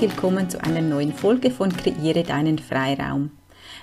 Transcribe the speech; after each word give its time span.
willkommen 0.00 0.48
zu 0.48 0.62
einer 0.64 0.80
neuen 0.80 1.12
Folge 1.12 1.50
von 1.50 1.76
Kreiere 1.76 2.22
deinen 2.22 2.58
Freiraum. 2.58 3.32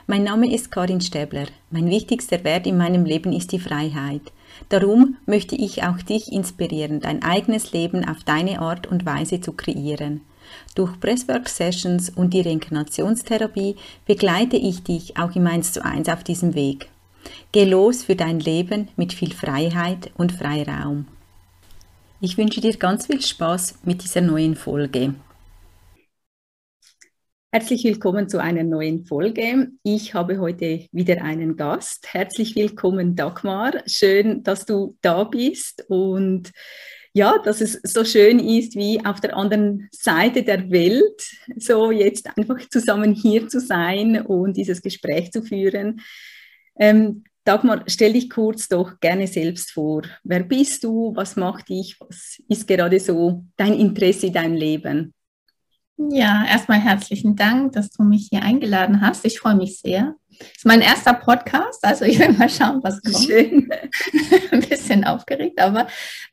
Mein 0.08 0.24
Name 0.24 0.52
ist 0.52 0.72
Karin 0.72 1.00
Stäbler. 1.00 1.46
Mein 1.70 1.92
wichtigster 1.92 2.44
Wert 2.44 2.66
in 2.66 2.76
meinem 2.76 3.06
Leben 3.06 3.32
ist 3.32 3.52
die 3.52 3.60
Freiheit. 3.60 4.24
Darum 4.70 5.18
möchte 5.28 5.56
ich 5.56 5.84
auch 5.84 6.02
dich 6.02 6.32
inspirieren, 6.32 7.02
dein 7.02 7.22
eigenes 7.22 7.72
Leben 7.72 8.04
auf 8.04 8.24
deine 8.24 8.62
Art 8.62 8.88
und 8.88 9.06
Weise 9.06 9.42
zu 9.42 9.52
kreieren. 9.52 10.22
Durch 10.74 11.00
Presswork 11.00 11.48
Sessions 11.50 12.10
und 12.10 12.34
die 12.34 12.42
Reinkarnationstherapie 12.42 13.76
begleite 14.08 14.58
ich 14.58 14.82
dich 14.84 15.18
auch 15.18 15.36
im 15.36 15.46
1 15.46 15.74
zu 15.74 15.86
1 15.86 16.10
auf 16.10 16.24
diesem 16.24 16.56
Weg. 16.56 16.90
Geh 17.52 17.66
los 17.66 18.04
für 18.04 18.16
dein 18.16 18.40
Leben 18.40 18.88
mit 18.96 19.14
viel 19.14 19.34
Freiheit 19.34 20.10
und 20.18 20.32
Freiraum. 20.32 21.06
Ich 22.22 22.40
wünsche 22.40 22.62
dir 22.62 22.76
ganz 22.76 23.06
viel 23.06 23.22
Spaß 23.22 23.80
mit 23.84 24.04
dieser 24.04 24.22
neuen 24.22 24.56
Folge. 24.56 25.14
Herzlich 27.50 27.86
willkommen 27.86 28.28
zu 28.28 28.42
einer 28.42 28.66
neuen 28.66 29.06
Folge. 29.06 29.70
Ich 29.82 30.14
habe 30.14 30.38
heute 30.38 30.86
wieder 30.92 31.24
einen 31.24 31.56
Gast. 31.56 32.14
Herzlich 32.14 32.58
willkommen, 32.58 33.16
Dagmar. 33.16 33.72
Schön, 33.86 34.44
dass 34.44 34.66
du 34.66 34.98
da 35.02 35.24
bist 35.24 35.86
und 35.88 36.52
ja, 37.14 37.38
dass 37.40 37.62
es 37.62 37.80
so 37.84 38.04
schön 38.04 38.40
ist, 38.40 38.76
wie 38.76 39.04
auf 39.06 39.22
der 39.22 39.38
anderen 39.38 39.88
Seite 39.94 40.44
der 40.44 40.70
Welt, 40.70 41.26
so 41.56 41.90
jetzt 41.90 42.28
einfach 42.38 42.68
zusammen 42.70 43.14
hier 43.14 43.48
zu 43.48 43.62
sein 43.62 44.22
und 44.26 44.58
dieses 44.58 44.82
Gespräch 44.82 45.32
zu 45.32 45.42
führen. 45.42 46.02
Ähm, 46.78 47.24
Dagmar, 47.46 47.86
stell 47.88 48.12
dich 48.12 48.30
kurz 48.30 48.68
doch 48.68 49.00
gerne 49.00 49.26
selbst 49.26 49.72
vor. 49.72 50.02
Wer 50.26 50.44
bist 50.44 50.84
du? 50.84 51.16
Was 51.16 51.38
macht 51.38 51.70
dich? 51.70 51.96
Was 52.02 52.42
ist 52.50 52.68
gerade 52.68 53.00
so 53.00 53.46
dein 53.56 53.74
Interesse, 53.74 54.32
dein 54.32 54.54
Leben? 54.54 55.14
Ja, 55.98 56.46
erstmal 56.48 56.80
herzlichen 56.80 57.36
Dank, 57.36 57.72
dass 57.72 57.90
du 57.90 58.04
mich 58.04 58.28
hier 58.30 58.44
eingeladen 58.44 59.02
hast. 59.02 59.26
Ich 59.26 59.40
freue 59.40 59.56
mich 59.56 59.80
sehr. 59.80 60.14
Das 60.30 60.48
ist 60.58 60.66
mein 60.66 60.82
erster 60.82 61.16
Podcast, 61.16 61.84
also 61.84 62.06
ich 62.06 62.20
will 62.20 62.34
mal 62.34 62.50
schauen, 62.50 62.82
was 62.84 63.02
kommt. 63.02 63.26
Schön. 63.26 63.68
Ein 64.52 64.60
bisschen 64.62 65.04
aufgeregt, 65.04 65.60
aber 65.60 65.88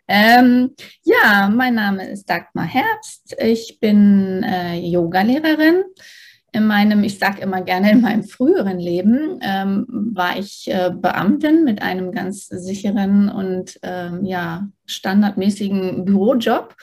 ähm, 0.07 0.73
ja, 1.03 1.49
mein 1.49 1.77
Name 1.77 2.07
ist 2.11 2.29
Dagmar 2.29 2.67
Herbst. 2.67 3.35
Ich 3.39 3.79
bin 3.81 4.43
äh, 4.43 4.77
Yogalehrerin 4.81 5.85
in 6.53 6.67
meinem, 6.67 7.03
ich 7.03 7.19
sage 7.19 7.41
immer 7.41 7.63
gerne, 7.63 7.91
in 7.91 8.03
meinem 8.03 8.23
früheren 8.23 8.79
Leben 8.79 9.41
ähm, 9.43 9.87
war 9.89 10.39
ich 10.39 10.69
äh, 10.69 10.91
Beamtin 10.95 11.65
mit 11.65 11.81
einem 11.81 12.13
ganz 12.13 12.47
sicheren 12.47 13.31
und 13.31 13.81
ähm, 13.83 14.25
ja, 14.25 14.69
standardmäßigen 14.87 16.05
Bürojob 16.05 16.77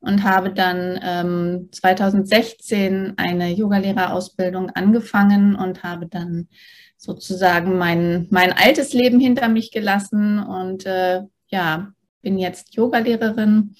und 0.00 0.24
habe 0.24 0.52
dann 0.52 0.98
ähm, 1.02 1.68
2016 1.72 3.14
eine 3.16 3.52
Yogalehrerausbildung 3.52 4.70
angefangen 4.70 5.54
und 5.54 5.82
habe 5.82 6.06
dann 6.06 6.48
sozusagen 6.96 7.78
mein, 7.78 8.26
mein 8.30 8.52
altes 8.52 8.92
Leben 8.92 9.20
hinter 9.20 9.48
mich 9.48 9.70
gelassen 9.70 10.38
und 10.38 10.86
äh, 10.86 11.22
ja, 11.48 11.92
bin 12.22 12.38
jetzt 12.38 12.74
Yogalehrerin 12.74 13.74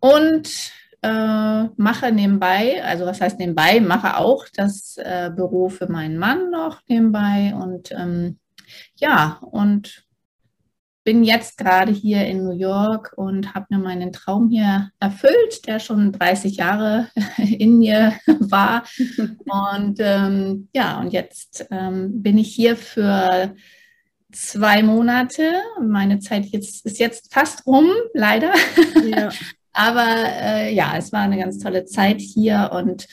und 0.00 0.72
äh, 1.02 1.64
mache 1.76 2.12
nebenbei, 2.12 2.82
also 2.82 3.04
was 3.06 3.20
heißt 3.20 3.38
nebenbei, 3.38 3.80
mache 3.80 4.16
auch 4.16 4.46
das 4.54 4.96
äh, 4.96 5.30
Büro 5.34 5.68
für 5.68 5.90
meinen 5.90 6.18
Mann 6.18 6.50
noch 6.50 6.80
nebenbei 6.88 7.54
und 7.54 7.92
ähm, 7.92 8.38
ja, 8.96 9.38
und 9.42 10.05
bin 11.06 11.22
jetzt 11.22 11.56
gerade 11.56 11.92
hier 11.92 12.26
in 12.26 12.42
New 12.42 12.52
York 12.52 13.12
und 13.14 13.54
habe 13.54 13.66
mir 13.70 13.78
meinen 13.78 14.12
Traum 14.12 14.48
hier 14.50 14.90
erfüllt, 14.98 15.64
der 15.68 15.78
schon 15.78 16.10
30 16.10 16.56
Jahre 16.56 17.08
in 17.38 17.78
mir 17.78 18.12
war. 18.26 18.82
Und 19.16 19.98
ähm, 20.00 20.68
ja, 20.74 20.98
und 20.98 21.12
jetzt 21.12 21.64
ähm, 21.70 22.22
bin 22.22 22.36
ich 22.36 22.52
hier 22.52 22.76
für 22.76 23.54
zwei 24.32 24.82
Monate. 24.82 25.52
Meine 25.80 26.18
Zeit 26.18 26.46
jetzt, 26.46 26.84
ist 26.84 26.98
jetzt 26.98 27.32
fast 27.32 27.64
rum, 27.68 27.88
leider. 28.12 28.52
Ja. 29.08 29.30
Aber 29.72 30.08
äh, 30.08 30.74
ja, 30.74 30.96
es 30.96 31.12
war 31.12 31.20
eine 31.20 31.38
ganz 31.38 31.58
tolle 31.58 31.84
Zeit 31.84 32.20
hier 32.20 32.70
und 32.72 33.06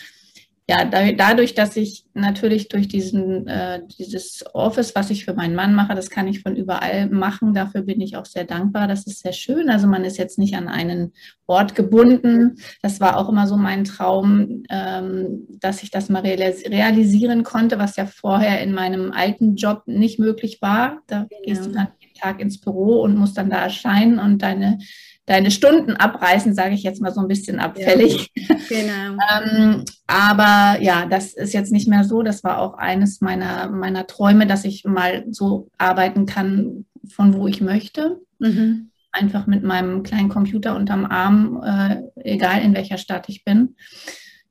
ja, 0.74 0.86
da, 0.86 1.12
dadurch, 1.12 1.54
dass 1.54 1.76
ich 1.76 2.06
natürlich 2.16 2.68
durch 2.68 2.88
diesen, 2.88 3.48
äh, 3.48 3.82
dieses 4.00 4.44
Office, 4.54 4.96
was 4.96 5.12
ich 5.12 5.24
für 5.24 5.34
meinen 5.34 5.56
Mann 5.56 5.76
mache, 5.76 5.94
das 5.94 6.10
kann 6.10 6.28
ich 6.28 6.42
von 6.42 6.56
überall 6.56 7.10
machen. 7.10 7.54
Dafür 7.54 7.84
bin 7.84 8.02
ich 8.02 8.18
auch 8.18 8.26
sehr 8.26 8.44
dankbar. 8.44 8.88
Das 8.88 9.06
ist 9.06 9.20
sehr 9.22 9.34
schön. 9.34 9.70
Also 9.70 9.88
man 9.88 10.04
ist 10.04 10.18
jetzt 10.18 10.40
nicht 10.40 10.56
an 10.56 10.68
einen 10.68 11.14
Ort 11.46 11.76
gebunden. 11.76 12.56
Das 12.82 13.00
war 13.00 13.18
auch 13.18 13.30
immer 13.30 13.46
so 13.46 13.56
mein 13.56 13.84
Traum, 13.84 14.64
ähm, 14.70 15.46
dass 15.60 15.84
ich 15.84 15.92
das 15.92 16.10
mal 16.10 16.22
realis 16.22 16.66
realisieren 16.66 17.44
konnte, 17.44 17.78
was 17.78 17.96
ja 17.96 18.08
vorher 18.08 18.62
in 18.62 18.74
meinem 18.74 19.12
alten 19.12 19.56
Job 19.56 19.84
nicht 19.86 20.18
möglich 20.18 20.60
war. 20.62 21.02
Da 21.06 21.28
genau. 21.30 21.42
gehst 21.44 21.66
du 21.66 21.70
dann 21.72 21.90
jeden 22.00 22.16
Tag 22.16 22.40
ins 22.40 22.60
Büro 22.60 23.02
und 23.02 23.16
musst 23.16 23.38
dann 23.38 23.52
da 23.52 23.58
erscheinen 23.58 24.18
und 24.18 24.42
deine 24.42 24.80
deine 25.26 25.52
Stunden 25.52 25.96
abreißen, 25.96 26.54
sage 26.54 26.76
ich 26.76 26.84
jetzt 26.84 27.02
mal 27.02 27.14
so 27.14 27.22
ein 27.22 27.28
bisschen 27.28 27.60
abfällig. 27.60 28.30
Ja, 28.36 28.56
genau. 28.68 29.18
ähm, 29.56 29.86
aber 30.06 30.82
ja, 30.82 31.06
das 31.06 31.34
ist 31.34 31.54
jetzt 31.54 31.72
nicht 31.72 31.88
mehr 31.88 32.04
so. 32.04 32.24
Das 32.24 32.44
war 32.44 32.60
auch 32.60 32.78
eines 32.78 33.22
meiner, 33.22 33.70
meiner 33.70 34.06
Träume, 34.06 34.48
dass 34.48 34.66
ich 34.66 34.84
mal 34.84 35.26
so 35.30 35.70
arbeiten 35.78 36.26
kann, 36.26 36.86
von 37.08 37.34
wo 37.36 37.48
ich 37.48 37.62
möchte. 37.62 38.20
Mhm. 38.40 38.90
Einfach 39.12 39.48
mit 39.48 39.64
meinem 39.64 40.04
kleinen 40.04 40.30
Computer 40.30 40.76
unterm 40.76 41.06
Arm, 41.06 41.62
äh, 41.64 42.02
egal 42.16 42.62
in 42.62 42.74
welcher 42.74 42.98
Stadt 42.98 43.30
ich 43.30 43.46
bin. 43.46 43.76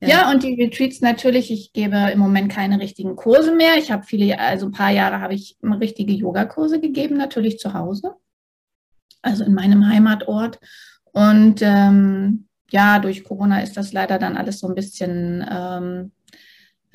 Ja. 0.01 0.07
ja. 0.07 0.31
und 0.31 0.41
die 0.41 0.55
Retreats 0.55 1.01
natürlich, 1.01 1.51
ich 1.51 1.71
gebe 1.73 1.97
im 2.11 2.19
Moment 2.19 2.51
keine 2.51 2.79
richtigen 2.79 3.15
Kurse 3.15 3.53
mehr. 3.53 3.77
Ich 3.77 3.91
habe 3.91 4.03
viele, 4.03 4.39
also 4.39 4.67
ein 4.67 4.71
paar 4.71 4.91
Jahre 4.91 5.19
habe 5.19 5.35
ich 5.35 5.57
richtige 5.61 6.13
Yogakurse 6.13 6.79
gegeben, 6.79 7.15
natürlich 7.17 7.59
zu 7.59 7.73
Hause 7.73 8.15
also 9.23 9.43
in 9.43 9.53
meinem 9.53 9.87
Heimatort. 9.87 10.59
Und 11.11 11.61
ähm, 11.61 12.47
ja, 12.69 12.99
durch 12.99 13.23
Corona 13.23 13.61
ist 13.61 13.77
das 13.77 13.93
leider 13.93 14.19
dann 14.19 14.37
alles 14.37 14.59
so 14.59 14.67
ein 14.67 14.75
bisschen, 14.75 15.45
ähm, 15.49 16.11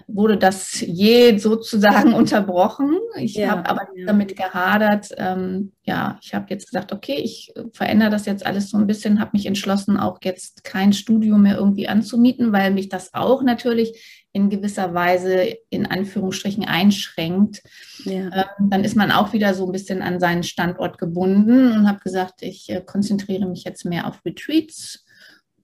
wurde 0.09 0.39
das 0.39 0.81
je 0.81 1.37
sozusagen 1.37 2.13
unterbrochen. 2.15 2.97
Ich 3.17 3.35
ja, 3.35 3.51
habe 3.51 3.69
aber 3.69 3.89
ja. 3.95 4.07
damit 4.07 4.35
gehadert. 4.37 5.11
Ähm, 5.19 5.73
ja, 5.85 6.19
ich 6.23 6.35
habe 6.35 6.47
jetzt 6.49 6.67
gesagt, 6.67 6.93
okay, 6.93 7.21
ich 7.23 7.53
verändere 7.73 8.11
das 8.11 8.25
jetzt 8.25 8.45
alles 8.45 8.71
so 8.71 8.79
ein 8.79 8.87
bisschen, 8.87 9.21
habe 9.21 9.33
mich 9.35 9.47
entschlossen, 9.47 9.99
auch 9.99 10.19
jetzt 10.25 10.65
kein 10.65 10.95
Studio 10.95 11.37
mehr 11.37 11.57
irgendwie 11.57 11.89
anzumieten, 11.89 12.53
weil 12.53 12.73
mich 12.73 12.89
das 12.89 13.13
auch 13.13 13.43
natürlich 13.43 14.25
in 14.33 14.51
gewisser 14.51 14.95
Weise 14.95 15.57
in 15.69 15.87
Anführungsstrichen 15.87 16.65
einschränkt, 16.65 17.63
ja. 18.05 18.31
ähm, 18.33 18.71
dann 18.71 18.85
ist 18.85 18.97
man 18.97 19.11
auch 19.11 19.33
wieder 19.33 19.53
so 19.55 19.67
ein 19.67 19.73
bisschen 19.73 20.01
an 20.01 20.21
seinen 20.21 20.43
Standort 20.43 20.99
gebunden 20.99 21.73
und 21.73 21.89
habe 21.89 22.01
gesagt, 22.01 22.43
ich 22.43 22.71
äh, 22.71 22.81
konzentriere 22.81 23.47
mich 23.47 23.65
jetzt 23.65 23.85
mehr 23.85 24.07
auf 24.07 24.25
Retreats. 24.25 25.05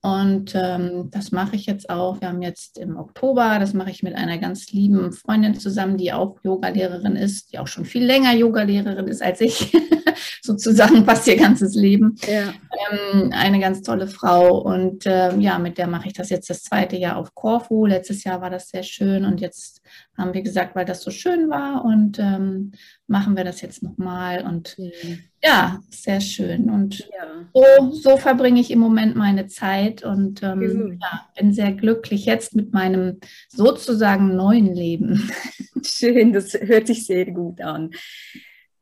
Und 0.05 0.55
ähm, 0.55 1.09
das 1.11 1.33
mache 1.33 1.57
ich 1.57 1.65
jetzt 1.65 1.89
auch. 1.89 2.21
Wir 2.21 2.29
haben 2.29 2.43
jetzt 2.43 2.77
im 2.77 2.99
Oktober, 2.99 3.57
das 3.59 3.73
mache 3.73 3.91
ich 3.91 4.03
mit 4.03 4.15
einer 4.15 4.37
ganz 4.37 4.71
lieben 4.71 5.13
Freundin 5.13 5.59
zusammen, 5.59 5.97
die 5.97 6.13
auch 6.13 6.37
Yogalehrerin 6.43 7.17
ist, 7.17 7.53
die 7.53 7.59
auch 7.59 7.69
schon 7.69 7.87
viel 7.87 8.05
länger 8.05 8.35
Yogalehrerin 8.35 9.09
ist 9.09 9.23
als 9.23 9.41
ich. 9.41 9.73
sozusagen 10.43 11.05
fast 11.05 11.27
ihr 11.27 11.37
ganzes 11.37 11.75
Leben. 11.75 12.17
Ja. 12.27 12.53
Ähm, 12.93 13.33
eine 13.33 13.59
ganz 13.61 13.83
tolle 13.83 14.07
Frau 14.07 14.59
und 14.59 15.07
äh, 15.07 15.35
ja, 15.39 15.59
mit 15.59 15.79
der 15.79 15.87
mache 15.87 16.09
ich 16.09 16.13
das 16.13 16.29
jetzt 16.29 16.51
das 16.51 16.63
zweite 16.63 16.97
Jahr 16.97 17.17
auf 17.17 17.35
Corfu. 17.35 17.87
Letztes 17.87 18.25
Jahr 18.25 18.43
war 18.43 18.51
das 18.51 18.69
sehr 18.69 18.83
schön 18.83 19.25
und 19.25 19.41
jetzt 19.41 19.81
haben 20.17 20.35
wir 20.35 20.43
gesagt, 20.43 20.77
weil 20.77 20.85
das 20.85 21.03
so 21.03 21.11
schön 21.11 21.51
war 21.51 21.85
und 21.85 22.19
ähm, 22.19 22.73
machen 23.07 23.37
wir 23.37 23.45
das 23.45 23.61
jetzt 23.61 23.83
nochmal 23.83 24.45
und 24.45 24.77
mhm. 24.79 25.21
ja, 25.43 25.81
sehr 25.91 26.21
schön 26.21 26.71
und 26.71 27.01
ja. 27.01 27.49
so, 27.53 27.93
so, 27.93 28.17
verbringe 28.17 28.61
ich 28.61 28.71
im 28.71 28.79
Moment 28.79 29.17
meine 29.17 29.47
Zeit 29.47 30.05
und 30.05 30.43
ähm, 30.43 30.99
ja, 31.01 31.29
bin 31.37 31.53
sehr 31.53 31.73
glücklich 31.73 32.27
jetzt 32.27 32.55
mit 32.55 32.73
meinem 32.73 33.19
sozusagen 33.49 34.37
neuen 34.37 34.75
Leben. 34.75 35.31
Schön, 35.85 36.33
das 36.33 36.55
hört 36.55 36.87
sich 36.87 37.07
sehr 37.07 37.27
gut 37.31 37.61
an. 37.61 37.91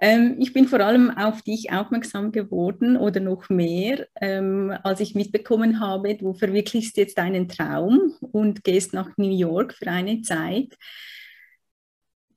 Ähm, 0.02 0.34
ich 0.40 0.52
bin 0.52 0.66
vor 0.66 0.80
allem 0.80 1.16
auf 1.16 1.42
dich 1.42 1.70
aufmerksam 1.70 2.32
geworden 2.32 2.96
oder 2.96 3.20
noch 3.20 3.48
mehr, 3.48 4.08
ähm, 4.20 4.76
als 4.82 4.98
ich 4.98 5.14
mitbekommen 5.14 5.78
habe, 5.78 6.16
du 6.16 6.34
verwirklichst 6.34 6.96
jetzt 6.96 7.18
deinen 7.18 7.48
Traum 7.48 8.12
und 8.20 8.64
gehst 8.64 8.92
nach 8.94 9.16
New 9.16 9.30
York 9.30 9.74
für 9.74 9.86
eine 9.86 10.20
Zeit. 10.22 10.76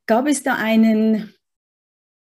Gab 0.05 0.27
es 0.27 0.43
da 0.43 0.53
einen 0.57 1.33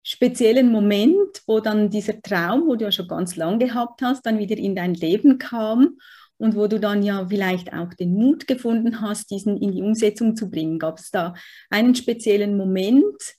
speziellen 0.03 0.73
Moment, 0.73 1.41
wo 1.47 1.61
dann 1.61 1.89
dieser 1.89 2.21
Traum, 2.21 2.67
wo 2.67 2.75
du 2.75 2.83
ja 2.83 2.91
schon 2.91 3.07
ganz 3.07 3.37
lang 3.37 3.59
gehabt 3.59 4.01
hast, 4.01 4.25
dann 4.25 4.39
wieder 4.39 4.57
in 4.57 4.75
dein 4.75 4.93
Leben 4.93 5.37
kam 5.37 5.99
und 6.35 6.57
wo 6.57 6.67
du 6.67 6.81
dann 6.81 7.01
ja 7.01 7.25
vielleicht 7.25 7.71
auch 7.71 7.93
den 7.93 8.13
Mut 8.13 8.45
gefunden 8.45 8.99
hast, 8.99 9.31
diesen 9.31 9.55
in 9.55 9.71
die 9.71 9.83
Umsetzung 9.83 10.35
zu 10.35 10.49
bringen? 10.49 10.79
Gab 10.79 10.99
es 10.99 11.11
da 11.11 11.33
einen 11.69 11.95
speziellen 11.95 12.57
Moment? 12.57 13.38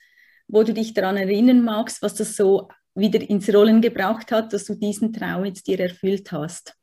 Wo 0.51 0.63
du 0.63 0.75
dich 0.75 0.95
daran 0.95 1.17
erinnern 1.17 1.63
magst, 1.63 2.03
was 2.03 2.15
das 2.15 2.37
so 2.37 2.69
wieder 2.95 3.21
ins 3.21 3.53
Rollen 3.53 3.81
gebracht 3.81 4.33
hat, 4.33 4.53
dass 4.53 4.65
du 4.65 4.75
diesen 4.75 5.13
Traum 5.13 5.45
jetzt 5.45 5.67
dir 5.67 5.81
erfüllt 5.81 6.33
hast? 6.33 6.75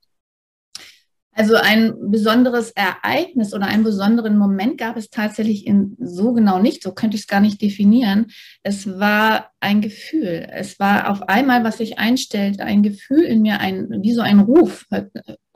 Also 1.37 1.53
ein 1.55 1.93
besonderes 2.09 2.71
Ereignis 2.71 3.53
oder 3.53 3.67
einen 3.67 3.83
besonderen 3.83 4.39
Moment 4.39 4.79
gab 4.79 4.97
es 4.97 5.11
tatsächlich 5.11 5.67
in 5.67 5.95
so 5.99 6.33
genau 6.33 6.57
nicht. 6.57 6.81
So 6.81 6.93
könnte 6.93 7.15
ich 7.15 7.21
es 7.21 7.27
gar 7.27 7.41
nicht 7.41 7.61
definieren. 7.61 8.31
Es 8.63 8.99
war 8.99 9.51
ein 9.59 9.81
Gefühl. 9.81 10.47
Es 10.51 10.79
war 10.79 11.11
auf 11.11 11.21
einmal, 11.29 11.63
was 11.63 11.77
sich 11.77 11.99
einstellt, 11.99 12.59
ein 12.59 12.81
Gefühl 12.81 13.21
in 13.21 13.43
mir, 13.43 13.59
ein, 13.59 13.87
wie 14.01 14.13
so 14.13 14.21
ein 14.21 14.39
Ruf. 14.39 14.87
Hört, 14.89 15.11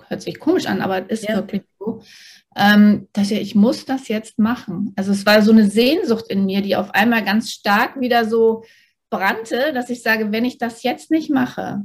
hört 0.07 0.21
sich 0.21 0.39
komisch 0.39 0.67
an, 0.67 0.81
aber 0.81 1.09
ist 1.09 1.27
ja. 1.27 1.37
wirklich 1.37 1.63
so. 1.79 2.03
Ähm, 2.56 3.07
dass 3.13 3.31
ich, 3.31 3.39
ich 3.39 3.56
muss 3.56 3.86
das 3.86 4.09
jetzt 4.09 4.38
machen. 4.38 4.94
Also 4.98 5.12
es 5.12 5.25
war 5.25 5.42
so 5.42 5.51
eine 5.51 5.69
Sehnsucht 5.69 6.25
in 6.30 6.45
mir, 6.45 6.62
die 6.62 6.75
auf 6.75 6.92
einmal 6.92 7.24
ganz 7.24 7.51
stark 7.51 8.00
wieder 8.00 8.25
so 8.25 8.63
brannte, 9.09 9.71
dass 9.74 9.89
ich 9.89 10.01
sage, 10.01 10.31
wenn 10.31 10.45
ich 10.45 10.57
das 10.57 10.83
jetzt 10.83 11.12
nicht 11.12 11.30
mache, 11.30 11.83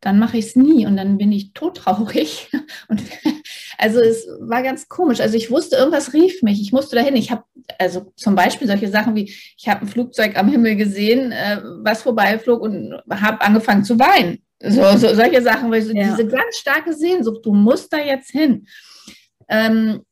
dann 0.00 0.18
mache 0.18 0.38
ich 0.38 0.46
es 0.46 0.56
nie 0.56 0.86
und 0.86 0.96
dann 0.96 1.18
bin 1.18 1.32
ich 1.32 1.52
todtraurig. 1.52 2.48
Und 2.88 3.02
also 3.78 4.00
es 4.00 4.26
war 4.40 4.62
ganz 4.62 4.88
komisch. 4.88 5.20
Also 5.20 5.36
ich 5.36 5.50
wusste, 5.50 5.76
irgendwas 5.76 6.12
rief 6.12 6.42
mich. 6.42 6.60
Ich 6.60 6.72
musste 6.72 6.96
dahin. 6.96 7.16
Ich 7.16 7.30
habe 7.30 7.44
also 7.78 8.12
zum 8.16 8.34
Beispiel 8.34 8.68
solche 8.68 8.88
Sachen 8.88 9.14
wie, 9.16 9.34
ich 9.56 9.68
habe 9.68 9.82
ein 9.82 9.88
Flugzeug 9.88 10.38
am 10.38 10.48
Himmel 10.48 10.76
gesehen, 10.76 11.32
äh, 11.32 11.60
was 11.82 12.02
vorbeiflog 12.02 12.62
und 12.62 12.94
habe 13.10 13.40
angefangen 13.40 13.84
zu 13.84 13.98
weinen. 13.98 14.38
So, 14.60 14.82
so 14.96 15.14
solche 15.14 15.42
Sachen, 15.42 15.70
weil 15.70 15.82
so 15.82 15.92
ja. 15.92 16.04
diese 16.04 16.26
ganz 16.26 16.56
starke 16.56 16.92
Sehnsucht, 16.92 17.44
du 17.44 17.52
musst 17.52 17.92
da 17.92 17.98
jetzt 17.98 18.30
hin. 18.30 18.66
Ähm, 19.48 20.02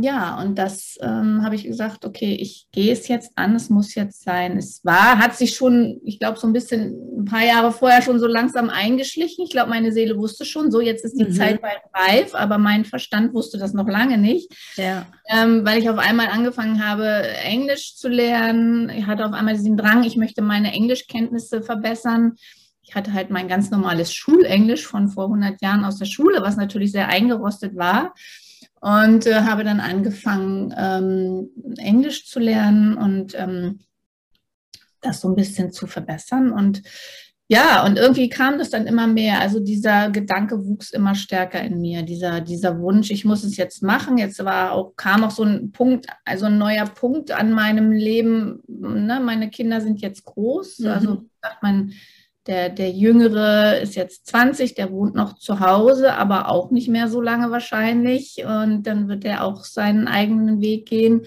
ja, 0.00 0.40
und 0.40 0.58
das 0.58 0.98
ähm, 1.00 1.42
habe 1.44 1.54
ich 1.54 1.64
gesagt, 1.64 2.04
okay, 2.04 2.34
ich 2.34 2.66
gehe 2.72 2.92
es 2.92 3.06
jetzt 3.06 3.30
an, 3.36 3.54
es 3.54 3.70
muss 3.70 3.94
jetzt 3.94 4.22
sein. 4.24 4.56
Es 4.56 4.80
war, 4.84 5.18
hat 5.18 5.36
sich 5.36 5.54
schon, 5.54 6.00
ich 6.04 6.18
glaube, 6.18 6.38
so 6.38 6.48
ein 6.48 6.52
bisschen 6.52 7.20
ein 7.20 7.24
paar 7.26 7.44
Jahre 7.44 7.70
vorher 7.70 8.02
schon 8.02 8.18
so 8.18 8.26
langsam 8.26 8.70
eingeschlichen. 8.70 9.44
Ich 9.44 9.50
glaube, 9.50 9.70
meine 9.70 9.92
Seele 9.92 10.18
wusste 10.18 10.44
schon, 10.44 10.72
so 10.72 10.80
jetzt 10.80 11.04
ist 11.04 11.16
die 11.18 11.26
mhm. 11.26 11.32
Zeit 11.32 11.62
bald 11.62 11.80
reif, 11.94 12.34
aber 12.34 12.58
mein 12.58 12.84
Verstand 12.84 13.34
wusste 13.34 13.56
das 13.58 13.72
noch 13.72 13.86
lange 13.86 14.18
nicht. 14.18 14.52
Ja. 14.76 15.06
Ähm, 15.28 15.64
weil 15.64 15.78
ich 15.78 15.88
auf 15.88 15.98
einmal 15.98 16.28
angefangen 16.28 16.84
habe, 16.84 17.22
Englisch 17.44 17.94
zu 17.94 18.08
lernen. 18.08 18.88
Ich 18.88 19.06
hatte 19.06 19.24
auf 19.24 19.32
einmal 19.32 19.54
diesen 19.54 19.76
Drang, 19.76 20.02
ich 20.02 20.16
möchte 20.16 20.42
meine 20.42 20.72
Englischkenntnisse 20.72 21.62
verbessern. 21.62 22.34
Ich 22.82 22.96
hatte 22.96 23.12
halt 23.12 23.30
mein 23.30 23.46
ganz 23.46 23.70
normales 23.70 24.12
Schulenglisch 24.12 24.86
von 24.86 25.08
vor 25.08 25.26
100 25.26 25.62
Jahren 25.62 25.84
aus 25.84 25.98
der 25.98 26.06
Schule, 26.06 26.42
was 26.42 26.56
natürlich 26.56 26.90
sehr 26.90 27.08
eingerostet 27.08 27.76
war 27.76 28.12
und 28.82 29.26
äh, 29.26 29.42
habe 29.42 29.62
dann 29.62 29.78
angefangen, 29.78 30.74
ähm, 30.76 31.50
Englisch 31.78 32.26
zu 32.26 32.40
lernen 32.40 32.96
und 32.96 33.32
ähm, 33.38 33.78
das 35.00 35.20
so 35.20 35.28
ein 35.28 35.36
bisschen 35.36 35.72
zu 35.72 35.86
verbessern. 35.86 36.50
Und 36.50 36.82
ja, 37.46 37.86
und 37.86 37.96
irgendwie 37.96 38.28
kam 38.28 38.58
das 38.58 38.70
dann 38.70 38.88
immer 38.88 39.06
mehr. 39.06 39.40
Also 39.40 39.60
dieser 39.60 40.10
Gedanke 40.10 40.66
wuchs 40.66 40.90
immer 40.90 41.14
stärker 41.14 41.62
in 41.62 41.80
mir, 41.80 42.02
dieser, 42.02 42.40
dieser 42.40 42.80
Wunsch, 42.80 43.12
ich 43.12 43.24
muss 43.24 43.44
es 43.44 43.56
jetzt 43.56 43.84
machen. 43.84 44.18
Jetzt 44.18 44.44
war 44.44 44.72
auch, 44.72 44.96
kam 44.96 45.22
auch 45.22 45.30
so 45.30 45.44
ein 45.44 45.70
Punkt, 45.70 46.06
also 46.24 46.46
ein 46.46 46.58
neuer 46.58 46.86
Punkt 46.86 47.30
an 47.30 47.52
meinem 47.52 47.92
Leben. 47.92 48.64
Ne? 48.66 49.20
Meine 49.20 49.48
Kinder 49.48 49.80
sind 49.80 50.00
jetzt 50.00 50.24
groß. 50.24 50.80
Mhm. 50.80 50.88
Also 50.88 51.22
man, 51.60 51.92
der, 52.46 52.70
der 52.70 52.90
Jüngere 52.90 53.78
ist 53.78 53.94
jetzt 53.94 54.26
20, 54.26 54.74
der 54.74 54.90
wohnt 54.90 55.14
noch 55.14 55.34
zu 55.34 55.60
Hause, 55.60 56.14
aber 56.14 56.48
auch 56.48 56.70
nicht 56.70 56.88
mehr 56.88 57.08
so 57.08 57.20
lange 57.20 57.50
wahrscheinlich. 57.50 58.44
Und 58.44 58.82
dann 58.84 59.08
wird 59.08 59.24
er 59.24 59.44
auch 59.44 59.64
seinen 59.64 60.08
eigenen 60.08 60.60
Weg 60.60 60.86
gehen. 60.86 61.22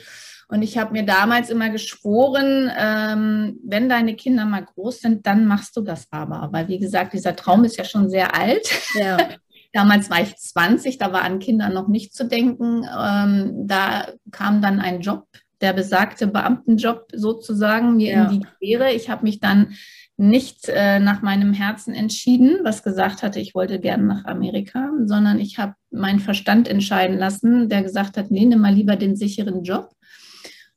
Und 0.48 0.62
ich 0.62 0.78
habe 0.78 0.92
mir 0.92 1.04
damals 1.04 1.50
immer 1.50 1.70
geschworen, 1.70 2.72
ähm, 2.78 3.60
wenn 3.64 3.90
deine 3.90 4.16
Kinder 4.16 4.46
mal 4.46 4.64
groß 4.64 5.00
sind, 5.00 5.26
dann 5.26 5.48
machst 5.48 5.76
du 5.78 5.82
das 5.82 6.08
aber. 6.12 6.50
Weil, 6.52 6.68
wie 6.68 6.80
gesagt, 6.80 7.14
dieser 7.14 7.36
Traum 7.36 7.64
ist 7.64 7.78
ja 7.78 7.86
schon 7.86 8.10
sehr 8.10 8.36
alt. 8.36 8.70
Ja. 8.94 9.18
Damals 9.74 10.10
war 10.10 10.22
ich 10.22 10.38
20, 10.38 11.00
da 11.00 11.12
war 11.12 11.24
an 11.24 11.40
Kinder 11.40 11.68
noch 11.68 11.90
nicht 11.90 12.14
zu 12.14 12.26
denken. 12.26 12.86
Ähm, 12.98 13.68
da 13.68 14.08
kam 14.32 14.62
dann 14.62 14.80
ein 14.80 15.02
Job, 15.02 15.28
der 15.60 15.74
besagte 15.74 16.28
Beamtenjob 16.28 17.08
sozusagen, 17.14 17.98
mir 17.98 18.12
ja. 18.12 18.24
in 18.24 18.40
die 18.40 18.48
Quere. 18.58 18.94
Ich 18.94 19.10
habe 19.10 19.24
mich 19.24 19.42
dann 19.42 19.76
nicht 20.18 20.70
äh, 20.70 21.00
nach 21.00 21.22
meinem 21.22 21.54
Herzen 21.54 21.94
entschieden, 21.94 22.60
was 22.64 22.84
gesagt 22.84 23.22
hatte, 23.22 23.40
ich 23.40 23.54
wollte 23.54 23.80
gerne 23.80 24.04
nach 24.04 24.26
Amerika, 24.26 24.92
sondern 25.04 25.40
ich 25.40 25.58
habe 25.58 25.76
meinen 25.92 26.20
Verstand 26.20 26.68
entscheiden 26.68 27.18
lassen, 27.18 27.68
der 27.68 27.84
gesagt 27.84 28.18
hat, 28.18 28.32
nee, 28.32 28.46
nimm 28.46 28.62
mal 28.62 28.74
lieber 28.74 28.96
den 28.96 29.16
sicheren 29.18 29.64
Job. 29.64 29.92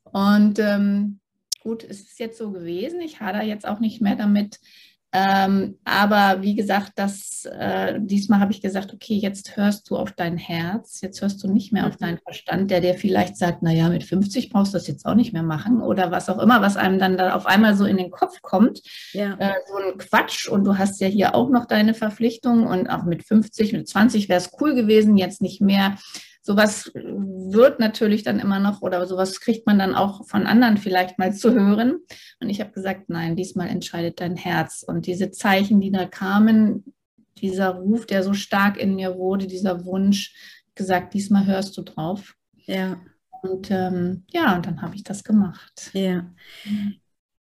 Und 0.03 0.59
ähm, 0.59 1.19
gut, 1.61 1.83
es 1.83 2.01
ist 2.01 2.19
jetzt 2.19 2.37
so 2.37 2.51
gewesen. 2.51 2.99
Ich 2.99 3.21
hader 3.21 3.43
jetzt 3.43 3.67
auch 3.67 3.79
nicht 3.79 4.01
mehr 4.01 4.15
damit, 4.15 4.59
ähm, 5.11 5.79
aber 5.85 6.43
wie 6.43 6.53
gesagt, 6.53 6.93
das, 6.95 7.45
äh, 7.45 7.99
diesmal 7.99 8.39
habe 8.39 8.51
ich 8.51 8.61
gesagt, 8.61 8.93
okay, 8.93 9.15
jetzt 9.15 9.57
hörst 9.57 9.89
du 9.89 9.97
auf 9.97 10.11
dein 10.11 10.37
Herz, 10.37 11.01
jetzt 11.01 11.21
hörst 11.21 11.43
du 11.43 11.51
nicht 11.51 11.73
mehr 11.73 11.87
auf 11.87 11.95
mhm. 11.95 12.05
deinen 12.05 12.17
Verstand, 12.19 12.69
der 12.69 12.81
dir 12.81 12.93
vielleicht 12.93 13.35
sagt, 13.35 13.63
naja, 13.63 13.89
mit 13.89 14.03
50 14.03 14.51
brauchst 14.51 14.73
du 14.73 14.77
das 14.77 14.87
jetzt 14.87 15.07
auch 15.07 15.15
nicht 15.15 15.33
mehr 15.33 15.41
machen 15.41 15.81
oder 15.81 16.11
was 16.11 16.29
auch 16.29 16.37
immer, 16.37 16.61
was 16.61 16.77
einem 16.77 16.99
dann 16.99 17.17
da 17.17 17.33
auf 17.33 17.47
einmal 17.47 17.75
so 17.75 17.85
in 17.85 17.97
den 17.97 18.11
Kopf 18.11 18.41
kommt. 18.43 18.81
Ja. 19.13 19.35
Äh, 19.39 19.53
so 19.67 19.77
ein 19.77 19.97
Quatsch 19.97 20.47
und 20.47 20.63
du 20.63 20.77
hast 20.77 21.01
ja 21.01 21.07
hier 21.07 21.33
auch 21.33 21.49
noch 21.49 21.65
deine 21.65 21.95
Verpflichtung 21.95 22.67
und 22.67 22.87
auch 22.87 23.03
mit 23.03 23.23
50, 23.23 23.73
mit 23.73 23.87
20 23.89 24.29
wäre 24.29 24.39
es 24.39 24.51
cool 24.61 24.75
gewesen, 24.75 25.17
jetzt 25.17 25.41
nicht 25.41 25.59
mehr 25.59 25.97
sowas 26.49 26.89
wird 26.95 27.79
natürlich 27.79 28.23
dann 28.23 28.39
immer 28.39 28.59
noch 28.59 28.81
oder 28.81 29.05
sowas 29.05 29.39
kriegt 29.39 29.67
man 29.67 29.77
dann 29.77 29.93
auch 29.93 30.27
von 30.27 30.47
anderen 30.47 30.77
vielleicht 30.77 31.19
mal 31.19 31.31
zu 31.31 31.53
hören. 31.53 31.99
Und 32.39 32.49
ich 32.49 32.59
habe 32.59 32.71
gesagt, 32.71 33.07
nein, 33.07 33.35
diesmal 33.35 33.67
entscheidet 33.67 34.19
dein 34.19 34.35
Herz. 34.35 34.81
Und 34.81 35.05
diese 35.05 35.29
Zeichen, 35.29 35.79
die 35.79 35.91
da 35.91 36.07
kamen, 36.07 36.95
dieser 37.37 37.69
Ruf, 37.75 38.07
der 38.07 38.23
so 38.23 38.33
stark 38.33 38.77
in 38.77 38.95
mir 38.95 39.15
wurde, 39.15 39.45
dieser 39.45 39.85
Wunsch, 39.85 40.33
gesagt, 40.73 41.13
diesmal 41.13 41.45
hörst 41.45 41.77
du 41.77 41.83
drauf. 41.83 42.33
Ja. 42.65 42.99
Und 43.43 43.69
ähm, 43.69 44.23
ja, 44.31 44.55
und 44.55 44.65
dann 44.65 44.81
habe 44.81 44.95
ich 44.95 45.03
das 45.03 45.23
gemacht. 45.23 45.91
Ja. 45.93 46.33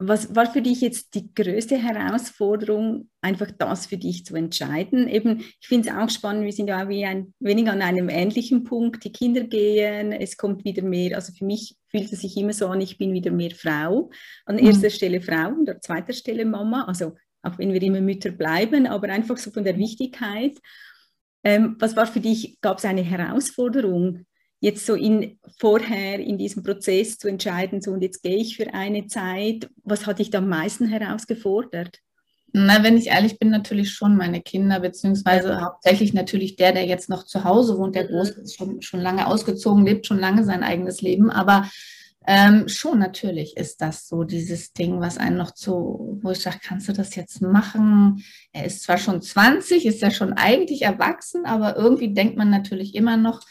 Was 0.06 0.36
war 0.36 0.52
für 0.52 0.62
dich 0.62 0.82
jetzt 0.82 1.16
die 1.16 1.34
größte 1.34 1.78
Herausforderung, 1.78 3.10
einfach 3.22 3.52
das 3.52 3.86
für 3.86 3.98
dich 3.98 4.26
zu 4.26 4.36
entscheiden? 4.36 5.08
Eben, 5.08 5.40
ich 5.40 5.68
finde 5.68 5.90
es 5.90 5.96
auch 5.96 6.10
spannend, 6.10 6.46
wir 6.46 6.52
sind 6.52 6.68
ja 6.68 6.90
wie 6.90 7.06
ein 7.06 7.34
wenig 7.40 7.70
an 7.70 7.82
einem 7.82 8.10
ähnlichen 8.10 8.64
Punkt. 8.64 9.04
Die 9.04 9.12
Kinder 9.12 9.44
gehen, 9.44 10.12
es 10.12 10.36
kommt 10.36 10.66
wieder 10.66 10.84
mehr. 10.84 11.16
Also 11.16 11.32
für 11.34 11.46
mich 11.46 11.78
fühlt 11.88 12.12
es 12.12 12.22
sich 12.22 12.36
immer 12.38 12.54
so 12.54 12.68
an, 12.68 12.82
ich 12.82 12.98
bin 12.98 13.14
wieder 13.14 13.32
mehr 13.32 13.52
Frau. 13.52 14.10
An 14.46 14.58
mhm. 14.58 14.68
erster 14.68 14.90
Stelle 14.90 15.22
Frau 15.22 15.50
und 15.50 15.70
an 15.70 15.82
zweiter 15.82 16.14
Stelle 16.14 16.46
Mama. 16.46 16.86
Also 16.86 17.14
auch 17.42 17.58
wenn 17.58 17.74
wir 17.74 17.82
immer 17.82 18.02
Mütter 18.02 18.32
bleiben, 18.32 18.88
aber 18.88 19.10
einfach 19.10 19.38
so 19.38 19.52
von 19.52 19.64
der 19.64 19.78
Wichtigkeit. 19.78 20.58
Ähm, 21.44 21.76
was 21.80 21.96
war 21.96 22.08
für 22.08 22.22
dich, 22.22 22.60
gab 22.62 22.78
es 22.78 22.86
eine 22.86 23.02
Herausforderung, 23.02 24.26
jetzt 24.64 24.86
so 24.86 24.96
in, 24.96 25.38
vorher 25.60 26.20
in 26.20 26.38
diesem 26.38 26.64
Prozess 26.64 27.18
zu 27.18 27.28
entscheiden, 27.28 27.82
so 27.82 27.92
und 27.92 28.02
jetzt 28.02 28.24
gehe 28.24 28.38
ich 28.38 28.56
für 28.56 28.74
eine 28.74 29.08
Zeit, 29.08 29.70
was 29.84 30.08
hat 30.08 30.20
dich 30.20 30.30
da 30.30 30.38
am 30.38 30.48
meisten 30.48 30.88
herausgefordert? 30.88 32.00
Na, 32.54 32.82
wenn 32.82 32.98
ich 32.98 33.08
ehrlich 33.08 33.40
bin, 33.40 33.50
natürlich 33.50 33.92
schon 33.92 34.16
meine 34.16 34.42
Kinder, 34.42 34.80
beziehungsweise 34.80 35.60
hauptsächlich 35.60 36.14
natürlich 36.14 36.56
der, 36.56 36.72
der 36.72 36.86
jetzt 36.86 37.10
noch 37.10 37.26
zu 37.26 37.44
Hause 37.44 37.78
wohnt, 37.78 37.96
der 37.96 38.06
mhm. 38.06 38.08
Große 38.10 38.42
ist 38.42 38.56
schon, 38.56 38.82
schon 38.82 39.02
lange 39.02 39.28
ausgezogen, 39.28 39.86
lebt 39.86 40.08
schon 40.08 40.20
lange 40.20 40.46
sein 40.46 40.64
eigenes 40.64 41.02
Leben, 41.02 41.30
aber 41.30 41.70
ähm, 42.26 42.70
schon 42.70 43.00
natürlich 43.00 43.58
ist 43.58 43.82
das 43.82 44.08
so 44.08 44.24
dieses 44.24 44.72
Ding, 44.72 45.02
was 45.02 45.18
einen 45.18 45.36
noch 45.36 45.52
zu, 45.52 46.20
wo 46.22 46.32
ich 46.32 46.40
sage, 46.40 46.60
kannst 46.64 46.88
du 46.88 46.94
das 46.94 47.16
jetzt 47.16 47.42
machen? 47.42 48.24
Er 48.54 48.64
ist 48.64 48.84
zwar 48.84 48.98
schon 48.98 49.22
20, 49.22 49.86
ist 49.86 50.02
ja 50.02 50.10
schon 50.10 50.32
eigentlich 50.32 50.84
erwachsen, 50.84 51.46
aber 51.46 51.76
irgendwie 51.76 52.14
denkt 52.14 52.38
man 52.38 52.50
natürlich 52.50 52.96
immer 52.96 53.18
noch, 53.18 53.42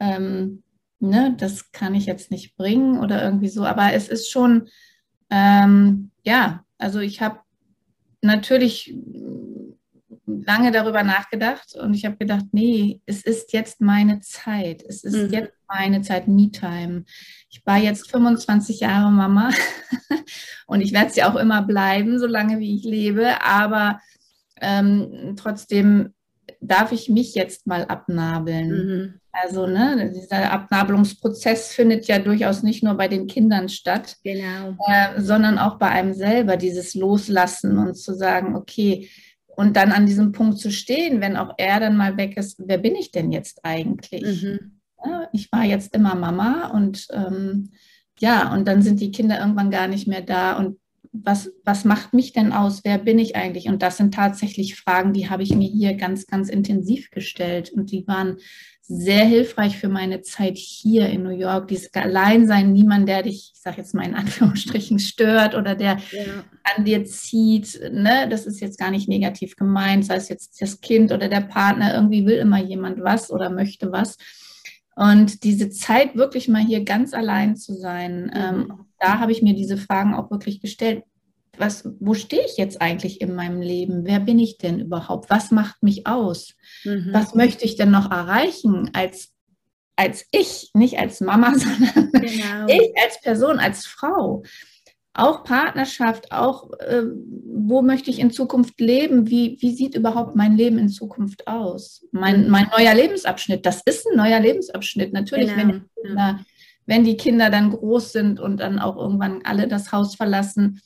ähm, 0.00 0.62
ne, 1.00 1.34
das 1.38 1.72
kann 1.72 1.94
ich 1.94 2.06
jetzt 2.06 2.30
nicht 2.30 2.56
bringen 2.56 2.98
oder 2.98 3.22
irgendwie 3.22 3.48
so. 3.48 3.64
Aber 3.64 3.92
es 3.92 4.08
ist 4.08 4.30
schon, 4.30 4.68
ähm, 5.30 6.10
ja, 6.24 6.64
also 6.78 7.00
ich 7.00 7.20
habe 7.20 7.40
natürlich 8.22 8.94
lange 10.26 10.72
darüber 10.72 11.02
nachgedacht 11.02 11.74
und 11.76 11.94
ich 11.94 12.04
habe 12.04 12.16
gedacht, 12.16 12.46
nee, 12.52 13.00
es 13.06 13.22
ist 13.22 13.52
jetzt 13.52 13.80
meine 13.80 14.20
Zeit. 14.20 14.82
Es 14.82 15.04
ist 15.04 15.28
mhm. 15.28 15.32
jetzt 15.32 15.52
meine 15.68 16.02
Zeit, 16.02 16.28
Me-Time. 16.28 17.04
Ich 17.48 17.64
war 17.64 17.78
jetzt 17.78 18.10
25 18.10 18.80
Jahre 18.80 19.10
Mama 19.10 19.50
und 20.66 20.80
ich 20.80 20.92
werde 20.92 21.08
es 21.08 21.16
ja 21.16 21.30
auch 21.30 21.36
immer 21.36 21.62
bleiben, 21.62 22.18
solange 22.18 22.58
wie 22.58 22.76
ich 22.76 22.84
lebe. 22.84 23.40
Aber 23.42 24.00
ähm, 24.60 25.34
trotzdem 25.36 26.14
darf 26.60 26.92
ich 26.92 27.08
mich 27.08 27.34
jetzt 27.34 27.66
mal 27.66 27.84
abnabeln. 27.84 28.68
Mhm. 28.68 29.20
Also 29.42 29.66
ne, 29.66 30.12
dieser 30.14 30.50
Abnabelungsprozess 30.50 31.72
findet 31.72 32.06
ja 32.06 32.18
durchaus 32.18 32.62
nicht 32.62 32.82
nur 32.82 32.94
bei 32.94 33.08
den 33.08 33.26
Kindern 33.26 33.68
statt, 33.68 34.16
genau. 34.24 34.76
äh, 34.88 35.20
sondern 35.20 35.58
auch 35.58 35.78
bei 35.78 35.88
einem 35.88 36.14
selber, 36.14 36.56
dieses 36.56 36.94
Loslassen 36.94 37.78
und 37.78 37.94
zu 37.94 38.14
sagen, 38.14 38.56
okay, 38.56 39.08
und 39.56 39.76
dann 39.76 39.92
an 39.92 40.06
diesem 40.06 40.32
Punkt 40.32 40.58
zu 40.58 40.70
stehen, 40.70 41.20
wenn 41.20 41.36
auch 41.36 41.54
er 41.56 41.80
dann 41.80 41.96
mal 41.96 42.16
weg 42.16 42.36
ist, 42.36 42.62
wer 42.66 42.78
bin 42.78 42.94
ich 42.94 43.10
denn 43.10 43.32
jetzt 43.32 43.64
eigentlich? 43.64 44.42
Mhm. 44.42 44.80
Ja, 45.04 45.28
ich 45.32 45.50
war 45.52 45.64
jetzt 45.64 45.94
immer 45.94 46.14
Mama 46.14 46.68
und 46.68 47.06
ähm, 47.12 47.70
ja, 48.18 48.52
und 48.52 48.66
dann 48.66 48.82
sind 48.82 49.00
die 49.00 49.10
Kinder 49.10 49.38
irgendwann 49.38 49.70
gar 49.70 49.88
nicht 49.88 50.06
mehr 50.06 50.22
da 50.22 50.56
und 50.56 50.78
was, 51.24 51.50
was 51.64 51.84
macht 51.84 52.12
mich 52.12 52.32
denn 52.32 52.52
aus? 52.52 52.82
Wer 52.84 52.98
bin 52.98 53.18
ich 53.18 53.36
eigentlich? 53.36 53.68
Und 53.68 53.82
das 53.82 53.96
sind 53.96 54.14
tatsächlich 54.14 54.76
Fragen, 54.76 55.12
die 55.12 55.30
habe 55.30 55.42
ich 55.42 55.54
mir 55.54 55.68
hier 55.68 55.94
ganz, 55.94 56.26
ganz 56.26 56.48
intensiv 56.48 57.10
gestellt. 57.10 57.70
Und 57.70 57.90
die 57.90 58.06
waren 58.06 58.36
sehr 58.88 59.24
hilfreich 59.24 59.78
für 59.78 59.88
meine 59.88 60.22
Zeit 60.22 60.56
hier 60.56 61.08
in 61.08 61.24
New 61.24 61.36
York. 61.36 61.68
Dieses 61.68 61.92
Alleinsein, 61.92 62.72
niemand, 62.72 63.08
der 63.08 63.24
dich, 63.24 63.52
ich 63.54 63.60
sage 63.60 63.78
jetzt 63.78 63.94
mal 63.94 64.06
in 64.06 64.14
Anführungsstrichen, 64.14 64.98
stört 65.00 65.54
oder 65.56 65.74
der 65.74 65.98
ja. 66.12 66.44
an 66.76 66.84
dir 66.84 67.04
zieht. 67.04 67.80
Ne? 67.90 68.28
Das 68.30 68.46
ist 68.46 68.60
jetzt 68.60 68.78
gar 68.78 68.92
nicht 68.92 69.08
negativ 69.08 69.56
gemeint, 69.56 70.06
sei 70.06 70.16
es 70.16 70.28
jetzt 70.28 70.60
das 70.60 70.80
Kind 70.80 71.10
oder 71.10 71.28
der 71.28 71.40
Partner, 71.40 71.94
irgendwie 71.94 72.26
will 72.26 72.36
immer 72.36 72.62
jemand 72.62 73.02
was 73.02 73.30
oder 73.30 73.50
möchte 73.50 73.90
was. 73.90 74.16
Und 74.94 75.42
diese 75.42 75.68
Zeit 75.68 76.14
wirklich 76.14 76.48
mal 76.48 76.62
hier 76.62 76.84
ganz 76.84 77.12
allein 77.12 77.56
zu 77.56 77.74
sein, 77.74 78.30
ähm, 78.34 78.56
mhm. 78.56 78.86
da 79.00 79.18
habe 79.18 79.32
ich 79.32 79.42
mir 79.42 79.54
diese 79.54 79.76
Fragen 79.76 80.14
auch 80.14 80.30
wirklich 80.30 80.60
gestellt. 80.60 81.02
Was, 81.58 81.88
wo 82.00 82.14
stehe 82.14 82.44
ich 82.44 82.56
jetzt 82.56 82.80
eigentlich 82.80 83.20
in 83.20 83.34
meinem 83.34 83.60
Leben? 83.60 84.04
Wer 84.04 84.20
bin 84.20 84.38
ich 84.38 84.58
denn 84.58 84.80
überhaupt? 84.80 85.30
Was 85.30 85.50
macht 85.50 85.82
mich 85.82 86.06
aus? 86.06 86.54
Mhm. 86.84 87.08
Was 87.12 87.34
möchte 87.34 87.64
ich 87.64 87.76
denn 87.76 87.90
noch 87.90 88.10
erreichen 88.10 88.90
als, 88.92 89.32
als 89.96 90.26
ich, 90.32 90.70
nicht 90.74 90.98
als 90.98 91.20
Mama, 91.20 91.54
sondern 91.58 92.10
genau. 92.12 92.66
ich 92.68 92.92
als 93.02 93.20
Person, 93.22 93.58
als 93.58 93.86
Frau? 93.86 94.42
Auch 95.18 95.44
Partnerschaft, 95.44 96.30
auch 96.30 96.70
äh, 96.78 97.02
wo 97.46 97.80
möchte 97.80 98.10
ich 98.10 98.18
in 98.18 98.30
Zukunft 98.30 98.78
leben? 98.78 99.30
Wie, 99.30 99.56
wie 99.60 99.74
sieht 99.74 99.94
überhaupt 99.94 100.36
mein 100.36 100.58
Leben 100.58 100.76
in 100.76 100.90
Zukunft 100.90 101.48
aus? 101.48 102.06
Mein, 102.12 102.44
mhm. 102.44 102.50
mein 102.50 102.68
neuer 102.76 102.94
Lebensabschnitt, 102.94 103.64
das 103.64 103.80
ist 103.86 104.06
ein 104.06 104.16
neuer 104.18 104.40
Lebensabschnitt. 104.40 105.14
Natürlich, 105.14 105.48
genau. 105.54 105.68
wenn, 105.68 105.84
Kinder, 106.02 106.40
wenn 106.84 107.04
die 107.04 107.16
Kinder 107.16 107.48
dann 107.48 107.70
groß 107.70 108.12
sind 108.12 108.40
und 108.40 108.60
dann 108.60 108.78
auch 108.78 108.96
irgendwann 108.96 109.40
alle 109.44 109.68
das 109.68 109.90
Haus 109.90 110.14
verlassen, 110.16 110.80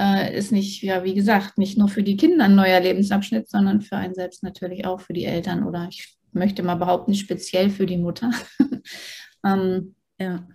äh, 0.00 0.36
ist 0.36 0.50
nicht, 0.50 0.82
ja, 0.82 1.04
wie 1.04 1.14
gesagt, 1.14 1.58
nicht 1.58 1.76
nur 1.76 1.88
für 1.88 2.02
die 2.02 2.16
Kinder 2.16 2.46
ein 2.46 2.54
neuer 2.54 2.80
Lebensabschnitt, 2.80 3.50
sondern 3.50 3.82
für 3.82 3.96
einen 3.96 4.14
selbst 4.14 4.42
natürlich 4.42 4.86
auch, 4.86 5.00
für 5.00 5.12
die 5.12 5.26
Eltern 5.26 5.64
oder 5.64 5.86
ich 5.90 6.16
möchte 6.32 6.62
mal 6.62 6.76
behaupten, 6.76 7.14
speziell 7.14 7.68
für 7.70 7.86
die 7.86 7.98
Mutter. 7.98 8.30
ähm, 9.44 9.94
ja. 10.18 10.46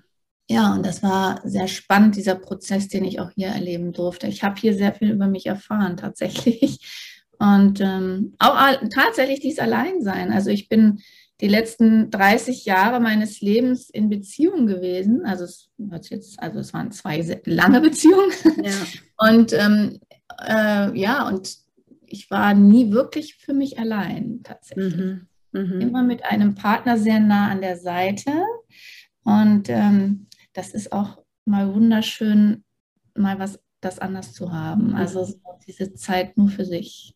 Ja, 0.48 0.75
und 0.75 0.86
das 0.86 1.02
war 1.02 1.42
sehr 1.44 1.68
spannend, 1.68 2.16
dieser 2.16 2.36
Prozess, 2.36 2.88
den 2.88 3.04
ich 3.04 3.20
auch 3.20 3.32
hier 3.32 3.48
erleben 3.48 3.94
durfte. 3.94 4.28
Ich 4.28 4.44
habe 4.44 4.60
hier 4.60 4.75
sehr 4.75 4.94
viel 4.94 5.10
über 5.12 5.28
mich 5.28 5.48
erfahren, 5.48 5.98
tatsächlich. 5.98 6.80
Und 7.40 7.82
ähm, 7.82 8.36
auch 8.40 8.56
tatsächlich 8.94 9.40
dies 9.40 9.60
Alleinsein. 9.60 10.32
Also 10.32 10.52
ich 10.52 10.70
bin 10.70 11.00
die 11.42 11.48
letzten 11.48 12.12
30 12.12 12.65
Jahre 12.65 13.00
meines 13.00 13.42
Lebens 13.42 13.89
in 13.89 14.10
Beziehung 14.10 14.68
gewesen. 14.68 15.25
Also 15.25 15.44
es, 15.44 15.70
jetzt, 16.10 16.39
also 16.39 16.60
es 16.60 16.74
waren 16.74 16.92
zwei 16.92 17.22
lange 17.46 17.82
Beziehungen. 17.82 18.32
Ja. 18.63 18.72
Und 19.32 19.54
ähm, 19.54 20.00
äh, 20.46 20.98
ja, 20.98 21.27
und 21.27 21.58
ich 22.06 22.30
war 22.30 22.54
nie 22.54 22.92
wirklich 22.92 23.36
für 23.36 23.54
mich 23.54 23.80
allein 23.80 24.42
tatsächlich. 24.44 24.96
Mhm. 24.96 25.27
Mhm. 25.54 25.82
Immer 25.82 26.04
mit 26.04 26.25
einem 26.25 26.56
Partner 26.56 26.98
sehr 26.98 27.20
nah 27.20 27.50
an 27.50 27.62
der 27.62 27.77
Seite. 27.77 28.32
Und 29.24 29.70
ähm, 29.70 30.27
das 30.54 30.72
ist 30.72 30.92
auch 30.92 31.24
mal 31.46 31.74
wunderschön, 31.74 32.63
mal 33.15 33.39
was 33.39 33.60
das 33.80 34.00
anders 34.00 34.34
zu 34.34 34.51
haben. 34.51 34.89
Mhm. 34.89 34.96
Also 34.96 35.34
diese 35.68 35.94
Zeit 35.94 36.38
nur 36.38 36.50
für 36.50 36.65
sich. 36.65 37.15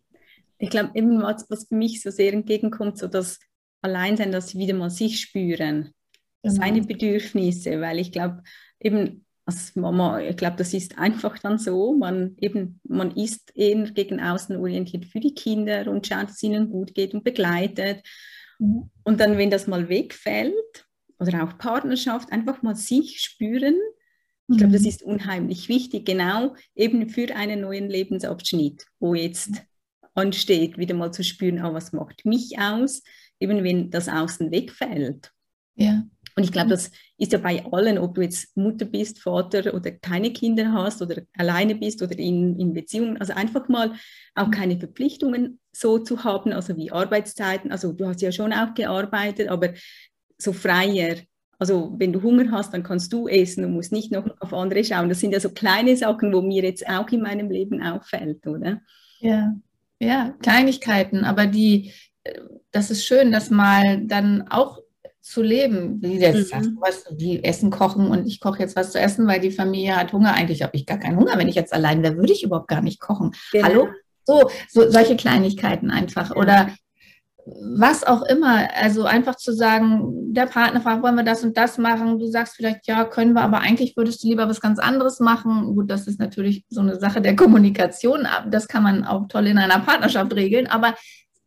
Ich 0.57 0.69
glaube, 0.69 0.91
eben 0.93 1.21
was, 1.21 1.49
was 1.49 1.67
für 1.67 1.75
mich 1.75 2.01
so 2.01 2.11
sehr 2.11 2.33
entgegenkommt, 2.33 2.97
so 2.97 3.07
das 3.81 3.89
Alleinsein, 3.89 4.31
dass 4.31 4.49
sie 4.49 4.59
wieder 4.59 4.73
mal 4.73 4.89
sich 4.89 5.19
spüren, 5.19 5.93
genau. 6.43 6.55
seine 6.55 6.81
Bedürfnisse, 6.81 7.81
weil 7.81 7.99
ich 7.99 8.11
glaube, 8.11 8.43
eben 8.79 9.25
als 9.45 9.75
Mama, 9.75 10.21
ich 10.21 10.37
glaube, 10.37 10.57
das 10.57 10.73
ist 10.73 10.97
einfach 10.97 11.39
dann 11.39 11.57
so, 11.57 11.93
man 11.93 12.35
eben, 12.39 12.79
man 12.83 13.15
ist 13.15 13.51
eher 13.55 13.89
gegen 13.91 14.19
außen 14.21 14.55
orientiert 14.57 15.05
für 15.05 15.19
die 15.19 15.33
Kinder 15.33 15.89
und 15.89 16.05
schaut, 16.05 16.25
dass 16.25 16.35
es 16.35 16.43
ihnen 16.43 16.69
gut 16.69 16.93
geht 16.93 17.13
und 17.13 17.23
begleitet. 17.23 18.05
Mhm. 18.59 18.89
Und 19.03 19.19
dann, 19.19 19.37
wenn 19.37 19.49
das 19.49 19.67
mal 19.67 19.89
wegfällt, 19.89 20.85
oder 21.19 21.43
auch 21.43 21.57
Partnerschaft, 21.57 22.31
einfach 22.31 22.61
mal 22.61 22.75
sich 22.75 23.19
spüren, 23.19 23.75
ich 24.51 24.57
glaube, 24.57 24.73
das 24.73 24.81
mhm. 24.81 24.87
ist 24.87 25.03
unheimlich 25.03 25.69
wichtig, 25.69 26.05
genau 26.05 26.55
eben 26.73 27.07
für 27.09 27.35
einen 27.35 27.61
neuen 27.61 27.87
Lebensabschnitt, 27.87 28.85
wo 28.99 29.13
jetzt 29.13 29.61
ansteht, 30.15 30.77
wieder 30.79 30.95
mal 30.95 31.11
zu 31.11 31.23
spüren, 31.23 31.63
oh, 31.63 31.73
was 31.73 31.93
macht 31.93 32.25
mich 32.25 32.57
aus, 32.57 33.03
eben 33.39 33.63
wenn 33.63 33.89
das 33.89 34.09
Außen 34.09 34.51
wegfällt. 34.51 35.31
Ja. 35.75 36.03
Und 36.35 36.43
ich 36.43 36.51
glaube, 36.51 36.69
das 36.69 36.91
ist 37.17 37.33
ja 37.33 37.39
bei 37.39 37.65
allen, 37.71 37.97
ob 37.97 38.15
du 38.15 38.21
jetzt 38.21 38.55
Mutter 38.55 38.85
bist, 38.85 39.19
Vater 39.19 39.73
oder 39.73 39.91
keine 39.91 40.31
Kinder 40.31 40.71
hast 40.71 41.01
oder 41.01 41.21
alleine 41.37 41.75
bist 41.75 42.01
oder 42.01 42.17
in, 42.17 42.57
in 42.57 42.73
Beziehungen. 42.73 43.17
Also 43.17 43.33
einfach 43.33 43.67
mal 43.67 43.93
auch 44.35 44.47
mhm. 44.47 44.51
keine 44.51 44.79
Verpflichtungen 44.79 45.59
so 45.73 45.99
zu 45.99 46.23
haben, 46.23 46.53
also 46.53 46.77
wie 46.77 46.91
Arbeitszeiten. 46.91 47.71
Also 47.71 47.91
du 47.91 48.07
hast 48.07 48.21
ja 48.21 48.31
schon 48.31 48.53
auch 48.53 48.73
gearbeitet, 48.73 49.49
aber 49.49 49.73
so 50.37 50.53
freier. 50.53 51.17
Also 51.57 51.93
wenn 51.97 52.13
du 52.13 52.21
Hunger 52.21 52.51
hast, 52.51 52.73
dann 52.73 52.83
kannst 52.83 53.11
du 53.11 53.27
essen 53.27 53.65
und 53.65 53.73
musst 53.73 53.91
nicht 53.91 54.11
noch 54.11 54.25
auf 54.39 54.53
andere 54.53 54.83
schauen. 54.85 55.09
Das 55.09 55.19
sind 55.19 55.33
ja 55.33 55.41
so 55.41 55.49
kleine 55.49 55.97
Sachen, 55.97 56.31
wo 56.31 56.41
mir 56.41 56.63
jetzt 56.63 56.87
auch 56.87 57.09
in 57.09 57.21
meinem 57.21 57.51
Leben 57.51 57.81
auffällt, 57.81 58.47
oder? 58.47 58.81
Ja, 59.19 59.53
ja, 60.01 60.33
Kleinigkeiten, 60.41 61.25
aber 61.25 61.45
die, 61.45 61.91
das 62.71 62.91
ist 62.91 63.05
schön, 63.05 63.31
das 63.31 63.49
mal 63.49 64.01
dann 64.05 64.47
auch 64.49 64.79
zu 65.21 65.41
leben. 65.41 66.01
Wie 66.01 66.17
jetzt 66.17 66.53
mhm. 66.55 66.77
was, 66.81 67.05
die 67.11 67.43
Essen 67.43 67.69
kochen 67.69 68.07
und 68.07 68.25
ich 68.27 68.39
koche 68.39 68.59
jetzt 68.59 68.75
was 68.75 68.91
zu 68.91 68.99
essen, 68.99 69.27
weil 69.27 69.39
die 69.39 69.51
Familie 69.51 69.95
hat 69.95 70.13
Hunger. 70.13 70.33
Eigentlich 70.33 70.63
habe 70.63 70.75
ich 70.75 70.85
gar 70.85 70.97
keinen 70.97 71.17
Hunger. 71.17 71.37
Wenn 71.37 71.47
ich 71.47 71.55
jetzt 71.55 71.73
allein 71.73 72.01
wäre, 72.03 72.17
würde 72.17 72.33
ich 72.33 72.43
überhaupt 72.43 72.67
gar 72.67 72.81
nicht 72.81 72.99
kochen. 72.99 73.31
Genau. 73.51 73.65
Hallo? 73.65 73.87
So, 74.25 74.49
so, 74.69 74.89
solche 74.89 75.15
Kleinigkeiten 75.15 75.91
einfach. 75.91 76.29
Ja. 76.31 76.35
Oder 76.35 76.69
was 77.77 78.03
auch 78.03 78.23
immer. 78.23 78.67
Also 78.75 79.03
einfach 79.03 79.35
zu 79.35 79.53
sagen, 79.53 80.33
der 80.33 80.45
Partner 80.45 80.81
fragt, 80.81 81.03
wollen 81.03 81.15
wir 81.15 81.23
das 81.23 81.43
und 81.43 81.57
das 81.57 81.77
machen? 81.77 82.19
Du 82.19 82.27
sagst 82.27 82.55
vielleicht, 82.55 82.87
ja, 82.87 83.05
können 83.05 83.33
wir, 83.33 83.41
aber 83.41 83.59
eigentlich 83.59 83.95
würdest 83.97 84.23
du 84.23 84.27
lieber 84.27 84.47
was 84.47 84.61
ganz 84.61 84.79
anderes 84.79 85.19
machen. 85.19 85.75
Gut, 85.75 85.89
das 85.89 86.07
ist 86.07 86.19
natürlich 86.19 86.65
so 86.69 86.81
eine 86.81 86.99
Sache 86.99 87.21
der 87.21 87.35
Kommunikation. 87.35 88.27
Das 88.49 88.67
kann 88.67 88.83
man 88.83 89.03
auch 89.03 89.27
toll 89.27 89.47
in 89.47 89.57
einer 89.57 89.79
Partnerschaft 89.79 90.33
regeln. 90.35 90.67
Aber 90.67 90.95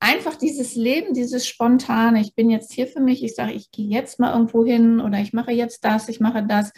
einfach 0.03 0.35
dieses 0.35 0.75
Leben, 0.75 1.15
dieses 1.15 1.47
Spontane, 1.47 2.21
ich 2.21 2.35
bin 2.35 2.51
jetzt 2.51 2.73
hier 2.73 2.89
für 2.89 3.01
mich, 3.01 3.23
ich 3.23 3.37
sage, 3.37 3.53
ich 3.53 3.71
gehe 3.71 3.87
jetzt 3.87 4.19
mal 4.19 4.33
irgendwo 4.33 4.65
hin 4.65 5.01
oder 5.01 5.21
ich 5.21 5.33
mache 5.33 5.53
jetzt 5.53 5.85
das, 5.85 6.09
ich 6.09 6.19
mache 6.19 6.45
das. 6.45 6.73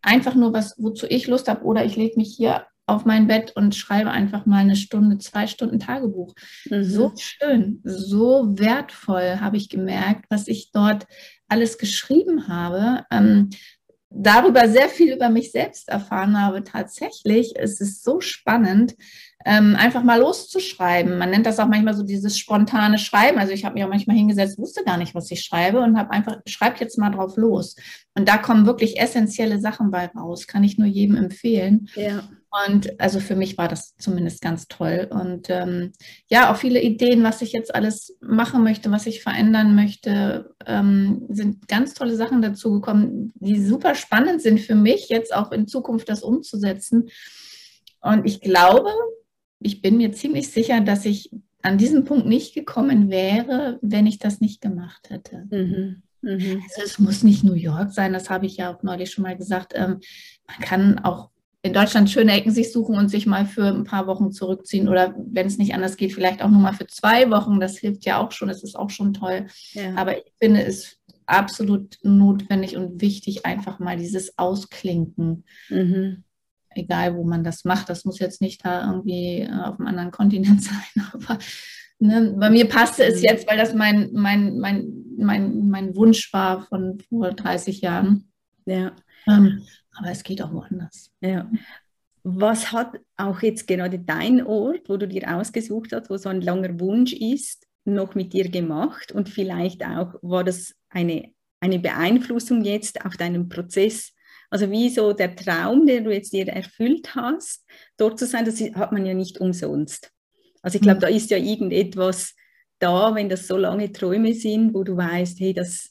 Einfach 0.00 0.34
nur 0.34 0.54
was, 0.54 0.76
wozu 0.78 1.06
ich 1.06 1.26
Lust 1.26 1.48
habe 1.48 1.62
oder 1.64 1.84
ich 1.84 1.96
lege 1.96 2.16
mich 2.16 2.34
hier 2.34 2.66
auf 2.86 3.04
mein 3.04 3.26
Bett 3.26 3.54
und 3.54 3.74
schreibe 3.74 4.10
einfach 4.10 4.46
mal 4.46 4.60
eine 4.60 4.76
Stunde, 4.76 5.18
zwei 5.18 5.46
Stunden 5.46 5.78
Tagebuch. 5.78 6.34
Mhm. 6.70 6.84
So 6.84 7.12
schön, 7.16 7.80
so 7.84 8.58
wertvoll 8.58 9.40
habe 9.40 9.58
ich 9.58 9.68
gemerkt, 9.68 10.24
was 10.30 10.48
ich 10.48 10.72
dort 10.72 11.06
alles 11.48 11.76
geschrieben 11.76 12.48
habe. 12.48 13.04
Ähm, 13.12 13.50
darüber 14.08 14.68
sehr 14.68 14.88
viel 14.88 15.12
über 15.12 15.28
mich 15.28 15.52
selbst 15.52 15.90
erfahren 15.90 16.40
habe. 16.40 16.64
Tatsächlich 16.64 17.52
es 17.56 17.78
ist 17.80 18.02
so 18.02 18.22
spannend, 18.22 18.94
ähm, 19.44 19.74
einfach 19.76 20.02
mal 20.02 20.20
loszuschreiben. 20.20 21.16
Man 21.16 21.30
nennt 21.30 21.46
das 21.46 21.58
auch 21.58 21.68
manchmal 21.68 21.94
so 21.94 22.02
dieses 22.02 22.38
spontane 22.38 22.98
Schreiben. 22.98 23.38
Also 23.38 23.52
ich 23.52 23.64
habe 23.64 23.74
mich 23.74 23.84
auch 23.84 23.88
manchmal 23.88 24.16
hingesetzt, 24.16 24.58
wusste 24.58 24.84
gar 24.84 24.98
nicht, 24.98 25.14
was 25.14 25.30
ich 25.30 25.42
schreibe 25.42 25.80
und 25.80 25.98
habe 25.98 26.10
einfach, 26.10 26.38
schreib 26.46 26.78
jetzt 26.80 26.98
mal 26.98 27.10
drauf 27.10 27.36
los. 27.36 27.76
Und 28.14 28.28
da 28.28 28.36
kommen 28.36 28.66
wirklich 28.66 29.00
essentielle 29.00 29.58
Sachen 29.58 29.90
bei 29.90 30.06
raus. 30.06 30.46
Kann 30.46 30.64
ich 30.64 30.76
nur 30.76 30.88
jedem 30.88 31.16
empfehlen. 31.16 31.88
Ja. 31.94 32.28
Und 32.66 33.00
also 33.00 33.20
für 33.20 33.36
mich 33.36 33.56
war 33.56 33.68
das 33.68 33.94
zumindest 33.96 34.42
ganz 34.42 34.66
toll. 34.66 35.08
Und 35.08 35.48
ähm, 35.48 35.92
ja, 36.28 36.52
auch 36.52 36.56
viele 36.56 36.82
Ideen, 36.82 37.22
was 37.22 37.42
ich 37.42 37.52
jetzt 37.52 37.72
alles 37.74 38.16
machen 38.20 38.64
möchte, 38.64 38.90
was 38.90 39.06
ich 39.06 39.22
verändern 39.22 39.76
möchte, 39.76 40.52
ähm, 40.66 41.26
sind 41.28 41.68
ganz 41.68 41.94
tolle 41.94 42.16
Sachen 42.16 42.42
dazu 42.42 42.72
gekommen, 42.72 43.32
die 43.36 43.64
super 43.64 43.94
spannend 43.94 44.42
sind 44.42 44.60
für 44.60 44.74
mich, 44.74 45.08
jetzt 45.08 45.32
auch 45.32 45.52
in 45.52 45.68
Zukunft 45.68 46.08
das 46.08 46.22
umzusetzen. 46.24 47.08
Und 48.00 48.26
ich 48.26 48.40
glaube, 48.40 48.90
ich 49.60 49.82
bin 49.82 49.96
mir 49.96 50.12
ziemlich 50.12 50.48
sicher, 50.48 50.80
dass 50.80 51.04
ich 51.04 51.30
an 51.62 51.78
diesen 51.78 52.04
Punkt 52.04 52.26
nicht 52.26 52.54
gekommen 52.54 53.10
wäre, 53.10 53.78
wenn 53.82 54.06
ich 54.06 54.18
das 54.18 54.40
nicht 54.40 54.60
gemacht 54.60 55.10
hätte. 55.10 55.46
Mhm. 55.50 56.02
Mhm. 56.22 56.62
Also 56.62 56.82
es 56.84 56.98
muss 56.98 57.22
nicht 57.22 57.44
New 57.44 57.54
York 57.54 57.92
sein, 57.92 58.12
das 58.12 58.30
habe 58.30 58.46
ich 58.46 58.56
ja 58.56 58.74
auch 58.74 58.82
neulich 58.82 59.10
schon 59.10 59.22
mal 59.22 59.36
gesagt. 59.36 59.72
Ähm, 59.74 60.00
man 60.46 60.60
kann 60.60 60.98
auch 60.98 61.30
in 61.62 61.74
Deutschland 61.74 62.08
schöne 62.08 62.32
Ecken 62.32 62.52
sich 62.52 62.72
suchen 62.72 62.96
und 62.96 63.10
sich 63.10 63.26
mal 63.26 63.44
für 63.44 63.66
ein 63.66 63.84
paar 63.84 64.06
Wochen 64.06 64.32
zurückziehen 64.32 64.88
oder 64.88 65.14
wenn 65.30 65.46
es 65.46 65.58
nicht 65.58 65.74
anders 65.74 65.96
geht, 65.96 66.14
vielleicht 66.14 66.42
auch 66.42 66.48
nur 66.48 66.60
mal 66.60 66.72
für 66.72 66.86
zwei 66.86 67.30
Wochen. 67.30 67.60
Das 67.60 67.76
hilft 67.76 68.06
ja 68.06 68.18
auch 68.18 68.32
schon, 68.32 68.48
das 68.48 68.62
ist 68.62 68.76
auch 68.76 68.88
schon 68.88 69.12
toll. 69.12 69.46
Ja. 69.72 69.94
Aber 69.94 70.16
ich 70.16 70.32
finde 70.40 70.64
es 70.64 70.98
absolut 71.26 71.98
notwendig 72.02 72.76
und 72.76 73.00
wichtig, 73.00 73.44
einfach 73.44 73.78
mal 73.78 73.98
dieses 73.98 74.38
Ausklinken. 74.38 75.44
Mhm. 75.68 76.24
Egal, 76.80 77.14
wo 77.14 77.24
man 77.24 77.44
das 77.44 77.64
macht. 77.64 77.88
Das 77.88 78.04
muss 78.04 78.18
jetzt 78.18 78.40
nicht 78.40 78.64
da 78.64 78.86
irgendwie 78.86 79.40
äh, 79.40 79.52
auf 79.52 79.78
einem 79.78 79.88
anderen 79.88 80.10
Kontinent 80.10 80.62
sein, 80.62 81.04
aber 81.12 81.38
ne, 81.98 82.34
bei 82.38 82.50
mir 82.50 82.68
passte 82.68 83.04
es 83.04 83.18
mhm. 83.18 83.24
jetzt, 83.24 83.48
weil 83.48 83.58
das 83.58 83.74
mein, 83.74 84.10
mein, 84.12 84.58
mein, 84.58 85.04
mein, 85.16 85.68
mein 85.68 85.94
Wunsch 85.94 86.32
war 86.32 86.62
von 86.62 86.98
vor 87.08 87.32
30 87.32 87.80
Jahren. 87.80 88.30
Ja. 88.66 88.92
Ähm, 89.26 89.62
aber 89.92 90.10
es 90.10 90.22
geht 90.22 90.42
auch 90.42 90.52
woanders. 90.52 91.12
Ja. 91.20 91.50
Was 92.22 92.72
hat 92.72 92.98
auch 93.16 93.40
jetzt 93.42 93.66
gerade 93.66 93.98
dein 93.98 94.46
Ort, 94.46 94.88
wo 94.88 94.96
du 94.96 95.08
dir 95.08 95.34
ausgesucht 95.34 95.92
hast, 95.92 96.10
wo 96.10 96.16
so 96.16 96.28
ein 96.28 96.40
langer 96.40 96.78
Wunsch 96.80 97.12
ist, 97.12 97.66
noch 97.84 98.14
mit 98.14 98.32
dir 98.32 98.48
gemacht 98.48 99.12
und 99.12 99.28
vielleicht 99.28 99.84
auch 99.84 100.14
war 100.22 100.44
das 100.44 100.74
eine, 100.90 101.30
eine 101.60 101.78
Beeinflussung 101.78 102.62
jetzt 102.62 103.04
auf 103.04 103.16
deinen 103.16 103.48
Prozess? 103.48 104.12
Also 104.50 104.70
wie 104.70 104.90
so 104.90 105.12
der 105.12 105.36
Traum, 105.36 105.86
den 105.86 106.04
du 106.04 106.12
jetzt 106.12 106.32
dir 106.32 106.48
erfüllt 106.48 107.14
hast, 107.14 107.64
dort 107.96 108.18
zu 108.18 108.26
sein, 108.26 108.44
das 108.44 108.60
hat 108.60 108.92
man 108.92 109.06
ja 109.06 109.14
nicht 109.14 109.38
umsonst. 109.38 110.10
Also 110.60 110.76
ich 110.76 110.82
glaube, 110.82 110.98
mhm. 110.98 111.02
da 111.02 111.08
ist 111.08 111.30
ja 111.30 111.38
irgendetwas 111.38 112.34
da, 112.80 113.14
wenn 113.14 113.28
das 113.28 113.46
so 113.46 113.56
lange 113.56 113.92
Träume 113.92 114.34
sind, 114.34 114.74
wo 114.74 114.82
du 114.82 114.96
weißt, 114.96 115.38
hey, 115.38 115.54
das, 115.54 115.90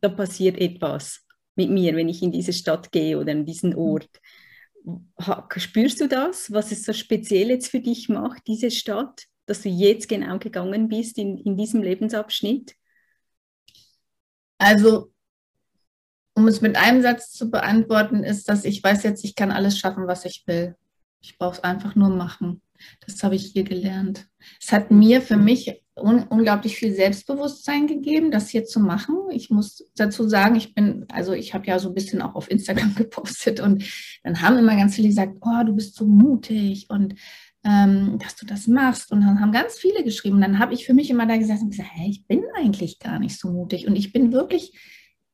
da 0.00 0.08
passiert 0.08 0.58
etwas 0.58 1.24
mit 1.56 1.70
mir, 1.70 1.96
wenn 1.96 2.08
ich 2.08 2.22
in 2.22 2.32
diese 2.32 2.52
Stadt 2.52 2.92
gehe 2.92 3.18
oder 3.18 3.32
in 3.32 3.46
diesen 3.46 3.70
mhm. 3.70 3.78
Ort. 3.78 4.10
Spürst 5.56 6.00
du 6.00 6.08
das, 6.08 6.52
was 6.52 6.72
es 6.72 6.84
so 6.84 6.92
speziell 6.92 7.48
jetzt 7.48 7.68
für 7.68 7.80
dich 7.80 8.10
macht, 8.10 8.42
diese 8.46 8.70
Stadt, 8.70 9.24
dass 9.46 9.62
du 9.62 9.70
jetzt 9.70 10.08
genau 10.08 10.38
gegangen 10.38 10.88
bist 10.88 11.16
in, 11.16 11.38
in 11.38 11.56
diesem 11.56 11.82
Lebensabschnitt? 11.82 12.74
Also, 14.58 15.13
um 16.34 16.48
es 16.48 16.60
mit 16.60 16.76
einem 16.76 17.02
Satz 17.02 17.32
zu 17.32 17.50
beantworten, 17.50 18.24
ist, 18.24 18.48
dass 18.48 18.64
ich 18.64 18.82
weiß 18.82 19.02
jetzt, 19.04 19.24
ich 19.24 19.34
kann 19.34 19.50
alles 19.50 19.78
schaffen, 19.78 20.06
was 20.06 20.24
ich 20.24 20.44
will. 20.46 20.74
Ich 21.20 21.38
brauche 21.38 21.54
es 21.54 21.64
einfach 21.64 21.94
nur 21.94 22.10
machen. 22.10 22.60
Das 23.06 23.22
habe 23.22 23.36
ich 23.36 23.46
hier 23.46 23.64
gelernt. 23.64 24.26
Es 24.60 24.72
hat 24.72 24.90
mir 24.90 25.22
für 25.22 25.36
mich 25.36 25.80
un 25.96 26.24
unglaublich 26.24 26.76
viel 26.76 26.92
Selbstbewusstsein 26.92 27.86
gegeben, 27.86 28.30
das 28.30 28.48
hier 28.48 28.64
zu 28.64 28.80
machen. 28.80 29.16
Ich 29.30 29.48
muss 29.48 29.88
dazu 29.96 30.28
sagen, 30.28 30.56
ich 30.56 30.74
bin, 30.74 31.06
also 31.10 31.32
ich 31.32 31.54
habe 31.54 31.66
ja 31.66 31.78
so 31.78 31.88
ein 31.88 31.94
bisschen 31.94 32.20
auch 32.20 32.34
auf 32.34 32.50
Instagram 32.50 32.94
gepostet 32.96 33.60
und 33.60 33.84
dann 34.24 34.42
haben 34.42 34.58
immer 34.58 34.76
ganz 34.76 34.96
viele 34.96 35.08
gesagt, 35.08 35.36
oh, 35.40 35.64
du 35.64 35.74
bist 35.74 35.94
so 35.94 36.04
mutig 36.04 36.86
und 36.90 37.14
ähm, 37.64 38.18
dass 38.18 38.36
du 38.36 38.44
das 38.44 38.66
machst. 38.66 39.10
Und 39.10 39.22
dann 39.22 39.40
haben 39.40 39.52
ganz 39.52 39.78
viele 39.78 40.04
geschrieben. 40.04 40.40
Dann 40.40 40.58
habe 40.58 40.74
ich 40.74 40.84
für 40.84 40.94
mich 40.94 41.10
immer 41.10 41.26
da 41.26 41.36
gesagt, 41.36 41.60
gesagt 41.68 41.88
hey, 41.92 42.10
ich 42.10 42.26
bin 42.26 42.42
eigentlich 42.56 42.98
gar 42.98 43.18
nicht 43.18 43.38
so 43.38 43.50
mutig. 43.50 43.86
Und 43.86 43.96
ich 43.96 44.12
bin 44.12 44.32
wirklich, 44.32 44.78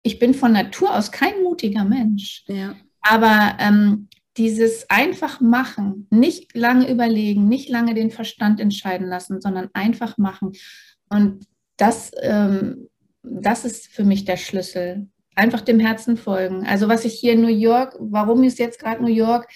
ich 0.03 0.19
bin 0.19 0.35
von 0.35 0.53
Natur 0.53 0.97
aus 0.97 1.13
kein 1.13 1.43
mutiger 1.43 1.85
Mensch. 1.85 2.45
Ja. 2.47 2.75
Aber 3.03 3.57
ähm, 3.59 4.09
dieses 4.37 4.89
einfach 4.89 5.41
machen, 5.41 6.07
nicht 6.11 6.55
lange 6.55 6.91
überlegen, 6.91 7.49
nicht 7.49 7.69
lange 7.69 7.95
den 7.95 8.11
Verstand 8.11 8.61
entscheiden 8.61 9.07
lassen, 9.07 9.41
sondern 9.41 9.69
einfach 9.75 10.19
machen. 10.19 10.53
Und 11.09 11.47
das, 11.77 12.13
ähm, 12.23 12.89
das 13.23 13.65
ist 13.65 13.89
für 13.89 14.05
mich 14.05 14.25
der 14.25 14.37
Schlüssel. 14.37 15.09
Einfach 15.35 15.61
dem 15.61 15.81
Herzen 15.81 16.17
folgen. 16.17 16.67
Also 16.67 16.89
was 16.89 17.05
ich 17.05 17.15
hier 17.15 17.33
in 17.33 17.41
New 17.41 17.49
York, 17.49 17.97
warum 17.99 18.45
ist 18.45 18.59
jetzt 18.59 18.79
gerade 18.79 19.03
New 19.03 19.09
York? 19.09 19.49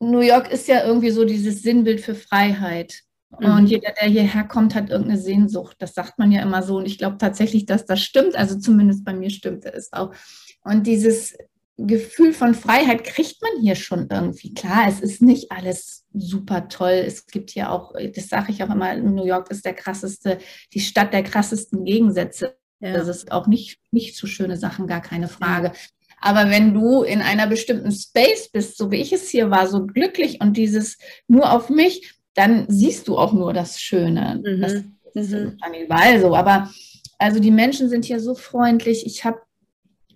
New 0.00 0.20
York 0.20 0.50
ist 0.50 0.68
ja 0.68 0.84
irgendwie 0.84 1.10
so 1.10 1.24
dieses 1.24 1.62
Sinnbild 1.62 2.00
für 2.00 2.14
Freiheit. 2.14 3.02
Mhm. 3.38 3.50
Und 3.50 3.66
jeder, 3.66 3.92
der 4.00 4.08
hierher 4.08 4.44
kommt, 4.44 4.74
hat 4.74 4.90
irgendeine 4.90 5.20
Sehnsucht. 5.20 5.76
Das 5.80 5.94
sagt 5.94 6.18
man 6.18 6.32
ja 6.32 6.42
immer 6.42 6.62
so. 6.62 6.78
Und 6.78 6.86
ich 6.86 6.98
glaube 6.98 7.18
tatsächlich, 7.18 7.66
dass 7.66 7.86
das 7.86 8.00
stimmt. 8.00 8.36
Also 8.36 8.58
zumindest 8.58 9.04
bei 9.04 9.12
mir 9.12 9.30
stimmt 9.30 9.64
es 9.64 9.92
auch. 9.92 10.14
Und 10.62 10.86
dieses 10.86 11.36
Gefühl 11.76 12.32
von 12.32 12.54
Freiheit 12.54 13.04
kriegt 13.04 13.40
man 13.40 13.62
hier 13.62 13.76
schon 13.76 14.08
irgendwie. 14.10 14.52
Klar, 14.52 14.88
es 14.88 15.00
ist 15.00 15.22
nicht 15.22 15.52
alles 15.52 16.04
super 16.12 16.68
toll. 16.68 17.04
Es 17.06 17.26
gibt 17.26 17.50
hier 17.50 17.70
auch, 17.70 17.94
das 18.14 18.28
sage 18.28 18.50
ich 18.50 18.62
auch 18.64 18.70
immer, 18.70 18.96
New 18.96 19.24
York 19.24 19.50
ist 19.50 19.64
der 19.64 19.74
krasseste, 19.74 20.38
die 20.74 20.80
Stadt 20.80 21.12
der 21.12 21.22
krassesten 21.22 21.84
Gegensätze. 21.84 22.56
Ja. 22.80 22.94
Das 22.94 23.06
ist 23.06 23.30
auch 23.30 23.46
nicht, 23.46 23.80
nicht 23.92 24.16
so 24.16 24.26
schöne 24.26 24.56
Sachen, 24.56 24.88
gar 24.88 25.00
keine 25.00 25.28
Frage. 25.28 25.72
Aber 26.20 26.50
wenn 26.50 26.74
du 26.74 27.02
in 27.04 27.22
einer 27.22 27.46
bestimmten 27.46 27.92
Space 27.92 28.50
bist, 28.50 28.76
so 28.76 28.90
wie 28.90 29.00
ich 29.00 29.12
es 29.12 29.28
hier 29.28 29.50
war, 29.50 29.68
so 29.68 29.86
glücklich 29.86 30.40
und 30.40 30.56
dieses 30.56 30.98
nur 31.28 31.52
auf 31.52 31.70
mich, 31.70 32.17
dann 32.38 32.66
siehst 32.68 33.08
du 33.08 33.18
auch 33.18 33.32
nur 33.32 33.52
das 33.52 33.80
Schöne. 33.80 34.40
Mhm. 34.44 34.60
Das, 34.60 34.72
das 35.12 35.28
mhm. 35.28 35.56
ist 35.72 35.84
überall 35.84 36.20
so. 36.20 36.36
Aber 36.36 36.70
also 37.18 37.40
die 37.40 37.50
Menschen 37.50 37.88
sind 37.88 38.04
hier 38.04 38.20
so 38.20 38.36
freundlich. 38.36 39.04
Ich 39.04 39.24
habe 39.24 39.40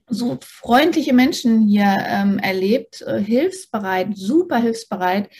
so 0.08 0.38
freundliche 0.40 1.14
Menschen 1.14 1.66
hier 1.66 1.96
ähm, 2.06 2.38
erlebt, 2.38 3.02
äh, 3.02 3.18
hilfsbereit, 3.18 4.16
super 4.16 4.58
hilfsbereit. 4.58 5.30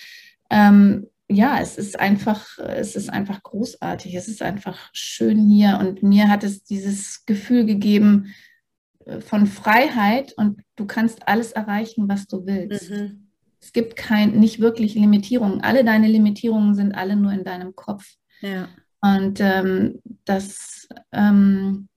Ähm, 0.51 1.07
ja, 1.29 1.61
es 1.61 1.79
ist 1.79 2.01
einfach, 2.01 2.59
es 2.59 2.97
ist 2.97 3.11
einfach 3.11 3.43
großartig. 3.45 4.15
Es 4.15 4.27
ist 4.27 4.43
einfach 4.43 4.91
schön 4.93 5.39
hier 5.49 5.79
und 5.81 6.03
mir 6.03 6.29
hat 6.29 6.43
es 6.43 6.65
dieses 6.65 7.25
Gefühl 7.27 7.65
gegeben 7.65 8.35
äh, 9.05 9.21
von 9.21 9.47
Freiheit 9.47 10.35
und 10.37 10.63
du 10.75 10.85
kannst 10.85 11.29
alles 11.29 11.53
erreichen, 11.53 12.09
was 12.09 12.27
du 12.27 12.45
willst. 12.45 12.91
Mhm. 12.91 13.22
Es 13.63 13.73
gibt 13.73 13.95
kein, 13.97 14.33
nicht 14.33 14.61
wirklich 14.61 14.95
Limitierungen. 14.95 15.61
Alle 15.63 15.85
deine 15.85 16.09
Limitierungen 16.09 16.75
sind 16.75 16.95
alle 16.95 17.15
nur 17.15 17.33
in 17.33 17.45
deinem 17.45 17.77
Kopf. 17.77 18.05
Ja. 18.41 18.69
Und 19.01 19.41
ähm, 19.41 20.01
das, 20.25 20.89
ähm, 21.13 21.89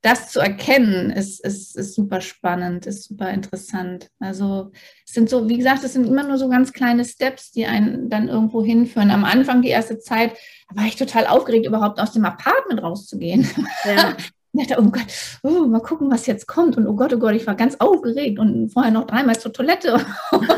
das 0.00 0.30
zu 0.30 0.38
erkennen, 0.38 1.10
ist, 1.10 1.44
ist, 1.44 1.76
ist 1.76 1.94
super 1.94 2.20
spannend, 2.20 2.86
ist 2.86 3.08
super 3.08 3.30
interessant. 3.30 4.08
Also 4.20 4.70
es 5.06 5.12
sind 5.14 5.28
so, 5.28 5.48
wie 5.48 5.56
gesagt, 5.56 5.82
es 5.82 5.94
sind 5.94 6.06
immer 6.06 6.22
nur 6.22 6.38
so 6.38 6.48
ganz 6.48 6.72
kleine 6.72 7.04
Steps, 7.04 7.50
die 7.50 7.66
einen 7.66 8.08
dann 8.08 8.28
irgendwo 8.28 8.64
hinführen. 8.64 9.10
Am 9.10 9.24
Anfang, 9.24 9.60
die 9.62 9.68
erste 9.68 9.98
Zeit, 9.98 10.36
war 10.72 10.84
ich 10.84 10.96
total 10.96 11.26
aufgeregt, 11.26 11.66
überhaupt 11.66 12.00
aus 12.00 12.12
dem 12.12 12.24
Apartment 12.24 12.82
rauszugehen. 12.82 13.48
Ja. 13.84 14.16
Ich 14.54 14.66
dachte, 14.66 14.82
oh 14.82 14.90
Gott, 14.90 15.06
oh, 15.42 15.66
mal 15.66 15.80
gucken, 15.80 16.10
was 16.10 16.26
jetzt 16.26 16.48
kommt. 16.48 16.76
Und 16.78 16.86
oh 16.86 16.94
Gott, 16.96 17.12
oh 17.12 17.18
Gott, 17.18 17.34
ich 17.34 17.46
war 17.46 17.54
ganz 17.54 17.76
aufgeregt 17.78 18.38
und 18.38 18.70
vorher 18.70 18.90
noch 18.90 19.06
dreimal 19.06 19.38
zur 19.38 19.52
Toilette. 19.52 19.94
Und 20.32 20.48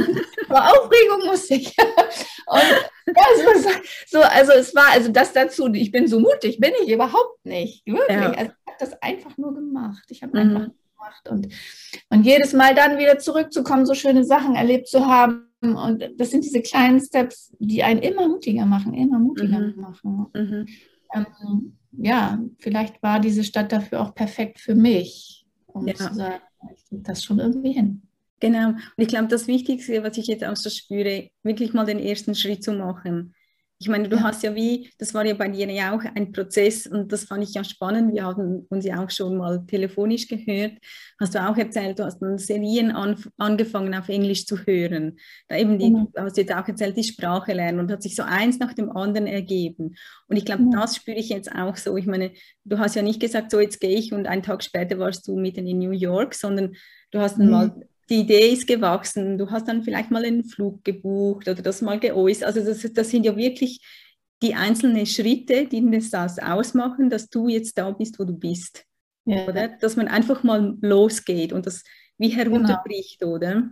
vor 0.51 0.61
Aufregung 0.61 1.27
musste 1.27 1.55
ich. 1.55 1.77
Und 2.47 2.63
ja, 3.07 3.25
so, 3.37 3.71
so, 4.07 4.23
also 4.23 4.53
es 4.53 4.75
war, 4.75 4.91
also 4.93 5.11
das 5.13 5.33
dazu, 5.33 5.73
ich 5.73 5.93
bin 5.93 6.09
so 6.09 6.19
mutig, 6.19 6.59
bin 6.59 6.73
ich 6.83 6.93
überhaupt 6.93 7.45
nicht. 7.45 7.87
Wirklich. 7.87 8.19
Ja. 8.19 8.33
Also 8.33 8.53
ich 8.53 8.67
habe 8.67 8.77
das 8.81 9.03
einfach 9.03 9.39
nur 9.39 9.55
gemacht. 9.55 10.05
Ich 10.09 10.23
habe 10.23 10.33
mhm. 10.33 10.57
einfach 10.57 10.73
gemacht. 10.73 11.29
Und, 11.29 11.49
und 12.09 12.25
jedes 12.25 12.53
Mal 12.53 12.75
dann 12.75 12.99
wieder 12.99 13.19
zurückzukommen, 13.19 13.87
so 13.87 13.95
schöne 13.95 14.25
Sachen 14.25 14.57
erlebt 14.57 14.89
zu 14.89 15.07
haben. 15.07 15.47
Und 15.61 16.11
das 16.17 16.31
sind 16.31 16.45
diese 16.45 16.63
kleinen 16.63 17.01
Steps, 17.01 17.55
die 17.59 17.83
einen 17.83 18.01
immer 18.01 18.27
mutiger 18.29 18.67
machen, 18.67 18.95
immer 18.95 19.19
mutiger 19.19 19.59
mhm. 19.59 19.81
machen. 19.81 20.27
Mhm. 20.35 20.67
Ähm, 21.15 21.77
ja, 21.93 22.41
vielleicht 22.59 23.03
war 23.03 23.21
diese 23.21 23.45
Stadt 23.45 23.71
dafür 23.71 24.01
auch 24.01 24.15
perfekt 24.15 24.59
für 24.59 24.75
mich, 24.75 25.47
um 25.67 25.87
ja. 25.87 25.95
zu 25.95 26.15
sagen, 26.15 26.43
ich 26.75 26.85
kriege 26.87 27.03
das 27.03 27.23
schon 27.23 27.39
irgendwie 27.39 27.73
hin. 27.73 28.03
Genau. 28.41 28.69
Und 28.71 28.95
ich 28.97 29.09
glaube, 29.09 29.29
das 29.29 29.47
Wichtigste, 29.47 30.03
was 30.03 30.17
ich 30.17 30.27
jetzt 30.27 30.45
auch 30.45 30.57
so 30.57 30.71
spüre, 30.71 31.29
wirklich 31.43 31.75
mal 31.75 31.87
den 31.87 31.99
ersten 31.99 32.35
Schritt 32.35 32.65
zu 32.65 32.73
machen. 32.73 33.35
Ich 33.83 33.89
meine, 33.89 34.11
du 34.11 34.17
ja. 34.17 34.25
hast 34.25 34.43
ja 34.43 34.55
wie, 34.55 34.91
das 34.99 35.15
war 35.15 35.25
ja 35.25 35.33
bei 35.33 35.49
dir 35.49 35.71
ja 35.71 35.95
auch 35.97 36.03
ein 36.15 36.33
Prozess 36.33 36.87
und 36.87 37.11
das 37.13 37.25
fand 37.25 37.45
ich 37.45 37.55
ja 37.55 37.65
spannend. 37.65 38.13
Wir 38.13 38.25
haben 38.25 38.67
uns 38.69 38.85
ja 38.85 39.03
auch 39.03 39.09
schon 39.09 39.39
mal 39.39 39.65
telefonisch 39.67 40.29
gehört. 40.29 40.75
Hast 41.19 41.35
du 41.35 41.43
auch 41.43 41.57
erzählt, 41.57 41.99
du 41.99 42.05
hast 42.05 42.19
dann 42.19 42.37
Serien 42.37 42.91
an, 42.91 43.17
angefangen 43.39 43.95
auf 43.95 44.11
Englisch 44.11 44.45
zu 44.45 44.59
hören. 44.59 45.19
Da 45.49 45.57
eben 45.57 45.79
die, 45.79 45.93
mhm. 45.93 46.09
hast 46.15 46.37
du 46.37 46.43
jetzt 46.43 46.55
auch 46.55 46.69
erzählt, 46.69 46.95
die 46.95 47.05
Sprache 47.05 47.55
lernen 47.55 47.81
und 47.81 47.91
hat 47.91 48.03
sich 48.03 48.15
so 48.15 48.23
eins 48.23 48.59
nach 48.59 48.75
dem 48.75 48.91
anderen 48.95 49.27
ergeben. 49.27 49.95
Und 50.27 50.37
ich 50.37 50.45
glaube, 50.45 50.65
mhm. 50.65 50.73
das 50.73 50.97
spüre 50.97 51.17
ich 51.17 51.31
jetzt 51.31 51.51
auch 51.51 51.79
so. 51.79 51.97
Ich 51.97 52.07
meine, 52.07 52.33
du 52.65 52.79
hast 52.79 52.97
ja 52.97 53.03
nicht 53.03 53.21
gesagt, 53.21 53.51
so 53.51 53.61
jetzt 53.61 53.81
gehe 53.81 53.97
ich 53.97 54.13
und 54.13 54.27
einen 54.27 54.43
Tag 54.43 54.63
später 54.63 54.99
warst 54.99 55.27
du 55.27 55.39
mitten 55.39 55.67
in 55.67 55.79
New 55.79 55.93
York, 55.93 56.35
sondern 56.35 56.75
du 57.13 57.19
hast 57.19 57.39
dann 57.39 57.47
mhm. 57.47 57.53
mal 57.53 57.89
die 58.11 58.21
Idee 58.21 58.51
ist 58.51 58.67
gewachsen, 58.67 59.39
du 59.39 59.51
hast 59.51 59.69
dann 59.69 59.85
vielleicht 59.85 60.11
mal 60.11 60.25
einen 60.25 60.45
Flug 60.45 60.85
gebucht 60.85 61.49
oder 61.49 61.63
das 61.63 61.81
mal 61.81 62.01
geäußert. 62.01 62.45
Also 62.45 62.65
das, 62.65 62.93
das 62.93 63.11
sind 63.11 63.25
ja 63.25 63.37
wirklich 63.37 63.81
die 64.43 64.55
einzelnen 64.55 65.07
Schritte, 65.07 65.67
die 65.67 66.01
das 66.11 66.39
ausmachen, 66.39 67.09
dass 67.09 67.29
du 67.29 67.49
jetzt 67.49 67.79
da 67.79 67.91
bist, 67.91 68.19
wo 68.19 68.25
du 68.25 68.33
bist. 68.33 68.85
Ja. 69.27 69.47
Oder? 69.47 69.69
Dass 69.69 69.97
man 69.97 70.09
einfach 70.09 70.43
mal 70.43 70.77
losgeht 70.81 71.53
und 71.53 71.67
das 71.67 71.85
wie 72.19 72.29
herunterbricht, 72.29 73.21
genau. 73.21 73.35
oder? 73.35 73.71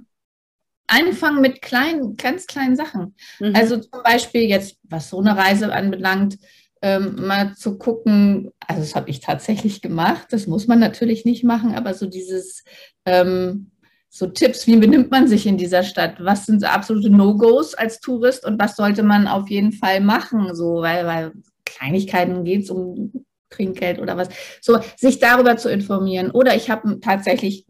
Anfangen 0.86 1.40
mit 1.42 1.60
kleinen, 1.60 2.16
ganz 2.16 2.46
kleinen 2.46 2.76
Sachen. 2.76 3.14
Mhm. 3.40 3.54
Also 3.54 3.78
zum 3.78 4.02
Beispiel 4.02 4.42
jetzt, 4.42 4.78
was 4.84 5.10
so 5.10 5.18
eine 5.20 5.36
Reise 5.36 5.72
anbelangt, 5.72 6.38
ähm, 6.80 7.26
mal 7.26 7.54
zu 7.54 7.76
gucken, 7.76 8.52
also 8.66 8.80
das 8.82 8.94
habe 8.94 9.10
ich 9.10 9.20
tatsächlich 9.20 9.82
gemacht, 9.82 10.28
das 10.30 10.46
muss 10.46 10.66
man 10.68 10.78
natürlich 10.78 11.24
nicht 11.24 11.44
machen, 11.44 11.74
aber 11.74 11.92
so 11.92 12.06
dieses 12.06 12.62
ähm, 13.04 13.72
so 14.18 14.26
Tipps, 14.26 14.66
wie 14.66 14.76
benimmt 14.76 15.10
man 15.10 15.28
sich 15.28 15.46
in 15.46 15.56
dieser 15.56 15.84
Stadt? 15.84 16.16
Was 16.18 16.46
sind 16.46 16.60
so 16.60 16.66
absolute 16.66 17.08
No-Gos 17.08 17.74
als 17.74 18.00
Tourist 18.00 18.44
und 18.44 18.60
was 18.60 18.74
sollte 18.74 19.04
man 19.04 19.28
auf 19.28 19.48
jeden 19.48 19.72
Fall 19.72 20.00
machen? 20.00 20.54
So, 20.54 20.82
weil, 20.82 21.06
weil 21.06 21.32
Kleinigkeiten 21.64 22.44
geht 22.44 22.64
es 22.64 22.70
um 22.70 23.12
Trinkgeld 23.50 24.00
oder 24.00 24.16
was. 24.16 24.28
So, 24.60 24.78
sich 24.96 25.20
darüber 25.20 25.56
zu 25.56 25.70
informieren. 25.70 26.32
Oder 26.32 26.56
ich 26.56 26.68
habe 26.68 26.98
tatsächlich 27.00 27.64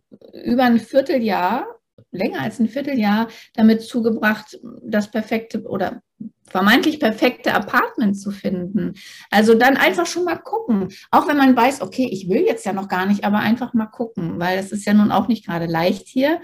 über 0.44 0.64
ein 0.64 0.80
Vierteljahr, 0.80 1.66
länger 2.10 2.40
als 2.40 2.58
ein 2.58 2.68
Vierteljahr, 2.68 3.28
damit 3.54 3.82
zugebracht, 3.82 4.58
das 4.82 5.10
perfekte 5.10 5.62
oder 5.62 6.02
vermeintlich 6.50 6.98
perfekte 6.98 7.54
Apartment 7.54 8.18
zu 8.18 8.30
finden. 8.30 8.94
Also 9.30 9.54
dann 9.54 9.76
einfach 9.76 10.06
schon 10.06 10.24
mal 10.24 10.36
gucken. 10.36 10.88
Auch 11.10 11.28
wenn 11.28 11.36
man 11.36 11.54
weiß, 11.54 11.82
okay, 11.82 12.08
ich 12.10 12.28
will 12.28 12.42
jetzt 12.46 12.64
ja 12.64 12.72
noch 12.72 12.88
gar 12.88 13.06
nicht, 13.06 13.24
aber 13.24 13.38
einfach 13.38 13.74
mal 13.74 13.86
gucken, 13.86 14.38
weil 14.38 14.58
es 14.58 14.72
ist 14.72 14.86
ja 14.86 14.94
nun 14.94 15.12
auch 15.12 15.28
nicht 15.28 15.46
gerade 15.46 15.66
leicht 15.66 16.06
hier. 16.08 16.40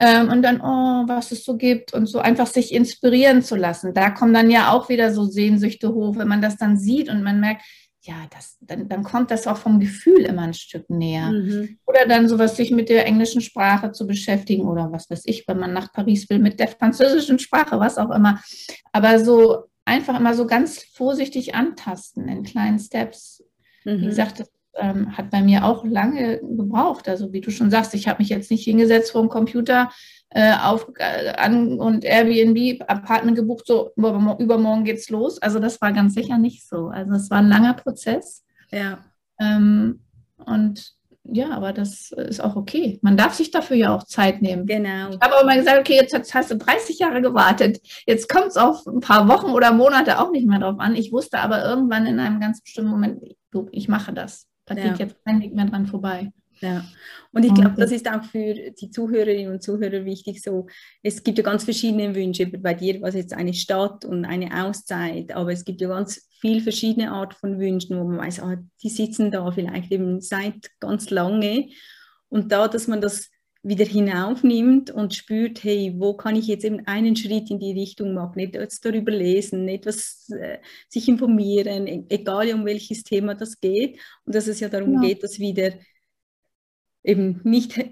Ähm, 0.00 0.28
und 0.28 0.42
dann, 0.42 0.60
oh, 0.60 1.08
was 1.08 1.32
es 1.32 1.44
so 1.44 1.56
gibt 1.56 1.94
und 1.94 2.06
so 2.06 2.18
einfach 2.18 2.46
sich 2.46 2.72
inspirieren 2.72 3.42
zu 3.42 3.56
lassen. 3.56 3.94
Da 3.94 4.10
kommen 4.10 4.34
dann 4.34 4.50
ja 4.50 4.72
auch 4.72 4.88
wieder 4.88 5.12
so 5.14 5.24
Sehnsüchte 5.24 5.94
hoch, 5.94 6.16
wenn 6.18 6.28
man 6.28 6.42
das 6.42 6.56
dann 6.56 6.76
sieht 6.76 7.08
und 7.08 7.22
man 7.22 7.40
merkt, 7.40 7.62
ja, 8.06 8.26
das, 8.30 8.58
dann, 8.60 8.88
dann 8.88 9.02
kommt 9.02 9.30
das 9.30 9.46
auch 9.46 9.56
vom 9.56 9.80
Gefühl 9.80 10.20
immer 10.20 10.42
ein 10.42 10.54
Stück 10.54 10.90
näher. 10.90 11.30
Mhm. 11.30 11.78
Oder 11.86 12.06
dann 12.06 12.28
sowas, 12.28 12.56
sich 12.56 12.70
mit 12.70 12.90
der 12.90 13.06
englischen 13.06 13.40
Sprache 13.40 13.92
zu 13.92 14.06
beschäftigen 14.06 14.68
oder 14.68 14.92
was 14.92 15.08
weiß 15.08 15.22
ich, 15.24 15.48
wenn 15.48 15.58
man 15.58 15.72
nach 15.72 15.90
Paris 15.90 16.28
will, 16.28 16.38
mit 16.38 16.60
der 16.60 16.68
französischen 16.68 17.38
Sprache, 17.38 17.80
was 17.80 17.96
auch 17.96 18.10
immer. 18.10 18.42
Aber 18.92 19.18
so 19.24 19.64
einfach 19.86 20.18
immer 20.18 20.34
so 20.34 20.46
ganz 20.46 20.82
vorsichtig 20.82 21.54
antasten 21.54 22.28
in 22.28 22.42
kleinen 22.42 22.78
Steps. 22.78 23.42
Mhm. 23.84 24.02
Wie 24.02 24.06
gesagt, 24.06 24.40
das 24.40 24.50
ähm, 24.76 25.16
hat 25.16 25.30
bei 25.30 25.42
mir 25.42 25.64
auch 25.64 25.84
lange 25.84 26.40
gebraucht. 26.40 27.08
Also 27.08 27.32
wie 27.32 27.40
du 27.40 27.50
schon 27.50 27.70
sagst, 27.70 27.94
ich 27.94 28.08
habe 28.08 28.20
mich 28.20 28.28
jetzt 28.28 28.50
nicht 28.50 28.64
hingesetzt 28.64 29.12
vor 29.12 29.22
dem 29.22 29.30
Computer 29.30 29.90
äh, 30.30 30.54
auf, 30.54 30.88
äh, 30.98 31.30
an 31.36 31.78
und 31.78 32.04
Airbnb 32.04 32.82
Apartment 32.88 33.36
gebucht, 33.36 33.66
so 33.66 33.92
übermorgen 33.96 34.84
geht's 34.84 35.10
los. 35.10 35.40
Also 35.40 35.58
das 35.58 35.80
war 35.80 35.92
ganz 35.92 36.14
sicher 36.14 36.38
nicht 36.38 36.68
so. 36.68 36.88
Also 36.88 37.14
es 37.14 37.30
war 37.30 37.38
ein 37.38 37.48
langer 37.48 37.74
Prozess. 37.74 38.44
Ja. 38.70 38.98
Ähm, 39.38 40.00
und 40.44 40.94
ja, 41.26 41.50
aber 41.52 41.72
das 41.72 42.12
ist 42.12 42.42
auch 42.42 42.54
okay. 42.54 42.98
Man 43.00 43.16
darf 43.16 43.32
sich 43.32 43.50
dafür 43.50 43.76
ja 43.76 43.94
auch 43.94 44.02
Zeit 44.04 44.42
nehmen. 44.42 44.66
Genau. 44.66 45.10
Ich 45.10 45.20
habe 45.20 45.36
auch 45.36 45.44
mal 45.44 45.56
gesagt, 45.56 45.78
okay, 45.78 45.94
jetzt 45.94 46.34
hast 46.34 46.50
du 46.50 46.56
30 46.56 46.98
Jahre 46.98 47.22
gewartet. 47.22 47.80
Jetzt 48.06 48.28
kommt 48.28 48.48
es 48.48 48.56
auf 48.58 48.86
ein 48.86 49.00
paar 49.00 49.26
Wochen 49.28 49.50
oder 49.50 49.72
Monate 49.72 50.18
auch 50.18 50.30
nicht 50.30 50.46
mehr 50.46 50.58
drauf 50.58 50.78
an. 50.78 50.94
Ich 50.94 51.12
wusste 51.12 51.38
aber 51.38 51.64
irgendwann 51.64 52.06
in 52.06 52.18
einem 52.18 52.40
ganz 52.40 52.60
bestimmten 52.60 52.90
Moment, 52.90 53.22
ich 53.70 53.88
mache 53.88 54.12
das. 54.12 54.48
Da 54.66 54.74
geht 54.74 54.84
ja. 54.84 54.94
jetzt 54.96 55.24
kein 55.24 55.40
Weg 55.40 55.54
mehr 55.54 55.66
dran 55.66 55.86
vorbei. 55.86 56.32
Ja, 56.60 56.84
und 57.32 57.44
ich 57.44 57.52
glaube, 57.52 57.74
das 57.76 57.90
ist 57.90 58.08
auch 58.08 58.22
für 58.22 58.54
die 58.54 58.90
Zuhörerinnen 58.90 59.52
und 59.52 59.62
Zuhörer 59.62 60.04
wichtig. 60.04 60.40
So, 60.40 60.66
es 61.02 61.22
gibt 61.22 61.36
ja 61.38 61.44
ganz 61.44 61.64
verschiedene 61.64 62.14
Wünsche. 62.14 62.46
Bei 62.46 62.74
dir 62.74 63.02
was 63.02 63.14
jetzt 63.14 63.34
eine 63.34 63.52
Stadt 63.52 64.04
und 64.04 64.24
eine 64.24 64.64
Auszeit, 64.64 65.32
aber 65.32 65.52
es 65.52 65.64
gibt 65.64 65.80
ja 65.80 65.88
ganz 65.88 66.28
viele 66.40 66.60
verschiedene 66.60 67.10
Art 67.10 67.34
von 67.34 67.58
Wünschen, 67.58 67.98
wo 67.98 68.04
man 68.04 68.18
weiß, 68.18 68.40
ah, 68.40 68.56
die 68.82 68.88
sitzen 68.88 69.30
da 69.30 69.50
vielleicht 69.50 69.90
eben 69.90 70.20
seit 70.20 70.70
ganz 70.78 71.10
lange. 71.10 71.68
Und 72.28 72.52
da, 72.52 72.68
dass 72.68 72.86
man 72.86 73.00
das 73.00 73.30
wieder 73.64 73.86
hinaufnimmt 73.86 74.90
und 74.90 75.14
spürt, 75.14 75.64
hey, 75.64 75.94
wo 75.96 76.14
kann 76.14 76.36
ich 76.36 76.46
jetzt 76.46 76.64
eben 76.64 76.86
einen 76.86 77.16
Schritt 77.16 77.50
in 77.50 77.58
die 77.58 77.72
Richtung 77.72 78.12
machen, 78.12 78.38
etwas 78.38 78.78
darüber 78.80 79.10
lesen, 79.10 79.66
etwas 79.68 80.28
äh, 80.38 80.58
sich 80.88 81.08
informieren, 81.08 81.86
e-, 81.86 82.04
egal 82.10 82.52
um 82.52 82.66
welches 82.66 83.02
Thema 83.02 83.34
das 83.34 83.58
geht. 83.60 83.98
Und 84.26 84.34
dass 84.34 84.48
es 84.48 84.60
ja 84.60 84.68
darum 84.68 84.94
ja. 84.94 85.08
geht, 85.08 85.22
dass 85.22 85.38
wieder 85.38 85.72
eben 87.02 87.40
nicht, 87.42 87.82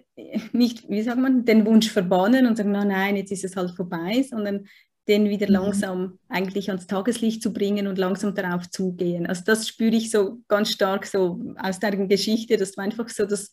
nicht, 0.52 0.90
wie 0.90 1.02
sagt 1.02 1.18
man, 1.18 1.46
den 1.46 1.64
Wunsch 1.64 1.90
verbannen 1.90 2.46
und 2.46 2.56
sagen, 2.56 2.72
na, 2.72 2.84
nein, 2.84 3.16
jetzt 3.16 3.32
ist 3.32 3.44
es 3.44 3.56
halt 3.56 3.70
vorbei, 3.70 4.22
sondern 4.28 4.66
den 5.08 5.28
wieder 5.30 5.46
mhm. 5.46 5.52
langsam 5.54 6.18
eigentlich 6.28 6.68
ans 6.68 6.86
Tageslicht 6.86 7.42
zu 7.42 7.52
bringen 7.52 7.86
und 7.86 7.98
langsam 7.98 8.34
darauf 8.34 8.68
zugehen. 8.70 9.26
Also 9.26 9.42
das 9.46 9.66
spüre 9.66 9.96
ich 9.96 10.10
so 10.10 10.40
ganz 10.48 10.70
stark 10.70 11.06
so 11.06 11.40
aus 11.56 11.80
deiner 11.80 12.06
Geschichte, 12.06 12.58
dass 12.58 12.72
du 12.72 12.82
einfach 12.82 13.08
so 13.08 13.24
das 13.24 13.52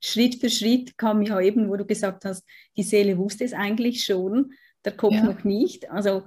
Schritt 0.00 0.36
für 0.36 0.50
Schritt 0.50 0.96
kam 0.96 1.22
ja 1.22 1.40
eben, 1.40 1.68
wo 1.68 1.76
du 1.76 1.84
gesagt 1.84 2.24
hast, 2.24 2.44
die 2.76 2.82
Seele 2.82 3.18
wusste 3.18 3.44
es 3.44 3.52
eigentlich 3.52 4.04
schon, 4.04 4.52
der 4.84 4.96
Kopf 4.96 5.14
ja. 5.14 5.24
noch 5.24 5.44
nicht. 5.44 5.90
Also 5.90 6.22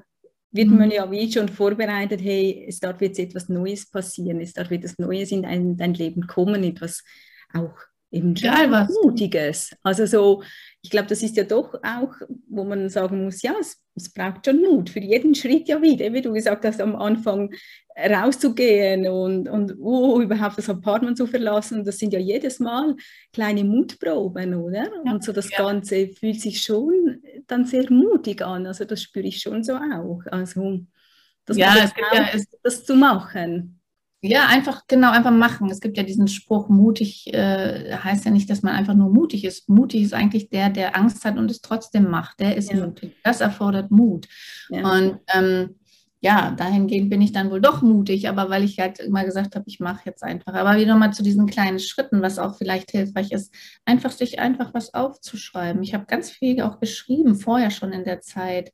wird 0.52 0.70
mhm. 0.70 0.78
man 0.78 0.92
ja 0.92 1.10
wie 1.10 1.32
schon 1.32 1.50
vorbereitet, 1.50 2.22
hey, 2.22 2.66
es 2.68 2.80
darf 2.80 3.02
jetzt 3.02 3.20
etwas 3.20 3.50
Neues 3.50 3.90
passieren, 3.90 4.40
es 4.40 4.54
darf 4.54 4.70
etwas 4.72 5.00
Neues 5.00 5.32
in 5.32 5.44
dein, 5.44 5.76
dein 5.76 5.96
Leben 5.96 6.28
kommen, 6.28 6.64
etwas 6.64 7.04
auch 7.54 7.76
eben 8.13 8.36
Egal, 8.36 8.71
was. 8.71 8.89
Mutiges. 9.04 9.76
Also 9.82 10.06
so, 10.06 10.43
ich 10.82 10.89
glaube, 10.89 11.08
das 11.08 11.23
ist 11.23 11.36
ja 11.36 11.43
doch 11.43 11.73
auch, 11.84 12.13
wo 12.47 12.63
man 12.63 12.89
sagen 12.89 13.23
muss, 13.23 13.41
ja, 13.41 13.56
es, 13.60 13.82
es, 13.95 14.13
braucht 14.13 14.45
schon 14.45 14.62
Mut 14.62 14.89
für 14.89 14.99
jeden 14.99 15.34
Schritt 15.34 15.67
ja 15.67 15.82
wieder, 15.82 16.13
wie 16.13 16.21
du 16.21 16.32
gesagt 16.32 16.63
hast, 16.63 16.80
am 16.80 16.95
Anfang 16.95 17.54
rauszugehen 17.97 19.08
und, 19.08 19.49
und 19.49 19.76
oh, 19.80 20.21
überhaupt 20.21 20.58
das 20.58 20.69
Apartment 20.69 21.17
zu 21.17 21.28
verlassen. 21.28 21.84
Das 21.84 21.97
sind 21.97 22.13
ja 22.13 22.19
jedes 22.19 22.60
Mal 22.60 22.95
kleine 23.34 23.63
Mutproben, 23.63 24.56
oder? 24.56 24.91
Ja, 25.06 25.12
und 25.12 25.23
so 25.23 25.32
das 25.32 25.49
ja. 25.49 25.58
Ganze 25.58 26.08
fühlt 26.08 26.39
sich 26.39 26.62
schon 26.62 27.21
dann 27.47 27.65
sehr 27.65 27.91
mutig 27.91 28.41
an. 28.43 28.65
Also 28.67 28.86
das 28.86 29.02
spüre 29.02 29.28
ich 29.28 29.39
schon 29.39 29.63
so 29.63 29.73
auch. 29.73 30.21
Also 30.32 30.86
das, 31.45 31.58
ja, 31.58 31.69
auch, 31.69 32.15
ja, 32.15 32.30
das 32.63 32.86
zu 32.86 32.95
machen. 32.95 33.80
Ja, 34.26 34.48
einfach, 34.48 34.88
genau, 34.88 35.12
einfach 35.12 35.32
machen. 35.32 35.70
Es 35.70 35.82
gibt 35.82 35.98
ja 35.98 36.04
diesen 36.04 36.30
Spruch, 36.30 36.70
mutig 36.70 37.34
äh, 37.34 37.94
heißt 37.98 38.24
ja 38.24 38.32
nicht, 38.32 38.50
dass 38.50 38.62
man 38.62 38.74
einfach 38.74 38.94
nur 38.94 39.10
mutig 39.10 39.44
ist. 39.44 39.68
Mutig 39.68 40.02
ist 40.02 40.14
eigentlich 40.14 40.50
der, 40.50 40.70
der 40.70 40.96
Angst 40.98 41.26
hat 41.26 41.38
und 41.38 41.52
es 41.52 41.60
trotzdem 41.60 42.10
macht. 42.10 42.40
Der 42.40 42.56
ist 42.56 42.72
ja. 42.72 42.86
mutig. 42.86 43.18
Das 43.24 43.42
erfordert 43.42 43.92
Mut. 43.92 44.30
Ja. 44.70 44.90
Und 44.90 45.20
ähm, 45.36 45.76
ja, 46.22 46.52
dahingehend 46.52 47.10
bin 47.10 47.22
ich 47.22 47.34
dann 47.34 47.52
wohl 47.52 47.60
doch 47.60 47.82
mutig, 47.82 48.30
aber 48.30 48.50
weil 48.50 48.64
ich 48.64 48.80
halt 48.80 49.00
immer 49.00 49.26
gesagt 49.26 49.58
habe, 49.58 49.66
ich 49.68 49.82
mache 49.82 50.04
jetzt 50.06 50.24
einfach. 50.24 50.54
Aber 50.54 50.78
wieder 50.78 50.96
mal 50.96 51.12
zu 51.12 51.22
diesen 51.22 51.46
kleinen 51.46 51.80
Schritten, 51.80 52.22
was 52.22 52.40
auch 52.40 52.58
vielleicht 52.58 52.92
hilfreich 52.92 53.34
ist, 53.34 53.54
einfach 53.84 54.12
sich 54.12 54.40
einfach 54.40 54.74
was 54.74 54.94
aufzuschreiben. 54.94 55.84
Ich 55.84 55.94
habe 55.94 56.06
ganz 56.06 56.32
viel 56.32 56.62
auch 56.62 56.80
geschrieben, 56.80 57.36
vorher 57.36 57.72
schon 57.72 57.92
in 57.92 58.06
der 58.06 58.22
Zeit, 58.22 58.72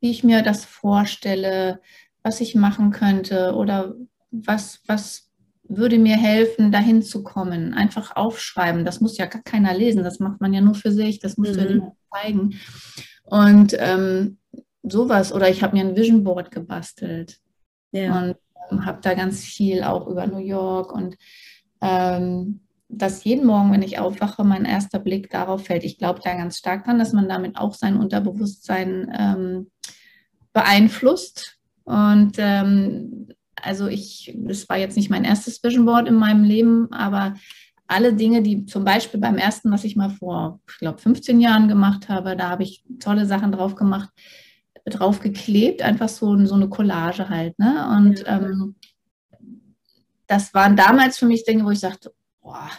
wie 0.00 0.10
ich 0.10 0.24
mir 0.24 0.42
das 0.42 0.66
vorstelle, 0.66 1.80
was 2.22 2.42
ich 2.42 2.54
machen 2.54 2.90
könnte 2.90 3.54
oder 3.54 3.94
was, 4.30 4.80
was 4.86 5.30
würde 5.64 5.98
mir 5.98 6.16
helfen, 6.16 6.72
dahin 6.72 7.02
zu 7.02 7.22
kommen? 7.22 7.74
Einfach 7.74 8.16
aufschreiben. 8.16 8.84
Das 8.84 9.00
muss 9.00 9.18
ja 9.18 9.26
gar 9.26 9.42
keiner 9.42 9.74
lesen. 9.74 10.02
Das 10.02 10.18
macht 10.18 10.40
man 10.40 10.52
ja 10.52 10.60
nur 10.60 10.74
für 10.74 10.92
sich. 10.92 11.20
Das 11.20 11.36
muss 11.36 11.52
mhm. 11.52 11.58
ja 11.58 11.64
niemand 11.64 11.92
zeigen. 12.12 12.60
Und 13.24 13.76
ähm, 13.78 14.38
sowas. 14.82 15.32
Oder 15.32 15.48
ich 15.48 15.62
habe 15.62 15.76
mir 15.76 15.84
ein 15.84 15.96
Vision 15.96 16.24
Board 16.24 16.50
gebastelt. 16.50 17.38
Ja. 17.92 18.18
Und 18.18 18.36
ähm, 18.70 18.84
habe 18.84 19.00
da 19.02 19.14
ganz 19.14 19.44
viel 19.44 19.82
auch 19.82 20.06
über 20.06 20.26
New 20.26 20.38
York 20.38 20.92
und 20.92 21.16
ähm, 21.80 22.60
dass 22.92 23.24
jeden 23.24 23.46
Morgen, 23.46 23.72
wenn 23.72 23.82
ich 23.82 24.00
aufwache, 24.00 24.42
mein 24.42 24.64
erster 24.64 24.98
Blick 24.98 25.30
darauf 25.30 25.66
fällt. 25.66 25.84
Ich 25.84 25.98
glaube 25.98 26.20
da 26.22 26.34
ganz 26.34 26.58
stark 26.58 26.84
dran, 26.84 26.98
dass 26.98 27.12
man 27.12 27.28
damit 27.28 27.56
auch 27.56 27.74
sein 27.74 27.96
Unterbewusstsein 27.96 29.12
ähm, 29.16 29.70
beeinflusst. 30.52 31.56
Und 31.84 32.32
ähm, 32.38 33.19
also 33.62 33.86
ich, 33.86 34.34
das 34.36 34.68
war 34.68 34.76
jetzt 34.76 34.96
nicht 34.96 35.10
mein 35.10 35.24
erstes 35.24 35.62
Vision 35.62 35.84
Board 35.84 36.08
in 36.08 36.14
meinem 36.14 36.44
Leben, 36.44 36.92
aber 36.92 37.34
alle 37.86 38.14
Dinge, 38.14 38.42
die 38.42 38.66
zum 38.66 38.84
Beispiel 38.84 39.18
beim 39.18 39.36
ersten, 39.36 39.72
was 39.72 39.84
ich 39.84 39.96
mal 39.96 40.10
vor, 40.10 40.60
ich 40.68 40.78
glaube, 40.78 40.98
15 40.98 41.40
Jahren 41.40 41.66
gemacht 41.66 42.08
habe, 42.08 42.36
da 42.36 42.48
habe 42.48 42.62
ich 42.62 42.84
tolle 43.00 43.26
Sachen 43.26 43.50
drauf 43.50 43.74
gemacht, 43.74 44.10
drauf 44.84 45.20
geklebt, 45.20 45.82
einfach 45.82 46.08
so, 46.08 46.44
so 46.46 46.54
eine 46.54 46.68
Collage 46.68 47.28
halt. 47.28 47.58
Ne? 47.58 47.88
Und 47.96 48.24
ähm, 48.26 48.76
das 50.26 50.54
waren 50.54 50.76
damals 50.76 51.18
für 51.18 51.26
mich 51.26 51.44
Dinge, 51.44 51.64
wo 51.64 51.70
ich 51.70 51.80
sagte, 51.80 52.14
boah, 52.40 52.70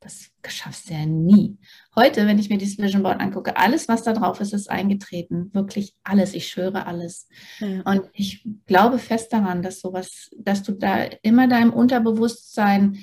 das 0.00 0.30
schaffst 0.48 0.88
du 0.88 0.94
ja 0.94 1.04
nie. 1.04 1.58
Heute, 1.96 2.26
wenn 2.26 2.38
ich 2.38 2.48
mir 2.48 2.58
dieses 2.58 2.78
Vision 2.78 3.02
Board 3.02 3.20
angucke, 3.20 3.56
alles, 3.56 3.88
was 3.88 4.02
da 4.02 4.12
drauf 4.12 4.40
ist, 4.40 4.52
ist 4.52 4.70
eingetreten. 4.70 5.50
Wirklich 5.52 5.94
alles. 6.02 6.34
Ich 6.34 6.48
schwöre 6.48 6.86
alles. 6.86 7.28
Ja. 7.60 7.82
Und 7.82 8.02
ich 8.12 8.46
glaube 8.66 8.98
fest 8.98 9.32
daran, 9.32 9.62
dass 9.62 9.80
sowas, 9.80 10.30
dass 10.36 10.62
du 10.62 10.72
da 10.72 11.04
immer 11.22 11.48
deinem 11.48 11.72
Unterbewusstsein 11.72 12.98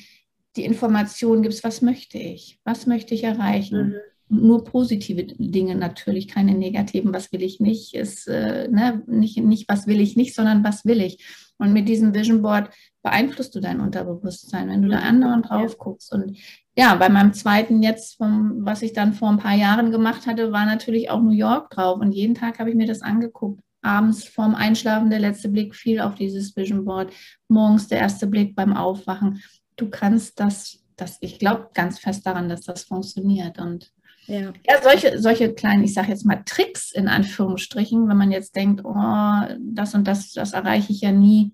die 0.57 0.65
Information 0.65 1.43
gibst, 1.43 1.63
was 1.63 1.81
möchte 1.81 2.17
ich? 2.17 2.59
Was 2.65 2.85
möchte 2.85 3.13
ich 3.13 3.23
erreichen? 3.23 3.91
Mhm 3.91 4.10
nur 4.31 4.63
positive 4.63 5.23
Dinge 5.23 5.75
natürlich, 5.75 6.27
keine 6.27 6.53
negativen, 6.53 7.13
was 7.13 7.31
will 7.31 7.43
ich 7.43 7.59
nicht, 7.59 7.93
ist 7.93 8.27
äh, 8.27 8.67
ne, 8.69 9.03
nicht, 9.05 9.37
nicht, 9.37 9.67
was 9.67 9.87
will 9.87 9.99
ich 9.99 10.15
nicht, 10.15 10.33
sondern 10.33 10.63
was 10.63 10.85
will 10.85 11.01
ich. 11.01 11.25
Und 11.57 11.73
mit 11.73 11.87
diesem 11.87 12.15
Vision 12.15 12.41
Board 12.41 12.71
beeinflusst 13.03 13.53
du 13.53 13.59
dein 13.59 13.81
Unterbewusstsein, 13.81 14.69
wenn 14.69 14.81
du 14.81 14.89
da 14.89 14.99
anderen 14.99 15.43
drauf 15.43 15.77
guckst. 15.77 16.11
Und 16.11 16.37
ja, 16.75 16.95
bei 16.95 17.09
meinem 17.09 17.33
zweiten 17.33 17.83
jetzt, 17.83 18.15
vom, 18.15 18.65
was 18.65 18.81
ich 18.81 18.93
dann 18.93 19.13
vor 19.13 19.29
ein 19.29 19.37
paar 19.37 19.55
Jahren 19.55 19.91
gemacht 19.91 20.25
hatte, 20.25 20.51
war 20.51 20.65
natürlich 20.65 21.09
auch 21.09 21.21
New 21.21 21.31
York 21.31 21.69
drauf. 21.69 21.99
Und 21.99 22.13
jeden 22.13 22.33
Tag 22.33 22.57
habe 22.57 22.69
ich 22.69 22.75
mir 22.75 22.87
das 22.87 23.01
angeguckt. 23.01 23.61
Abends 23.83 24.23
vorm 24.23 24.55
Einschlafen 24.55 25.09
der 25.09 25.19
letzte 25.19 25.49
Blick 25.49 25.75
fiel 25.75 25.99
auf 25.99 26.15
dieses 26.15 26.55
Vision 26.55 26.85
Board. 26.85 27.11
Morgens 27.47 27.87
der 27.87 27.99
erste 27.99 28.27
Blick 28.27 28.55
beim 28.55 28.75
Aufwachen. 28.75 29.43
Du 29.75 29.89
kannst 29.89 30.39
das, 30.39 30.83
das 30.95 31.17
ich 31.21 31.37
glaube 31.37 31.69
ganz 31.73 31.99
fest 31.99 32.25
daran, 32.25 32.49
dass 32.49 32.61
das 32.61 32.83
funktioniert. 32.83 33.59
Und 33.59 33.91
ja. 34.25 34.53
ja, 34.65 34.81
solche, 34.81 35.19
solche 35.19 35.53
kleinen, 35.53 35.83
ich 35.83 35.93
sage 35.93 36.09
jetzt 36.09 36.25
mal 36.25 36.43
Tricks 36.45 36.91
in 36.91 37.07
Anführungsstrichen, 37.07 38.07
wenn 38.07 38.17
man 38.17 38.31
jetzt 38.31 38.55
denkt, 38.55 38.81
oh, 38.83 39.41
das 39.59 39.93
und 39.95 40.07
das, 40.07 40.31
das 40.33 40.53
erreiche 40.53 40.91
ich 40.91 41.01
ja 41.01 41.11
nie, 41.11 41.53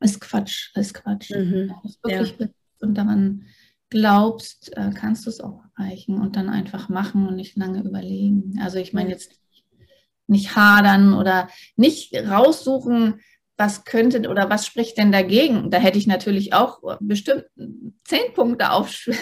ist 0.00 0.20
Quatsch, 0.20 0.70
ist 0.76 0.94
Quatsch. 0.94 1.30
Mhm. 1.30 1.72
wirklich 2.02 2.34
ja. 2.38 2.46
und 2.80 2.94
daran 2.94 3.44
glaubst, 3.90 4.76
äh, 4.76 4.90
kannst 4.94 5.26
du 5.26 5.30
es 5.30 5.40
auch 5.40 5.62
erreichen 5.76 6.20
und 6.20 6.36
dann 6.36 6.48
einfach 6.48 6.88
machen 6.88 7.26
und 7.26 7.36
nicht 7.36 7.56
lange 7.56 7.82
überlegen. 7.82 8.58
Also 8.62 8.78
ich 8.78 8.92
meine 8.92 9.10
jetzt 9.10 9.32
nicht 10.26 10.54
hadern 10.54 11.14
oder 11.14 11.48
nicht 11.76 12.14
raussuchen, 12.14 13.20
was 13.58 13.84
könnte 13.84 14.28
oder 14.28 14.48
was 14.48 14.66
spricht 14.66 14.96
denn 14.96 15.10
dagegen? 15.10 15.70
Da 15.70 15.78
hätte 15.78 15.98
ich 15.98 16.06
natürlich 16.06 16.54
auch 16.54 16.78
bestimmt 17.00 17.44
zehn 18.04 18.32
Punkte 18.32 18.70
aufzählen 18.70 19.18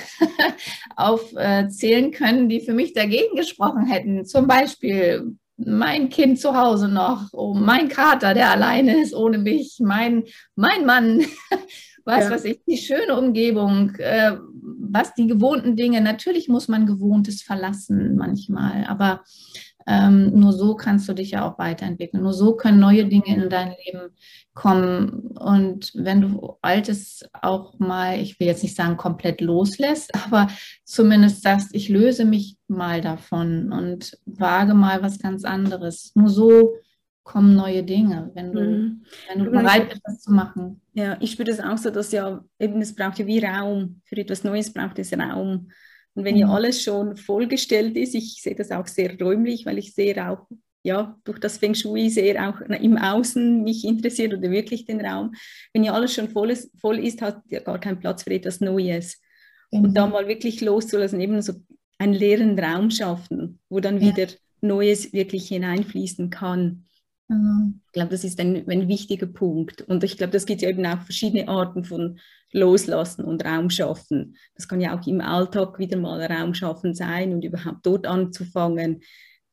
auf, 0.97 1.33
äh, 1.35 1.67
können, 2.11 2.49
die 2.49 2.61
für 2.61 2.75
mich 2.75 2.93
dagegen 2.93 3.35
gesprochen 3.35 3.87
hätten. 3.87 4.27
Zum 4.27 4.47
Beispiel 4.47 5.37
mein 5.57 6.11
Kind 6.11 6.39
zu 6.39 6.55
Hause 6.55 6.89
noch, 6.89 7.31
oh, 7.33 7.55
mein 7.55 7.89
Kater, 7.89 8.35
der 8.35 8.51
alleine 8.51 9.01
ist 9.01 9.15
ohne 9.15 9.39
mich, 9.39 9.79
mein, 9.81 10.25
mein 10.55 10.85
Mann 10.85 11.25
was 12.07 12.25
ja. 12.25 12.31
weiß 12.31 12.45
ich, 12.45 12.61
die 12.67 12.79
schöne 12.79 13.19
Umgebung, 13.19 13.95
äh, 13.97 14.37
was 14.63 15.13
die 15.15 15.27
gewohnten 15.27 15.75
Dinge. 15.77 16.01
Natürlich 16.01 16.49
muss 16.49 16.69
man 16.69 16.87
Gewohntes 16.87 17.43
verlassen 17.43 18.17
manchmal, 18.17 18.85
aber 18.87 19.25
ähm, 19.87 20.33
nur 20.39 20.53
so 20.53 20.75
kannst 20.75 21.09
du 21.09 21.13
dich 21.13 21.33
ja 21.33 21.49
auch 21.49 21.59
weiterentwickeln. 21.59 22.23
Nur 22.23 22.33
so 22.33 22.57
können 22.57 22.81
neue 22.81 23.07
Dinge 23.07 23.35
in 23.35 23.49
dein 23.49 23.75
Leben 23.85 24.11
kommen. 24.53 25.29
Und 25.39 25.93
wenn 25.95 26.21
du 26.23 26.57
Altes 26.61 27.25
auch 27.33 27.79
mal, 27.79 28.19
ich 28.21 28.41
will 28.41 28.49
jetzt 28.49 28.65
nicht 28.65 28.77
sagen 28.77 28.97
komplett 28.97 29.41
loslässt, 29.41 30.13
aber 30.27 30.49
zumindest 30.85 31.43
sagst, 31.43 31.75
ich 31.75 31.89
löse 31.89 32.25
mich 32.25 32.57
mal 32.67 33.01
davon 33.01 33.73
und 33.73 34.19
wage 34.27 34.75
mal 34.75 35.03
was 35.03 35.21
ganz 35.21 35.45
anderes. 35.45 36.13
Nur 36.15 36.31
so 36.31 36.75
kommen 37.23 37.55
neue 37.57 37.83
Dinge, 37.83 38.31
wenn 38.35 38.53
du, 38.53 38.61
mhm. 38.61 39.03
wenn 39.29 39.45
du 39.45 39.51
bereit 39.51 39.89
bist, 39.89 40.01
das 40.05 40.21
zu 40.21 40.33
machen. 40.33 40.81
Ja, 40.95 41.17
ich 41.21 41.33
spüre 41.33 41.51
das 41.51 41.61
auch 41.61 41.77
so, 41.77 41.91
dass 41.91 42.13
ja 42.13 42.45
eben 42.59 42.81
es 42.81 42.95
braucht 42.95 43.19
ja 43.19 43.27
wie 43.27 43.45
Raum. 43.45 44.01
Für 44.05 44.17
etwas 44.17 44.45
Neues 44.45 44.73
braucht 44.73 44.99
es 44.99 45.13
Raum. 45.13 45.69
Und 46.17 46.25
wenn 46.25 46.35
mhm. 46.35 46.41
ja 46.41 46.49
alles 46.49 46.83
schon 46.83 47.17
vollgestellt 47.17 47.97
ist, 47.97 48.15
ich 48.15 48.43
sehe 48.43 48.55
das 48.55 48.71
auch 48.71 48.87
sehr 48.87 49.17
räumlich, 49.21 49.67
weil 49.67 49.79
ich 49.79 49.95
sehe 49.95 50.29
auch, 50.29 50.49
ja, 50.83 51.19
durch 51.25 51.39
das 51.39 51.59
Feng 51.59 51.75
Shui 51.75 52.09
sehr 52.09 52.49
auch 52.49 52.61
im 52.61 52.97
Außen 52.97 53.63
mich 53.63 53.85
interessiert 53.85 54.33
oder 54.33 54.51
wirklich 54.51 54.87
den 54.87 55.05
Raum. 55.05 55.35
Wenn 55.75 55.85
ja 55.85 55.93
alles 55.93 56.15
schon 56.15 56.31
voll 56.31 56.51
ist, 56.51 56.71
voll 56.81 56.99
ist 56.99 57.21
hat 57.21 57.43
ja 57.49 57.61
gar 57.61 57.79
keinen 57.79 57.99
Platz 57.99 58.23
für 58.23 58.31
etwas 58.31 58.61
Neues. 58.61 59.21
Mhm. 59.71 59.85
Und 59.85 59.95
da 59.95 60.07
mal 60.07 60.27
wirklich 60.27 60.61
loszulassen, 60.63 61.21
eben 61.21 61.43
so 61.43 61.53
einen 61.99 62.15
leeren 62.15 62.59
Raum 62.59 62.91
schaffen, 62.91 63.59
wo 63.69 63.81
dann 63.81 64.01
ja. 64.01 64.17
wieder 64.17 64.33
Neues 64.63 65.13
wirklich 65.13 65.49
hineinfließen 65.49 66.31
kann. 66.31 66.85
Mhm. 67.29 67.81
Ich 67.87 67.93
glaube, 67.93 68.11
das 68.11 68.25
ist 68.25 68.41
ein, 68.41 68.69
ein 68.69 68.89
wichtiger 68.89 69.27
Punkt. 69.27 69.83
Und 69.83 70.05
ich 70.05 70.17
glaube, 70.17 70.33
das 70.33 70.47
gibt 70.47 70.63
ja 70.63 70.69
eben 70.69 70.87
auch 70.87 71.03
verschiedene 71.03 71.49
Arten 71.49 71.85
von 71.85 72.19
Loslassen 72.53 73.25
und 73.25 73.45
Raum 73.45 73.71
schaffen. 73.71 74.37
Das 74.55 74.69
kann 74.69 74.81
ja 74.81 74.99
auch 74.99 75.07
im 75.07 75.21
Alltag 75.21 75.79
wieder 75.79 75.97
mal 75.97 76.25
Raum 76.25 76.55
schaffen 76.55 76.95
sein 76.95 77.33
und 77.33 77.45
überhaupt 77.45 77.85
dort 77.85 78.07
anzufangen, 78.07 79.03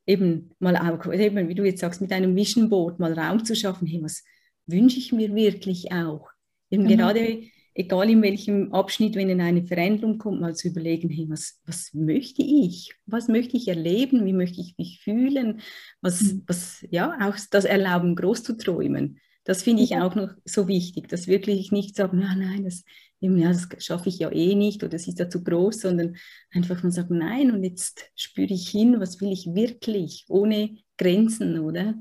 eben 0.06 0.50
mal 0.58 0.76
auch, 0.76 1.12
eben, 1.12 1.48
wie 1.48 1.54
du 1.54 1.64
jetzt 1.64 1.80
sagst, 1.80 2.00
mit 2.00 2.12
einem 2.12 2.36
Vision 2.36 2.68
Board 2.68 2.98
mal 2.98 3.18
Raum 3.18 3.44
zu 3.44 3.56
schaffen. 3.56 3.86
Hey, 3.86 4.02
was 4.02 4.22
wünsche 4.66 4.98
ich 4.98 5.12
mir 5.12 5.34
wirklich 5.34 5.92
auch? 5.92 6.28
Eben 6.70 6.84
mhm. 6.84 6.88
gerade 6.88 7.42
egal 7.74 8.08
in 8.08 8.22
welchem 8.22 8.72
Abschnitt, 8.72 9.16
wenn 9.16 9.28
in 9.28 9.40
eine 9.40 9.64
Veränderung 9.64 10.18
kommt, 10.18 10.40
mal 10.40 10.54
zu 10.54 10.68
überlegen, 10.68 11.10
hey, 11.10 11.26
was, 11.28 11.60
was 11.66 11.92
möchte 11.92 12.42
ich? 12.42 12.94
Was 13.06 13.28
möchte 13.28 13.56
ich 13.56 13.68
erleben? 13.68 14.24
Wie 14.24 14.32
möchte 14.32 14.60
ich 14.60 14.76
mich 14.78 15.00
fühlen? 15.02 15.60
Was, 16.00 16.22
mhm. 16.22 16.44
was 16.46 16.86
ja, 16.90 17.18
auch 17.20 17.36
das 17.50 17.64
Erlauben, 17.64 18.14
groß 18.14 18.44
zu 18.44 18.56
träumen. 18.56 19.18
Das 19.44 19.62
finde 19.62 19.82
ich 19.82 19.96
auch 19.96 20.14
noch 20.14 20.30
so 20.44 20.68
wichtig, 20.68 21.08
dass 21.08 21.26
wirklich 21.26 21.70
nicht 21.70 21.96
sagen, 21.96 22.22
ja, 22.22 22.34
nein, 22.34 22.64
das, 22.64 22.84
ja, 23.20 23.48
das 23.48 23.68
schaffe 23.78 24.08
ich 24.08 24.18
ja 24.18 24.32
eh 24.32 24.54
nicht 24.54 24.82
oder 24.82 24.94
es 24.94 25.06
ist 25.06 25.18
ja 25.18 25.28
zu 25.28 25.42
groß, 25.42 25.80
sondern 25.80 26.16
einfach 26.50 26.82
mal 26.82 26.92
sagen, 26.92 27.18
nein, 27.18 27.50
und 27.50 27.62
jetzt 27.62 28.10
spüre 28.14 28.54
ich 28.54 28.68
hin, 28.68 29.00
was 29.00 29.20
will 29.20 29.32
ich 29.32 29.46
wirklich, 29.54 30.24
ohne 30.28 30.78
Grenzen, 30.96 31.58
oder? 31.58 31.94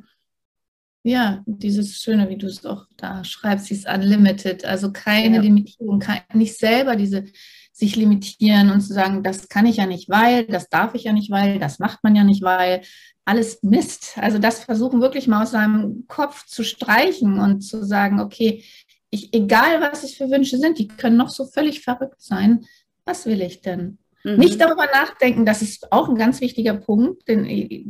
Ja, 1.03 1.43
dieses 1.45 2.01
Schöne, 2.01 2.29
wie 2.29 2.37
du 2.37 2.47
es 2.47 2.65
auch 2.65 2.85
da 2.95 3.23
schreibst, 3.25 3.69
dieses 3.69 3.85
Unlimited, 3.85 4.63
also 4.63 4.91
keine 4.93 5.35
ja. 5.35 5.41
Limitierung, 5.41 5.99
kein, 5.99 6.21
nicht 6.33 6.57
selber 6.57 6.95
diese 6.95 7.25
sich 7.73 7.95
limitieren 7.95 8.69
und 8.69 8.81
zu 8.81 8.93
sagen, 8.93 9.23
das 9.23 9.49
kann 9.49 9.65
ich 9.65 9.77
ja 9.77 9.85
nicht, 9.85 10.07
weil, 10.07 10.45
das 10.45 10.69
darf 10.69 10.93
ich 10.95 11.05
ja 11.05 11.11
nicht, 11.11 11.31
weil, 11.31 11.59
das 11.59 11.79
macht 11.79 12.03
man 12.03 12.15
ja 12.15 12.23
nicht, 12.23 12.41
weil, 12.41 12.81
alles 13.25 13.63
Mist. 13.63 14.17
Also 14.17 14.37
das 14.37 14.63
versuchen 14.63 15.01
wirklich 15.01 15.27
mal 15.27 15.43
aus 15.43 15.51
seinem 15.51 16.05
Kopf 16.07 16.45
zu 16.45 16.63
streichen 16.63 17.39
und 17.39 17.61
zu 17.61 17.83
sagen, 17.83 18.19
okay, 18.19 18.63
ich, 19.09 19.33
egal 19.33 19.81
was 19.81 20.03
es 20.03 20.13
für 20.13 20.29
Wünsche 20.29 20.57
sind, 20.57 20.79
die 20.79 20.87
können 20.87 21.17
noch 21.17 21.29
so 21.29 21.45
völlig 21.45 21.81
verrückt 21.81 22.21
sein. 22.21 22.65
Was 23.05 23.25
will 23.25 23.41
ich 23.41 23.61
denn? 23.61 23.99
Mhm. 24.23 24.37
Nicht 24.37 24.59
darüber 24.59 24.87
nachdenken, 24.87 25.45
das 25.45 25.61
ist 25.61 25.91
auch 25.91 26.09
ein 26.09 26.15
ganz 26.15 26.41
wichtiger 26.41 26.73
Punkt, 26.73 27.27
den, 27.27 27.45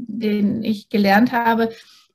den 0.07 0.63
ich 0.63 0.89
gelernt 0.89 1.31
habe 1.31 1.69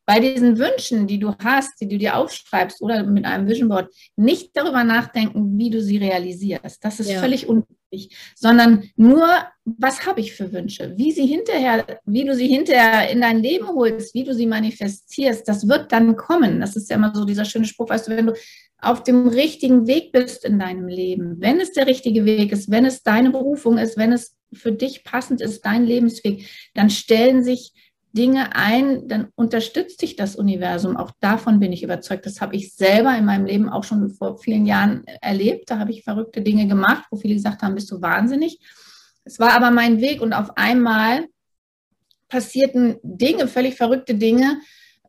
bei 0.08 0.20
diesen 0.20 0.58
Wünschen, 0.58 1.06
die 1.06 1.18
du 1.18 1.34
hast, 1.44 1.78
die 1.82 1.86
du 1.86 1.98
dir 1.98 2.16
aufschreibst 2.16 2.80
oder 2.80 3.02
mit 3.04 3.26
einem 3.26 3.46
Vision 3.46 3.68
Board, 3.68 3.94
nicht 4.16 4.56
darüber 4.56 4.82
nachdenken, 4.82 5.58
wie 5.58 5.68
du 5.68 5.82
sie 5.82 5.98
realisierst. 5.98 6.82
Das 6.82 6.98
ist 6.98 7.10
ja. 7.10 7.20
völlig 7.20 7.46
unwichtig, 7.46 8.16
sondern 8.34 8.84
nur, 8.96 9.28
was 9.66 10.06
habe 10.06 10.20
ich 10.20 10.32
für 10.32 10.50
Wünsche? 10.50 10.94
Wie 10.96 11.12
sie 11.12 11.26
hinterher, 11.26 12.00
wie 12.06 12.24
du 12.24 12.34
sie 12.34 12.48
hinterher 12.48 13.10
in 13.10 13.20
dein 13.20 13.42
Leben 13.42 13.68
holst, 13.68 14.14
wie 14.14 14.24
du 14.24 14.32
sie 14.32 14.46
manifestierst, 14.46 15.46
das 15.46 15.68
wird 15.68 15.92
dann 15.92 16.16
kommen. 16.16 16.58
Das 16.58 16.74
ist 16.74 16.88
ja 16.88 16.96
immer 16.96 17.12
so 17.14 17.26
dieser 17.26 17.44
schöne 17.44 17.66
Spruch, 17.66 17.90
weißt 17.90 18.08
du, 18.08 18.16
wenn 18.16 18.28
du 18.28 18.32
auf 18.80 19.02
dem 19.02 19.28
richtigen 19.28 19.86
Weg 19.86 20.12
bist 20.12 20.42
in 20.46 20.58
deinem 20.58 20.88
Leben, 20.88 21.36
wenn 21.40 21.60
es 21.60 21.72
der 21.72 21.86
richtige 21.86 22.24
Weg 22.24 22.50
ist, 22.50 22.70
wenn 22.70 22.86
es 22.86 23.02
deine 23.02 23.28
Berufung 23.28 23.76
ist, 23.76 23.98
wenn 23.98 24.12
es 24.12 24.38
für 24.54 24.72
dich 24.72 25.04
passend 25.04 25.42
ist, 25.42 25.66
dein 25.66 25.84
Lebensweg, 25.84 26.48
dann 26.72 26.88
stellen 26.88 27.44
sich 27.44 27.74
Dinge 28.18 28.56
ein, 28.56 29.06
dann 29.06 29.28
unterstützt 29.36 30.02
dich 30.02 30.16
das 30.16 30.34
Universum. 30.34 30.96
Auch 30.96 31.12
davon 31.20 31.60
bin 31.60 31.72
ich 31.72 31.84
überzeugt. 31.84 32.26
Das 32.26 32.40
habe 32.40 32.56
ich 32.56 32.74
selber 32.74 33.16
in 33.16 33.24
meinem 33.24 33.46
Leben 33.46 33.68
auch 33.68 33.84
schon 33.84 34.10
vor 34.10 34.38
vielen 34.38 34.66
Jahren 34.66 35.04
erlebt. 35.20 35.70
Da 35.70 35.78
habe 35.78 35.92
ich 35.92 36.02
verrückte 36.02 36.42
Dinge 36.42 36.66
gemacht, 36.66 37.04
wo 37.10 37.16
viele 37.16 37.34
gesagt 37.34 37.62
haben, 37.62 37.76
bist 37.76 37.92
du 37.92 38.02
wahnsinnig. 38.02 38.58
Es 39.22 39.38
war 39.38 39.52
aber 39.52 39.70
mein 39.70 40.00
Weg 40.00 40.20
und 40.20 40.32
auf 40.32 40.56
einmal 40.56 41.26
passierten 42.28 42.96
Dinge, 43.02 43.46
völlig 43.46 43.76
verrückte 43.76 44.16
Dinge, 44.16 44.60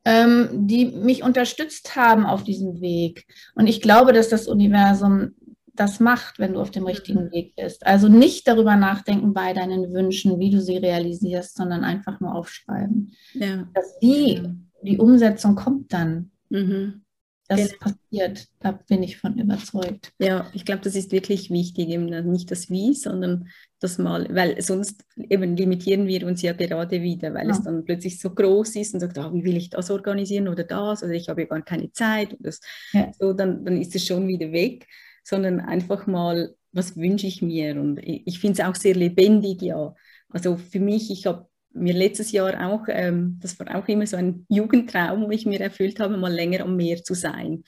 ähm, 0.06 0.68
die 0.68 0.86
mich 0.86 1.24
unterstützt 1.24 1.96
haben 1.96 2.28
auf 2.28 2.44
diesem 2.44 2.80
Weg. 2.80 3.26
Und 3.56 3.66
ich 3.66 3.82
glaube, 3.82 4.14
dass 4.14 4.30
das 4.30 4.48
Universum 4.48 5.32
das 5.80 6.00
macht, 6.00 6.40
wenn 6.40 6.54
du 6.54 6.62
auf 6.62 6.72
dem 6.72 6.86
richtigen 6.86 7.26
mhm. 7.26 7.32
Weg 7.32 7.56
bist. 7.56 7.86
Also 7.86 8.10
nicht 8.10 8.48
darüber 8.48 8.76
nachdenken 8.76 9.34
bei 9.34 9.54
deinen 9.54 9.94
Wünschen, 9.94 10.38
wie 10.40 10.52
du 10.52 10.62
sie 10.62 10.78
realisierst, 10.78 11.56
sondern 11.56 11.84
einfach 11.84 12.20
nur 12.20 12.36
aufschreiben. 12.36 13.14
Ja. 13.34 13.68
Dass 13.74 13.98
die, 14.00 14.42
die 14.84 14.98
Umsetzung 14.98 15.56
kommt 15.56 15.94
dann. 15.94 16.32
Mhm. 16.50 17.02
Das 17.48 17.62
genau. 17.62 17.80
passiert, 17.80 18.48
da 18.60 18.74
bin 18.74 19.02
ich 19.02 19.18
von 19.18 19.40
überzeugt. 19.40 20.14
Ja, 20.20 20.46
ich 20.54 20.66
glaube, 20.66 20.82
das 20.84 20.96
ist 20.96 21.12
wirklich 21.12 21.50
wichtig, 21.50 21.90
eben 21.90 22.06
nicht 22.30 22.52
das 22.52 22.70
Wie, 22.70 22.94
sondern 22.94 23.48
das 23.80 23.98
Mal, 23.98 24.28
weil 24.30 24.62
sonst 24.62 25.04
eben 25.18 25.58
limitieren 25.58 26.06
wir 26.06 26.28
uns 26.28 26.44
ja 26.44 26.54
gerade 26.54 27.02
wieder, 27.02 27.34
weil 27.34 27.48
ja. 27.48 27.54
es 27.54 27.64
dann 27.64 27.86
plötzlich 27.86 28.20
so 28.20 28.30
groß 28.30 28.76
ist 28.76 28.94
und 28.94 29.00
sagt, 29.00 29.18
oh, 29.18 29.34
wie 29.34 29.44
will 29.46 29.58
ich 29.58 29.72
das 29.72 29.90
organisieren 29.90 30.48
oder 30.48 30.64
das 30.64 31.02
oder 31.02 31.14
ich 31.14 31.28
habe 31.28 31.42
ja 31.42 31.48
gar 31.48 31.64
keine 31.64 31.92
Zeit. 31.92 32.34
Und 32.34 32.46
das, 32.46 32.60
ja. 32.92 33.12
so, 33.18 33.34
dann, 33.34 33.66
dann 33.66 33.82
ist 33.82 33.96
es 33.96 34.06
schon 34.06 34.28
wieder 34.28 34.52
weg 34.52 34.86
sondern 35.24 35.60
einfach 35.60 36.08
mal, 36.08 36.56
was 36.72 36.96
wünsche 36.98 37.28
ich 37.28 37.42
mir? 37.42 37.80
Und 37.80 38.00
ich, 38.00 38.40
finde 38.40 38.62
es 38.62 38.68
auch 38.68 38.76
sehr 38.76 38.96
lebendig, 38.96 39.62
ja. 39.62 39.94
Also 40.30 40.58
für 40.58 40.80
mich, 40.80 41.12
ich 41.12 41.26
habe 41.26 41.48
mir 41.72 41.94
letztes 41.94 42.32
Jahr 42.32 42.68
auch, 42.68 42.86
ähm, 42.88 43.40
das 43.42 43.60
war 43.60 43.76
auch 43.76 43.88
immer 43.88 44.06
so 44.06 44.18
ein 44.18 44.46
Jugendtraum, 44.50 45.24
wo 45.24 45.32
ich 45.32 45.46
mir 45.46 45.60
erfüllt 45.62 46.00
habe, 46.00 46.18
mal 46.18 46.34
länger 46.34 46.62
am 46.62 46.76
Meer 46.76 47.04
zu 47.04 47.14
sein. 47.14 47.64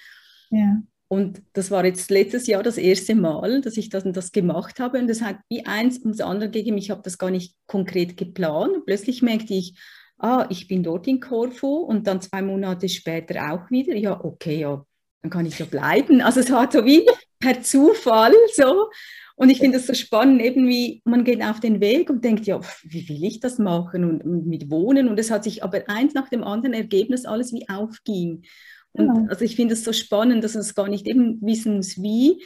Ja. 0.50 0.82
Und 1.08 1.42
das 1.54 1.72
war 1.72 1.84
jetzt 1.84 2.10
letztes 2.10 2.48
Jahr 2.48 2.64
das 2.64 2.78
erste 2.78 3.16
Mal, 3.16 3.60
dass 3.62 3.76
ich 3.76 3.90
das, 3.90 4.04
das 4.06 4.32
gemacht 4.32 4.80
habe. 4.80 4.98
Und 4.98 5.08
das 5.08 5.22
hat 5.22 5.38
wie 5.50 5.66
eins 5.66 6.00
ums 6.00 6.22
andere 6.22 6.50
gegeben. 6.50 6.78
Ich 6.78 6.90
habe 6.90 7.02
das 7.04 7.18
gar 7.18 7.32
nicht 7.32 7.56
konkret 7.68 8.16
geplant. 8.16 8.76
Und 8.76 8.86
plötzlich 8.86 9.22
merkte 9.22 9.54
ich, 9.54 9.78
ah, 10.20 10.46
ich 10.50 10.70
bin 10.70 10.84
dort 10.84 11.08
in 11.08 11.20
Korfu 11.20 11.80
und 11.80 12.08
dann 12.08 12.22
zwei 12.22 12.42
Monate 12.42 12.88
später 12.88 13.52
auch 13.52 13.70
wieder. 13.70 13.94
Ja, 13.96 14.24
okay, 14.24 14.62
ja, 14.62 14.86
dann 15.22 15.32
kann 15.32 15.46
ich 15.46 15.60
ja 15.60 15.66
bleiben. 15.66 16.22
Also 16.22 16.40
es 16.40 16.50
hat 16.50 16.72
so 16.72 16.86
wie 16.86 17.06
per 17.42 17.62
Zufall 17.62 18.34
so. 18.56 18.88
Und 19.36 19.50
ich 19.50 19.58
finde 19.58 19.78
es 19.78 19.88
so 19.88 19.94
spannend, 19.94 20.42
eben 20.42 20.68
wie 20.68 21.02
man 21.04 21.24
geht 21.24 21.44
auf 21.44 21.60
den 21.60 21.82
Weg 21.82 22.10
und 22.10 22.24
denkt, 22.24 22.46
ja, 22.46 22.62
wie 22.84 23.10
will 23.10 23.24
ich 23.24 23.40
das 23.40 23.58
machen 23.58 24.04
und, 24.04 24.22
und 24.22 24.46
mit 24.46 24.70
Wohnen? 24.70 25.10
Und 25.10 25.20
es 25.20 25.32
hat 25.32 25.44
sich 25.44 25.64
aber 25.64 25.82
eins 25.88 26.14
nach 26.14 26.30
dem 26.30 26.44
anderen 26.44 26.74
Ergebnis 26.74 27.26
alles 27.26 27.52
wie 27.52 27.68
aufging. 27.68 28.44
Und 28.94 29.08
ja. 29.08 29.26
also 29.30 29.44
ich 29.44 29.56
finde 29.56 29.74
es 29.74 29.84
so 29.84 29.94
spannend, 29.94 30.44
dass 30.44 30.56
es 30.56 30.76
gar 30.76 30.88
nicht 30.88 31.08
eben 31.08 31.42
wissen 31.42 31.78
muss, 31.78 32.02
wie 32.02 32.44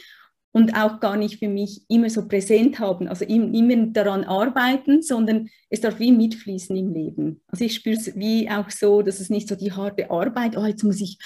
und 0.52 0.74
auch 0.74 1.00
gar 1.00 1.18
nicht 1.18 1.38
für 1.38 1.48
mich 1.48 1.82
immer 1.88 2.08
so 2.08 2.26
präsent 2.26 2.78
haben, 2.78 3.08
also 3.08 3.26
immer 3.26 3.88
daran 3.88 4.24
arbeiten, 4.24 5.02
sondern 5.02 5.50
es 5.68 5.82
darf 5.82 6.00
wie 6.00 6.12
mitfließen 6.12 6.74
im 6.74 6.94
Leben. 6.94 7.42
Also 7.48 7.66
ich 7.66 7.74
spüre 7.74 7.96
es 7.96 8.16
wie 8.16 8.48
auch 8.48 8.70
so, 8.70 9.02
dass 9.02 9.20
es 9.20 9.28
nicht 9.28 9.48
so 9.48 9.54
die 9.54 9.72
harte 9.72 10.10
Arbeit, 10.10 10.56
oh, 10.56 10.64
jetzt 10.64 10.82
muss 10.82 11.02
ich 11.02 11.18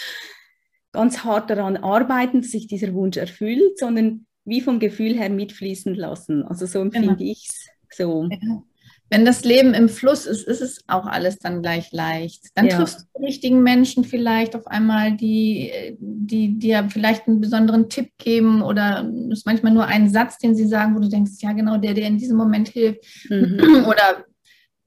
ganz 0.92 1.24
hart 1.24 1.50
daran 1.50 1.76
arbeiten, 1.76 2.42
dass 2.42 2.50
sich 2.50 2.66
dieser 2.66 2.94
Wunsch 2.94 3.16
erfüllt, 3.16 3.78
sondern 3.78 4.26
wie 4.44 4.60
vom 4.60 4.80
Gefühl 4.80 5.14
her 5.14 5.30
mitfließen 5.30 5.94
lassen. 5.94 6.44
Also 6.44 6.66
so 6.66 6.80
empfinde 6.80 7.16
genau. 7.16 7.30
ich 7.30 7.48
es 7.48 7.96
so. 7.96 8.28
Ja. 8.30 8.62
Wenn 9.12 9.24
das 9.24 9.44
Leben 9.44 9.74
im 9.74 9.88
Fluss 9.88 10.24
ist, 10.24 10.46
ist 10.46 10.60
es 10.60 10.84
auch 10.86 11.04
alles 11.04 11.40
dann 11.40 11.62
gleich 11.62 11.90
leicht. 11.90 12.44
Dann 12.54 12.66
ja. 12.66 12.76
triffst 12.76 13.00
du 13.00 13.04
die 13.18 13.26
richtigen 13.26 13.60
Menschen 13.60 14.04
vielleicht 14.04 14.54
auf 14.54 14.68
einmal, 14.68 15.16
die, 15.16 15.96
die 15.98 16.56
dir 16.56 16.88
vielleicht 16.88 17.26
einen 17.26 17.40
besonderen 17.40 17.88
Tipp 17.88 18.12
geben 18.18 18.62
oder 18.62 19.10
es 19.32 19.40
ist 19.40 19.46
manchmal 19.46 19.72
nur 19.72 19.86
ein 19.86 20.08
Satz, 20.08 20.38
den 20.38 20.54
sie 20.54 20.66
sagen, 20.66 20.94
wo 20.94 21.00
du 21.00 21.08
denkst, 21.08 21.32
ja 21.40 21.52
genau, 21.52 21.76
der, 21.76 21.94
der 21.94 22.06
in 22.06 22.18
diesem 22.18 22.36
Moment 22.36 22.68
hilft. 22.68 23.04
Mhm. 23.28 23.84
Oder 23.88 24.24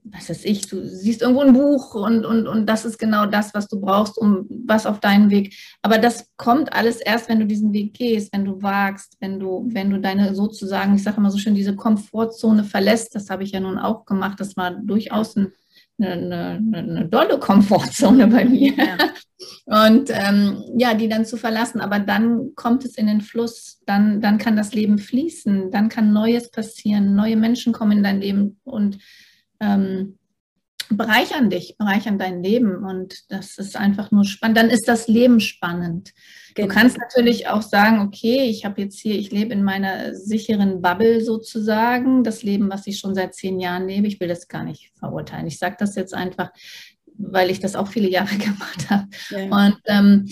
was 0.06 0.30
weiß 0.30 0.46
ich, 0.46 0.68
du 0.68 0.86
siehst 0.86 1.22
irgendwo 1.22 1.42
ein 1.42 1.54
Buch 1.54 1.96
und, 1.96 2.26
und, 2.26 2.48
und 2.48 2.66
das 2.68 2.86
ist 2.86 3.00
genau 3.00 3.26
das, 3.26 3.54
was 3.54 3.68
du 3.68 3.80
brauchst, 3.80 4.18
um 4.18 4.46
was 4.66 4.86
auf 4.86 5.00
deinen 5.00 5.30
Weg. 5.30 5.56
Aber 5.82 5.98
das 5.98 6.30
kommt 6.38 6.74
alles 6.74 6.98
erst, 6.98 7.30
wenn 7.30 7.40
du 7.40 7.46
diesen 7.46 7.74
Weg 7.74 7.94
gehst, 7.94 8.34
wenn 8.34 8.46
du 8.46 8.62
wagst, 8.62 9.16
wenn 9.22 9.40
du, 9.40 9.68
wenn 9.72 9.90
du 9.90 10.00
deine 10.00 10.36
sozusagen, 10.36 10.96
ich 10.96 11.04
sage 11.04 11.18
immer 11.18 11.32
so 11.32 11.38
schön, 11.38 11.56
diese 11.56 11.76
Komfortzone 11.76 12.64
verlässt. 12.64 13.16
Das 13.16 13.30
habe 13.30 13.44
ich 13.44 13.52
ja 13.52 13.60
nun 13.60 13.80
auch 13.80 14.06
gemacht. 14.06 14.40
Das 14.40 14.58
war 14.58 14.72
durchaus 14.72 15.38
ein, 15.38 15.54
eine, 16.00 16.60
eine, 16.62 16.78
eine 16.78 17.06
dolle 17.06 17.40
Komfortzone 17.40 18.28
bei 18.28 18.46
mir. 18.46 18.74
Ja. 18.74 18.98
Und 19.66 20.10
ähm, 20.10 20.64
ja, 20.78 20.94
die 20.94 21.08
dann 21.08 21.26
zu 21.26 21.38
verlassen. 21.38 21.80
Aber 21.80 22.00
dann 22.00 22.56
kommt 22.56 22.84
es 22.86 22.96
in 22.96 23.08
den 23.08 23.22
Fluss, 23.22 23.80
dann, 23.86 24.20
dann 24.20 24.38
kann 24.38 24.56
das 24.56 24.74
Leben 24.74 24.98
fließen, 24.98 25.72
dann 25.72 25.90
kann 25.90 26.14
Neues 26.14 26.52
passieren, 26.52 27.16
neue 27.16 27.38
Menschen 27.38 27.74
kommen 27.74 27.98
in 27.98 28.04
dein 28.04 28.22
Leben 28.22 28.60
und 28.64 29.00
ähm, 29.64 30.18
bereichern 30.90 31.50
dich, 31.50 31.76
bereichern 31.78 32.20
dein 32.20 32.44
Leben 32.44 32.84
und 32.84 33.32
das 33.32 33.58
ist 33.58 33.76
einfach 33.78 34.12
nur 34.12 34.26
spannend. 34.26 34.58
Dann 34.58 34.70
ist 34.70 34.88
das 34.88 35.08
Leben 35.08 35.40
spannend. 35.40 36.14
Genau. 36.56 36.68
Du 36.68 36.74
kannst 36.74 36.98
natürlich 36.98 37.48
auch 37.48 37.62
sagen, 37.62 38.00
okay, 38.02 38.44
ich 38.50 38.66
habe 38.66 38.82
jetzt 38.82 39.00
hier, 39.00 39.16
ich 39.16 39.32
lebe 39.32 39.54
in 39.54 39.64
meiner 39.64 40.14
sicheren 40.14 40.82
Bubble 40.82 41.22
sozusagen, 41.22 42.24
das 42.24 42.44
Leben, 42.44 42.70
was 42.70 42.86
ich 42.88 43.00
schon 43.00 43.16
seit 43.16 43.34
zehn 43.34 43.60
Jahren 43.60 43.88
lebe. 43.88 44.08
Ich 44.08 44.20
will 44.20 44.28
das 44.28 44.48
gar 44.48 44.64
nicht 44.64 44.92
verurteilen. 45.00 45.48
Ich 45.48 45.58
sage 45.58 45.78
das 45.80 45.96
jetzt 45.96 46.14
einfach, 46.14 46.52
weil 47.18 47.50
ich 47.50 47.60
das 47.60 47.76
auch 47.76 47.88
viele 47.88 48.10
Jahre 48.10 48.36
gemacht 48.38 48.90
habe. 48.90 49.08
Ja. 49.30 49.66
Und 49.66 49.78
ähm, 49.86 50.30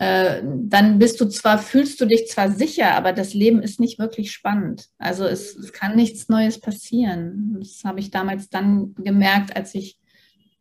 äh, 0.00 0.42
dann 0.42 0.98
bist 0.98 1.20
du 1.20 1.26
zwar, 1.26 1.58
fühlst 1.58 2.00
du 2.00 2.06
dich 2.06 2.26
zwar 2.26 2.50
sicher, 2.50 2.94
aber 2.94 3.12
das 3.12 3.34
Leben 3.34 3.62
ist 3.62 3.80
nicht 3.80 3.98
wirklich 3.98 4.32
spannend. 4.32 4.86
Also 4.96 5.26
es, 5.26 5.54
es 5.54 5.74
kann 5.74 5.94
nichts 5.94 6.30
Neues 6.30 6.58
passieren. 6.58 7.58
Das 7.58 7.82
habe 7.84 8.00
ich 8.00 8.10
damals 8.10 8.48
dann 8.48 8.94
gemerkt, 8.94 9.54
als 9.54 9.74
ich, 9.74 9.98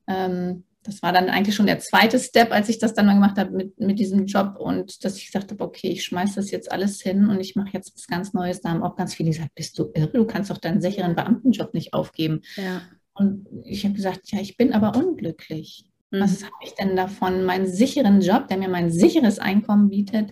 ähm, 0.07 0.65
das 0.83 1.01
war 1.01 1.13
dann 1.13 1.29
eigentlich 1.29 1.55
schon 1.55 1.67
der 1.67 1.79
zweite 1.79 2.19
Step, 2.19 2.51
als 2.51 2.67
ich 2.67 2.79
das 2.79 2.93
dann 2.93 3.05
mal 3.05 3.13
gemacht 3.13 3.37
habe 3.37 3.51
mit, 3.51 3.79
mit 3.79 3.97
diesem 3.97 4.25
Job 4.25 4.57
und 4.59 5.05
dass 5.05 5.15
ich 5.15 5.27
gesagt 5.27 5.51
habe, 5.51 5.63
okay, 5.63 5.87
ich 5.87 6.03
schmeiße 6.03 6.35
das 6.35 6.51
jetzt 6.51 6.69
alles 6.69 6.99
hin 7.01 7.29
und 7.29 7.39
ich 7.39 7.55
mache 7.55 7.71
jetzt 7.71 7.95
was 7.95 8.07
ganz 8.07 8.33
Neues. 8.33 8.59
Da 8.59 8.71
haben 8.71 8.83
auch 8.83 8.97
ganz 8.97 9.15
viele 9.15 9.29
gesagt, 9.29 9.55
bist 9.55 9.79
du 9.79 9.89
irre, 9.93 10.11
du 10.11 10.25
kannst 10.25 10.51
doch 10.51 10.57
deinen 10.57 10.81
sicheren 10.81 11.15
Beamtenjob 11.15 11.73
nicht 11.73 11.93
aufgeben. 11.93 12.41
Ja. 12.57 12.81
Und 13.13 13.47
ich 13.63 13.85
habe 13.85 13.95
gesagt, 13.95 14.33
ja, 14.33 14.41
ich 14.41 14.57
bin 14.57 14.73
aber 14.73 14.97
unglücklich. 14.97 15.88
Was 16.11 16.41
mhm. 16.41 16.45
habe 16.45 16.55
ich 16.63 16.73
denn 16.75 16.95
davon? 16.95 17.43
Meinen 17.45 17.67
sicheren 17.67 18.21
Job, 18.21 18.47
der 18.47 18.57
mir 18.57 18.69
mein 18.69 18.91
sicheres 18.91 19.39
Einkommen 19.39 19.89
bietet, 19.89 20.31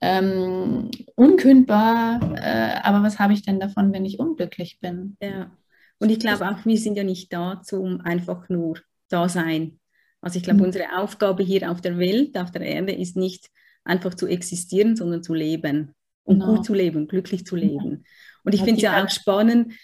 ähm, 0.00 0.90
unkündbar, 1.14 2.20
äh, 2.34 2.80
aber 2.82 3.04
was 3.04 3.20
habe 3.20 3.32
ich 3.32 3.42
denn 3.42 3.60
davon, 3.60 3.92
wenn 3.92 4.04
ich 4.04 4.18
unglücklich 4.18 4.80
bin? 4.80 5.16
Ja, 5.22 5.52
und 5.98 6.10
ich 6.10 6.18
glaube 6.18 6.48
auch, 6.48 6.66
wir 6.66 6.76
sind 6.76 6.96
ja 6.96 7.04
nicht 7.04 7.32
da 7.32 7.62
zum 7.62 8.00
einfach 8.00 8.48
nur 8.48 8.80
da 9.08 9.28
sein. 9.28 9.78
Also 10.20 10.38
ich 10.38 10.42
glaube, 10.42 10.58
mhm. 10.58 10.66
unsere 10.66 10.98
Aufgabe 10.98 11.44
hier 11.44 11.70
auf 11.70 11.80
der 11.80 11.98
Welt, 11.98 12.36
auf 12.36 12.50
der 12.50 12.62
Erde, 12.62 12.92
ist 12.92 13.16
nicht 13.16 13.48
einfach 13.84 14.14
zu 14.14 14.26
existieren, 14.26 14.96
sondern 14.96 15.22
zu 15.22 15.34
leben 15.34 15.94
und 16.24 16.40
genau. 16.40 16.56
gut 16.56 16.66
zu 16.66 16.74
leben, 16.74 17.06
glücklich 17.06 17.46
zu 17.46 17.54
leben. 17.54 18.04
Und 18.44 18.54
ich 18.54 18.62
finde 18.62 18.76
es 18.76 18.82
ja 18.82 19.04
auch 19.04 19.10
spannend, 19.10 19.74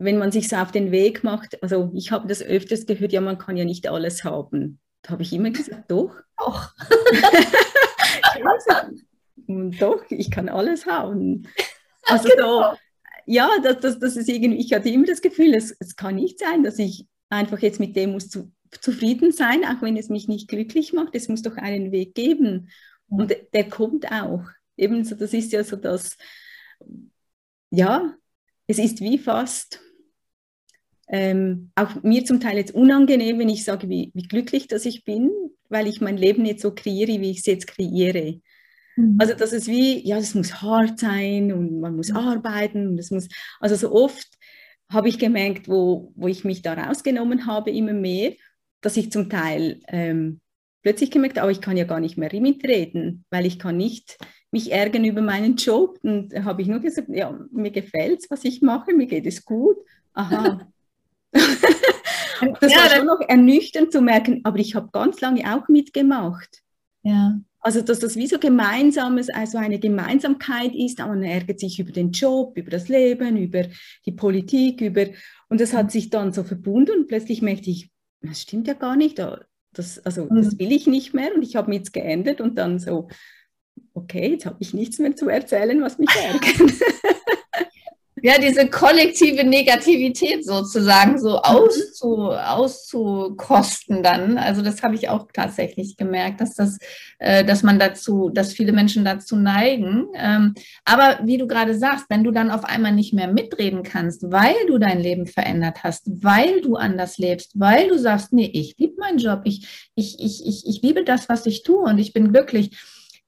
wenn 0.00 0.16
man 0.16 0.32
sich 0.32 0.48
so 0.48 0.56
auf 0.56 0.72
den 0.72 0.90
Weg 0.90 1.22
macht, 1.24 1.62
also 1.62 1.92
ich 1.94 2.10
habe 2.10 2.26
das 2.26 2.42
öfters 2.42 2.86
gehört, 2.86 3.12
ja, 3.12 3.20
man 3.20 3.36
kann 3.36 3.58
ja 3.58 3.66
nicht 3.66 3.86
alles 3.86 4.24
haben. 4.24 4.80
Da 5.02 5.12
habe 5.12 5.22
ich 5.22 5.32
immer 5.32 5.50
gesagt, 5.50 5.90
doch. 5.90 6.16
Doch. 6.38 6.74
doch, 9.78 10.02
ich 10.08 10.30
kann 10.30 10.48
alles 10.48 10.86
haben. 10.86 11.46
Also 12.04 12.30
genau. 12.30 12.72
so, 12.72 12.78
ja, 13.26 13.50
das, 13.62 13.80
das, 13.80 13.98
das 13.98 14.16
ist 14.16 14.30
irgendwie, 14.30 14.60
ich 14.60 14.72
hatte 14.72 14.88
immer 14.88 15.06
das 15.06 15.20
Gefühl, 15.20 15.54
es, 15.54 15.76
es 15.78 15.96
kann 15.96 16.14
nicht 16.14 16.38
sein, 16.38 16.62
dass 16.62 16.78
ich 16.78 17.06
einfach 17.28 17.58
jetzt 17.58 17.78
mit 17.78 17.94
dem 17.94 18.12
muss 18.12 18.30
zu, 18.30 18.50
zufrieden 18.80 19.32
sein, 19.32 19.66
auch 19.66 19.82
wenn 19.82 19.98
es 19.98 20.08
mich 20.08 20.28
nicht 20.28 20.48
glücklich 20.48 20.94
macht. 20.94 21.14
Es 21.14 21.28
muss 21.28 21.42
doch 21.42 21.58
einen 21.58 21.92
Weg 21.92 22.14
geben. 22.14 22.70
Und 23.10 23.36
der 23.52 23.68
kommt 23.68 24.10
auch. 24.10 24.44
Ebenso, 24.78 25.14
das 25.14 25.34
ist 25.34 25.52
ja 25.52 25.62
so 25.62 25.76
das, 25.76 26.16
ja, 27.68 28.14
es 28.66 28.78
ist 28.78 29.00
wie 29.02 29.18
fast 29.18 29.80
ähm, 31.12 31.72
auch 31.74 32.02
mir 32.02 32.24
zum 32.24 32.40
Teil 32.40 32.56
jetzt 32.56 32.74
unangenehm, 32.74 33.38
wenn 33.38 33.48
ich 33.48 33.64
sage, 33.64 33.88
wie, 33.88 34.12
wie 34.14 34.22
glücklich 34.22 34.68
dass 34.68 34.86
ich 34.86 35.04
bin, 35.04 35.30
weil 35.68 35.88
ich 35.88 36.00
mein 36.00 36.16
Leben 36.16 36.44
jetzt 36.44 36.62
so 36.62 36.72
kreiere, 36.72 37.20
wie 37.20 37.30
ich 37.30 37.38
es 37.38 37.46
jetzt 37.46 37.66
kreiere. 37.66 38.40
Mhm. 38.96 39.16
Also 39.18 39.34
das 39.34 39.52
ist 39.52 39.66
wie, 39.66 40.06
ja, 40.06 40.18
es 40.18 40.34
muss 40.34 40.62
hart 40.62 41.00
sein 41.00 41.52
und 41.52 41.80
man 41.80 41.96
muss 41.96 42.12
arbeiten 42.12 42.86
und 42.86 42.98
es 42.98 43.10
muss, 43.10 43.28
also 43.58 43.74
so 43.74 43.92
oft 43.92 44.28
habe 44.88 45.08
ich 45.08 45.18
gemerkt, 45.18 45.68
wo, 45.68 46.12
wo 46.14 46.28
ich 46.28 46.44
mich 46.44 46.62
da 46.62 46.74
rausgenommen 46.74 47.46
habe, 47.46 47.70
immer 47.70 47.92
mehr, 47.92 48.32
dass 48.80 48.96
ich 48.96 49.10
zum 49.10 49.28
Teil 49.28 49.80
ähm, 49.88 50.40
plötzlich 50.82 51.10
gemerkt 51.10 51.40
habe, 51.40 51.52
ich 51.52 51.60
kann 51.60 51.76
ja 51.76 51.84
gar 51.84 52.00
nicht 52.00 52.18
mehr 52.18 52.30
mitreden, 52.40 53.24
weil 53.30 53.46
ich 53.46 53.58
kann 53.58 53.76
nicht 53.76 54.16
mich 54.52 54.72
ärgern 54.72 55.04
über 55.04 55.22
meinen 55.22 55.56
Job. 55.56 55.98
Und 56.02 56.32
da 56.32 56.44
habe 56.44 56.62
ich 56.62 56.68
nur 56.68 56.80
gesagt, 56.80 57.08
ja, 57.08 57.38
mir 57.52 57.70
gefällt 57.70 58.20
es, 58.20 58.30
was 58.30 58.44
ich 58.44 58.62
mache, 58.62 58.92
mir 58.92 59.06
geht 59.06 59.26
es 59.26 59.44
gut. 59.44 59.76
Aha, 60.12 60.60
das 62.60 62.72
ja, 62.72 62.78
war 62.78 62.90
schon 62.90 63.06
noch 63.06 63.20
ernüchternd 63.26 63.92
zu 63.92 64.00
merken, 64.00 64.40
aber 64.44 64.58
ich 64.58 64.74
habe 64.74 64.88
ganz 64.92 65.20
lange 65.20 65.54
auch 65.54 65.68
mitgemacht. 65.68 66.62
Ja. 67.02 67.38
Also, 67.62 67.82
dass 67.82 67.98
das 67.98 68.16
wie 68.16 68.26
so 68.26 68.38
gemeinsames, 68.38 69.28
also 69.28 69.58
eine 69.58 69.78
Gemeinsamkeit 69.78 70.74
ist, 70.74 70.98
man 70.98 71.22
ärgert 71.22 71.60
sich 71.60 71.78
über 71.78 71.92
den 71.92 72.10
Job, 72.10 72.56
über 72.56 72.70
das 72.70 72.88
Leben, 72.88 73.36
über 73.36 73.64
die 74.06 74.12
Politik, 74.12 74.80
über, 74.80 75.06
und 75.50 75.60
das 75.60 75.74
hat 75.74 75.92
sich 75.92 76.08
dann 76.08 76.32
so 76.32 76.42
verbunden 76.42 77.00
und 77.00 77.08
plötzlich 77.08 77.42
merkte 77.42 77.70
ich, 77.70 77.90
das 78.22 78.40
stimmt 78.40 78.66
ja 78.66 78.74
gar 78.74 78.96
nicht, 78.96 79.18
das, 79.72 79.98
also, 80.06 80.26
das 80.28 80.54
mhm. 80.54 80.58
will 80.58 80.72
ich 80.72 80.86
nicht 80.86 81.12
mehr 81.12 81.34
und 81.34 81.42
ich 81.42 81.54
habe 81.56 81.68
mich 81.68 81.80
jetzt 81.80 81.92
geändert 81.92 82.40
und 82.40 82.56
dann 82.56 82.78
so, 82.78 83.08
okay, 83.92 84.32
jetzt 84.32 84.46
habe 84.46 84.56
ich 84.60 84.72
nichts 84.72 84.98
mehr 84.98 85.14
zu 85.14 85.28
erzählen, 85.28 85.82
was 85.82 85.98
mich 85.98 86.10
ärgert. 86.16 86.72
ja, 88.22 88.38
diese 88.38 88.68
kollektive 88.68 89.44
Negativität 89.44 90.44
sozusagen 90.44 91.18
so 91.18 91.30
mhm. 91.30 91.38
auszu, 91.42 92.30
auszukosten 92.30 94.02
dann. 94.02 94.38
Also 94.38 94.62
das 94.62 94.82
habe 94.82 94.94
ich 94.94 95.08
auch 95.08 95.28
tatsächlich 95.32 95.96
gemerkt, 95.96 96.40
dass 96.40 96.54
das, 96.54 96.78
äh, 97.18 97.44
dass 97.44 97.62
man 97.62 97.78
dazu, 97.78 98.30
dass 98.30 98.52
viele 98.52 98.72
Menschen 98.72 99.04
dazu 99.04 99.36
neigen. 99.36 100.08
Ähm, 100.14 100.54
aber 100.84 101.20
wie 101.24 101.38
du 101.38 101.46
gerade 101.46 101.76
sagst, 101.76 102.06
wenn 102.08 102.24
du 102.24 102.30
dann 102.30 102.50
auf 102.50 102.64
einmal 102.64 102.92
nicht 102.92 103.12
mehr 103.12 103.28
mitreden 103.28 103.82
kannst, 103.82 104.30
weil 104.30 104.54
du 104.66 104.78
dein 104.78 105.00
Leben 105.00 105.26
verändert 105.26 105.82
hast, 105.82 106.04
weil 106.22 106.60
du 106.60 106.76
anders 106.76 107.18
lebst, 107.18 107.52
weil 107.54 107.88
du 107.88 107.98
sagst, 107.98 108.32
nee, 108.32 108.50
ich 108.52 108.76
liebe 108.78 108.94
meinen 108.98 109.18
Job, 109.18 109.42
ich, 109.44 109.90
ich, 109.94 110.18
ich, 110.18 110.46
ich, 110.46 110.66
ich 110.66 110.82
liebe 110.82 111.04
das, 111.04 111.28
was 111.28 111.46
ich 111.46 111.62
tue 111.62 111.80
und 111.80 111.98
ich 111.98 112.12
bin 112.12 112.32
glücklich 112.32 112.76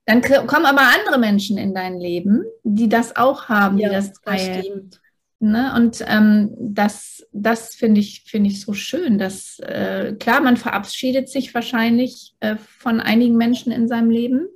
dann 0.05 0.21
kommen 0.21 0.65
aber 0.65 0.81
andere 0.81 1.17
Menschen 1.17 1.57
in 1.57 1.73
dein 1.73 1.99
Leben, 1.99 2.43
die 2.63 2.89
das 2.89 3.15
auch 3.15 3.47
haben, 3.47 3.77
ja, 3.77 3.89
die 3.89 3.95
das 3.95 4.13
teilen. 4.13 4.89
Das 4.89 4.99
ne? 5.39 5.73
Und 5.75 6.03
ähm, 6.07 6.53
das, 6.59 7.25
das 7.31 7.75
finde 7.75 8.01
ich, 8.01 8.23
finde 8.25 8.49
ich 8.49 8.61
so 8.61 8.73
schön. 8.73 9.17
Dass, 9.17 9.59
äh, 9.59 10.15
klar, 10.19 10.41
man 10.41 10.57
verabschiedet 10.57 11.29
sich 11.29 11.53
wahrscheinlich 11.53 12.35
äh, 12.41 12.57
von 12.57 12.99
einigen 12.99 13.37
Menschen 13.37 13.71
in 13.71 13.87
seinem 13.87 14.09
Leben, 14.09 14.47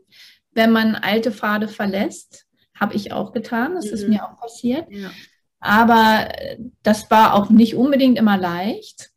wenn 0.52 0.72
man 0.72 0.96
alte 0.96 1.32
Pfade 1.32 1.68
verlässt. 1.68 2.46
Habe 2.76 2.96
ich 2.96 3.12
auch 3.12 3.32
getan, 3.32 3.76
das 3.76 3.88
mhm. 3.88 3.94
ist 3.94 4.08
mir 4.08 4.24
auch 4.24 4.40
passiert. 4.40 4.86
Ja. 4.90 5.12
Aber 5.60 6.28
äh, 6.30 6.58
das 6.84 7.10
war 7.10 7.34
auch 7.36 7.50
nicht 7.50 7.76
unbedingt 7.76 8.18
immer 8.18 8.38
leicht. 8.38 9.12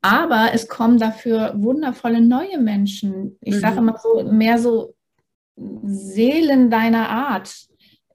Aber 0.00 0.50
es 0.52 0.68
kommen 0.68 0.98
dafür 0.98 1.54
wundervolle 1.56 2.20
neue 2.20 2.58
Menschen. 2.58 3.36
Ich 3.40 3.56
mhm. 3.56 3.60
sage 3.60 3.78
immer 3.78 3.98
so, 3.98 4.22
mehr 4.24 4.58
so 4.58 4.94
Seelen 5.84 6.70
deiner 6.70 7.08
Art 7.08 7.54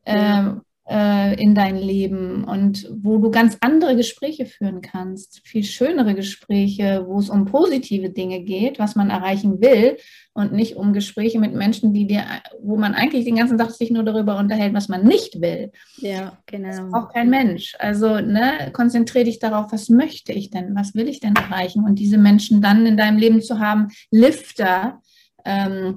äh, 0.05 0.43
äh, 0.89 1.41
in 1.41 1.55
dein 1.55 1.77
Leben 1.77 2.43
und 2.43 2.89
wo 2.91 3.17
du 3.17 3.31
ganz 3.31 3.57
andere 3.61 3.95
Gespräche 3.95 4.45
führen 4.45 4.81
kannst, 4.81 5.41
viel 5.47 5.63
schönere 5.63 6.13
Gespräche, 6.13 7.05
wo 7.07 7.19
es 7.19 7.29
um 7.29 7.45
positive 7.45 8.09
Dinge 8.09 8.41
geht, 8.41 8.79
was 8.79 8.95
man 8.95 9.09
erreichen 9.09 9.61
will 9.61 9.97
und 10.33 10.51
nicht 10.51 10.75
um 10.75 10.91
Gespräche 10.91 11.39
mit 11.39 11.53
Menschen, 11.53 11.93
die 11.93 12.05
dir, 12.05 12.23
wo 12.61 12.75
man 12.75 12.95
eigentlich 12.95 13.23
den 13.23 13.37
ganzen 13.37 13.57
Tag 13.57 13.71
sich 13.71 13.91
nur 13.91 14.03
darüber 14.03 14.37
unterhält, 14.37 14.73
was 14.73 14.89
man 14.89 15.05
nicht 15.05 15.39
will. 15.39 15.71
Ja, 15.97 16.37
genau. 16.47 16.67
Das 16.67 16.91
braucht 16.91 17.13
kein 17.13 17.29
Mensch. 17.29 17.75
Also 17.79 18.19
ne, 18.19 18.69
konzentriere 18.73 19.25
dich 19.25 19.39
darauf, 19.39 19.71
was 19.71 19.87
möchte 19.87 20.33
ich 20.33 20.49
denn, 20.49 20.75
was 20.75 20.95
will 20.95 21.07
ich 21.07 21.21
denn 21.21 21.35
erreichen 21.35 21.85
und 21.85 21.97
diese 21.97 22.17
Menschen 22.17 22.61
dann 22.61 22.85
in 22.85 22.97
deinem 22.97 23.17
Leben 23.17 23.41
zu 23.41 23.59
haben, 23.59 23.87
Lifter. 24.11 25.01
Ähm, 25.45 25.95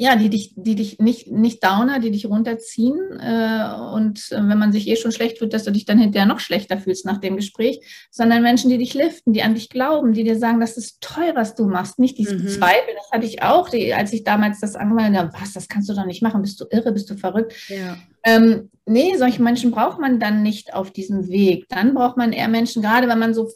ja, 0.00 0.16
die 0.16 0.30
dich, 0.30 0.54
die 0.56 0.76
dich 0.76 0.98
nicht, 0.98 1.30
nicht 1.30 1.62
Downer, 1.62 2.00
die 2.00 2.10
dich 2.10 2.24
runterziehen. 2.24 3.20
Äh, 3.20 3.74
und 3.94 4.32
äh, 4.32 4.36
wenn 4.36 4.58
man 4.58 4.72
sich 4.72 4.88
eh 4.88 4.96
schon 4.96 5.12
schlecht 5.12 5.36
fühlt, 5.36 5.52
dass 5.52 5.64
du 5.64 5.72
dich 5.72 5.84
dann 5.84 5.98
hinterher 5.98 6.26
noch 6.26 6.40
schlechter 6.40 6.78
fühlst 6.78 7.04
nach 7.04 7.18
dem 7.18 7.36
Gespräch, 7.36 8.08
sondern 8.10 8.42
Menschen, 8.42 8.70
die 8.70 8.78
dich 8.78 8.94
liften, 8.94 9.34
die 9.34 9.42
an 9.42 9.54
dich 9.54 9.68
glauben, 9.68 10.14
die 10.14 10.24
dir 10.24 10.38
sagen, 10.38 10.58
das 10.58 10.78
ist 10.78 11.02
toll, 11.02 11.32
was 11.34 11.54
du 11.54 11.66
machst. 11.66 11.98
Nicht 11.98 12.16
diesen 12.16 12.44
mhm. 12.44 12.48
Zweifel, 12.48 12.94
das 12.96 13.10
hatte 13.10 13.26
ich 13.26 13.42
auch, 13.42 13.68
die, 13.68 13.92
als 13.92 14.14
ich 14.14 14.24
damals 14.24 14.60
das 14.60 14.74
angemeldet 14.74 15.18
habe, 15.18 15.32
was, 15.38 15.52
das 15.52 15.68
kannst 15.68 15.90
du 15.90 15.94
doch 15.94 16.06
nicht 16.06 16.22
machen, 16.22 16.40
bist 16.40 16.58
du 16.62 16.64
irre, 16.70 16.92
bist 16.92 17.10
du 17.10 17.16
verrückt. 17.18 17.52
Ja. 17.68 17.98
Ähm, 18.24 18.70
nee, 18.86 19.18
solche 19.18 19.42
Menschen 19.42 19.70
braucht 19.70 20.00
man 20.00 20.18
dann 20.18 20.42
nicht 20.42 20.72
auf 20.72 20.90
diesem 20.92 21.28
Weg. 21.28 21.66
Dann 21.68 21.92
braucht 21.92 22.16
man 22.16 22.32
eher 22.32 22.48
Menschen, 22.48 22.80
gerade 22.80 23.06
wenn 23.06 23.18
man 23.18 23.34
so 23.34 23.50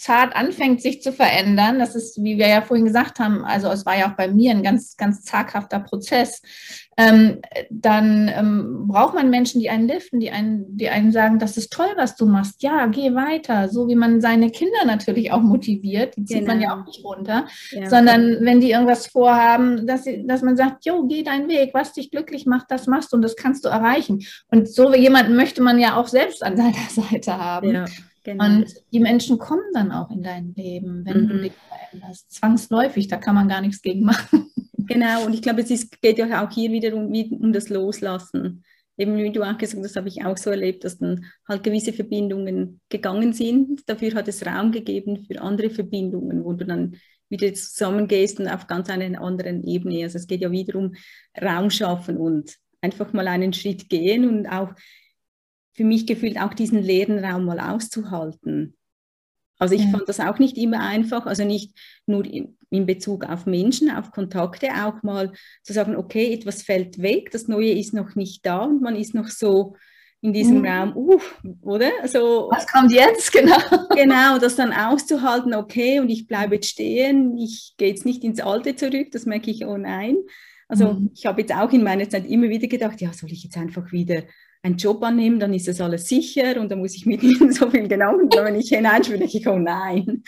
zart 0.00 0.36
anfängt, 0.36 0.80
sich 0.80 1.02
zu 1.02 1.12
verändern, 1.12 1.78
das 1.78 1.94
ist, 1.94 2.22
wie 2.22 2.38
wir 2.38 2.48
ja 2.48 2.62
vorhin 2.62 2.86
gesagt 2.86 3.18
haben, 3.18 3.44
also 3.44 3.68
es 3.68 3.84
war 3.84 3.96
ja 3.98 4.10
auch 4.10 4.16
bei 4.16 4.28
mir 4.28 4.52
ein 4.52 4.62
ganz, 4.62 4.96
ganz 4.96 5.22
zaghafter 5.22 5.80
Prozess, 5.80 6.42
ähm, 6.96 7.40
dann 7.70 8.28
ähm, 8.34 8.88
braucht 8.88 9.14
man 9.14 9.30
Menschen, 9.30 9.60
die 9.60 9.70
einen 9.70 9.86
liften, 9.86 10.18
die 10.18 10.30
einen, 10.30 10.76
die 10.76 10.88
einen 10.88 11.12
sagen, 11.12 11.38
das 11.38 11.56
ist 11.56 11.72
toll, 11.72 11.90
was 11.96 12.16
du 12.16 12.26
machst, 12.26 12.62
ja, 12.62 12.86
geh 12.86 13.14
weiter, 13.14 13.68
so 13.68 13.86
wie 13.88 13.94
man 13.94 14.20
seine 14.20 14.50
Kinder 14.50 14.84
natürlich 14.84 15.32
auch 15.32 15.40
motiviert, 15.40 16.16
die 16.16 16.24
zieht 16.24 16.40
genau. 16.40 16.52
man 16.52 16.60
ja 16.60 16.70
genau. 16.70 16.82
auch 16.82 16.86
nicht 16.86 17.04
runter, 17.04 17.46
ja. 17.70 17.88
sondern 17.88 18.38
wenn 18.40 18.60
die 18.60 18.72
irgendwas 18.72 19.06
vorhaben, 19.06 19.86
dass, 19.86 20.04
sie, 20.04 20.26
dass 20.26 20.42
man 20.42 20.56
sagt, 20.56 20.86
jo, 20.86 21.06
geh 21.06 21.22
deinen 21.22 21.48
Weg, 21.48 21.70
was 21.72 21.92
dich 21.92 22.10
glücklich 22.10 22.46
macht, 22.46 22.70
das 22.70 22.86
machst 22.86 23.12
du 23.12 23.16
und 23.16 23.22
das 23.22 23.36
kannst 23.36 23.64
du 23.64 23.68
erreichen. 23.68 24.24
Und 24.50 24.68
so 24.68 24.92
jemanden 24.94 25.36
möchte 25.36 25.62
man 25.62 25.78
ja 25.78 25.96
auch 25.96 26.08
selbst 26.08 26.42
an 26.42 26.56
seiner 26.56 26.72
Seite 26.88 27.38
haben. 27.38 27.74
Ja. 27.74 27.84
Genau. 28.28 28.44
Und 28.44 28.74
die 28.92 29.00
Menschen 29.00 29.38
kommen 29.38 29.72
dann 29.72 29.90
auch 29.90 30.10
in 30.10 30.22
dein 30.22 30.52
Leben, 30.54 31.02
wenn 31.06 31.22
mhm. 31.22 31.28
du 31.28 31.40
dich 31.40 31.52
veränderst. 31.66 32.30
Zwangsläufig, 32.30 33.08
da 33.08 33.16
kann 33.16 33.34
man 33.34 33.48
gar 33.48 33.62
nichts 33.62 33.80
gegen 33.80 34.02
machen. 34.04 34.50
Genau, 34.76 35.24
und 35.24 35.32
ich 35.32 35.40
glaube, 35.40 35.62
es 35.62 35.70
ist, 35.70 36.00
geht 36.02 36.18
ja 36.18 36.46
auch 36.46 36.50
hier 36.50 36.70
wieder 36.70 36.94
um, 36.94 37.10
um 37.10 37.52
das 37.52 37.70
Loslassen. 37.70 38.64
Eben 38.98 39.16
wie 39.16 39.32
du 39.32 39.42
auch 39.42 39.56
gesagt 39.56 39.82
hast, 39.82 39.84
das 39.84 39.96
habe 39.96 40.08
ich 40.08 40.24
auch 40.26 40.36
so 40.36 40.50
erlebt, 40.50 40.84
dass 40.84 40.98
dann 40.98 41.24
halt 41.48 41.62
gewisse 41.62 41.94
Verbindungen 41.94 42.80
gegangen 42.90 43.32
sind. 43.32 43.88
Dafür 43.88 44.12
hat 44.14 44.28
es 44.28 44.44
Raum 44.44 44.72
gegeben 44.72 45.24
für 45.24 45.40
andere 45.40 45.70
Verbindungen, 45.70 46.44
wo 46.44 46.52
du 46.52 46.66
dann 46.66 46.96
wieder 47.30 47.52
zusammengehst 47.54 48.40
und 48.40 48.48
auf 48.48 48.66
ganz 48.66 48.90
einer 48.90 49.20
anderen 49.20 49.64
Ebene. 49.66 50.02
Also 50.04 50.18
es 50.18 50.26
geht 50.26 50.42
ja 50.42 50.50
wieder 50.50 50.78
um 50.78 50.94
Raum 51.40 51.70
schaffen 51.70 52.18
und 52.18 52.56
einfach 52.80 53.12
mal 53.12 53.28
einen 53.28 53.52
Schritt 53.52 53.88
gehen 53.88 54.28
und 54.28 54.46
auch 54.46 54.70
für 55.78 55.84
mich 55.84 56.08
gefühlt 56.08 56.40
auch 56.40 56.54
diesen 56.54 56.82
leeren 56.82 57.24
Raum 57.24 57.44
mal 57.44 57.60
auszuhalten. 57.60 58.76
Also 59.60 59.76
ich 59.76 59.84
ja. 59.84 59.90
fand 59.90 60.08
das 60.08 60.18
auch 60.18 60.40
nicht 60.40 60.58
immer 60.58 60.80
einfach, 60.80 61.24
also 61.24 61.44
nicht 61.44 61.78
nur 62.04 62.24
in, 62.24 62.58
in, 62.68 62.84
Bezug 62.84 63.24
auf 63.24 63.46
Menschen, 63.46 63.88
auf 63.88 64.10
Kontakte, 64.10 64.70
auch 64.74 65.04
mal 65.04 65.32
zu 65.62 65.72
sagen, 65.72 65.94
okay, 65.94 66.34
etwas 66.34 66.64
fällt 66.64 67.00
weg, 67.00 67.30
das 67.30 67.46
Neue 67.46 67.70
ist 67.70 67.94
noch 67.94 68.16
nicht 68.16 68.44
da 68.44 68.64
und 68.64 68.82
man 68.82 68.96
ist 68.96 69.14
noch 69.14 69.28
so 69.28 69.76
in 70.20 70.32
diesem 70.32 70.62
mhm. 70.62 70.66
Raum, 70.66 70.96
uh, 70.96 71.20
oder? 71.62 71.90
So, 72.06 72.48
Was 72.50 72.66
kommt 72.66 72.90
jetzt, 72.90 73.30
genau? 73.32 73.86
Genau, 73.94 74.38
das 74.40 74.56
dann 74.56 74.72
auszuhalten, 74.72 75.54
okay, 75.54 76.00
und 76.00 76.08
ich 76.08 76.26
bleibe 76.26 76.56
jetzt 76.56 76.70
stehen, 76.70 77.38
ich 77.38 77.74
gehe 77.78 77.90
jetzt 77.90 78.04
nicht 78.04 78.24
ins 78.24 78.40
Alte 78.40 78.74
zurück, 78.74 79.12
das 79.12 79.26
merke 79.26 79.52
ich, 79.52 79.64
oh 79.64 79.76
nein. 79.76 80.16
Also 80.66 80.94
mhm. 80.94 81.12
ich 81.14 81.24
habe 81.24 81.40
jetzt 81.40 81.54
auch 81.54 81.70
in 81.70 81.84
meiner 81.84 82.08
Zeit 82.08 82.26
immer 82.26 82.48
wieder 82.48 82.66
gedacht, 82.66 83.00
ja, 83.00 83.12
soll 83.12 83.30
ich 83.30 83.44
jetzt 83.44 83.56
einfach 83.56 83.92
wieder 83.92 84.24
einen 84.68 84.76
Job 84.76 85.02
annehmen, 85.02 85.40
dann 85.40 85.54
ist 85.54 85.68
das 85.68 85.80
alles 85.80 86.08
sicher 86.08 86.60
und 86.60 86.70
dann 86.70 86.78
muss 86.78 86.94
ich 86.94 87.06
mit 87.06 87.22
ihnen 87.22 87.52
so 87.52 87.70
viel 87.70 87.88
Gedanken, 87.88 88.30
wenn 88.30 88.54
ich 88.54 88.68
hineinspüre, 88.68 89.18
denke 89.18 89.38
ich, 89.38 89.48
oh 89.48 89.58
nein. 89.58 90.22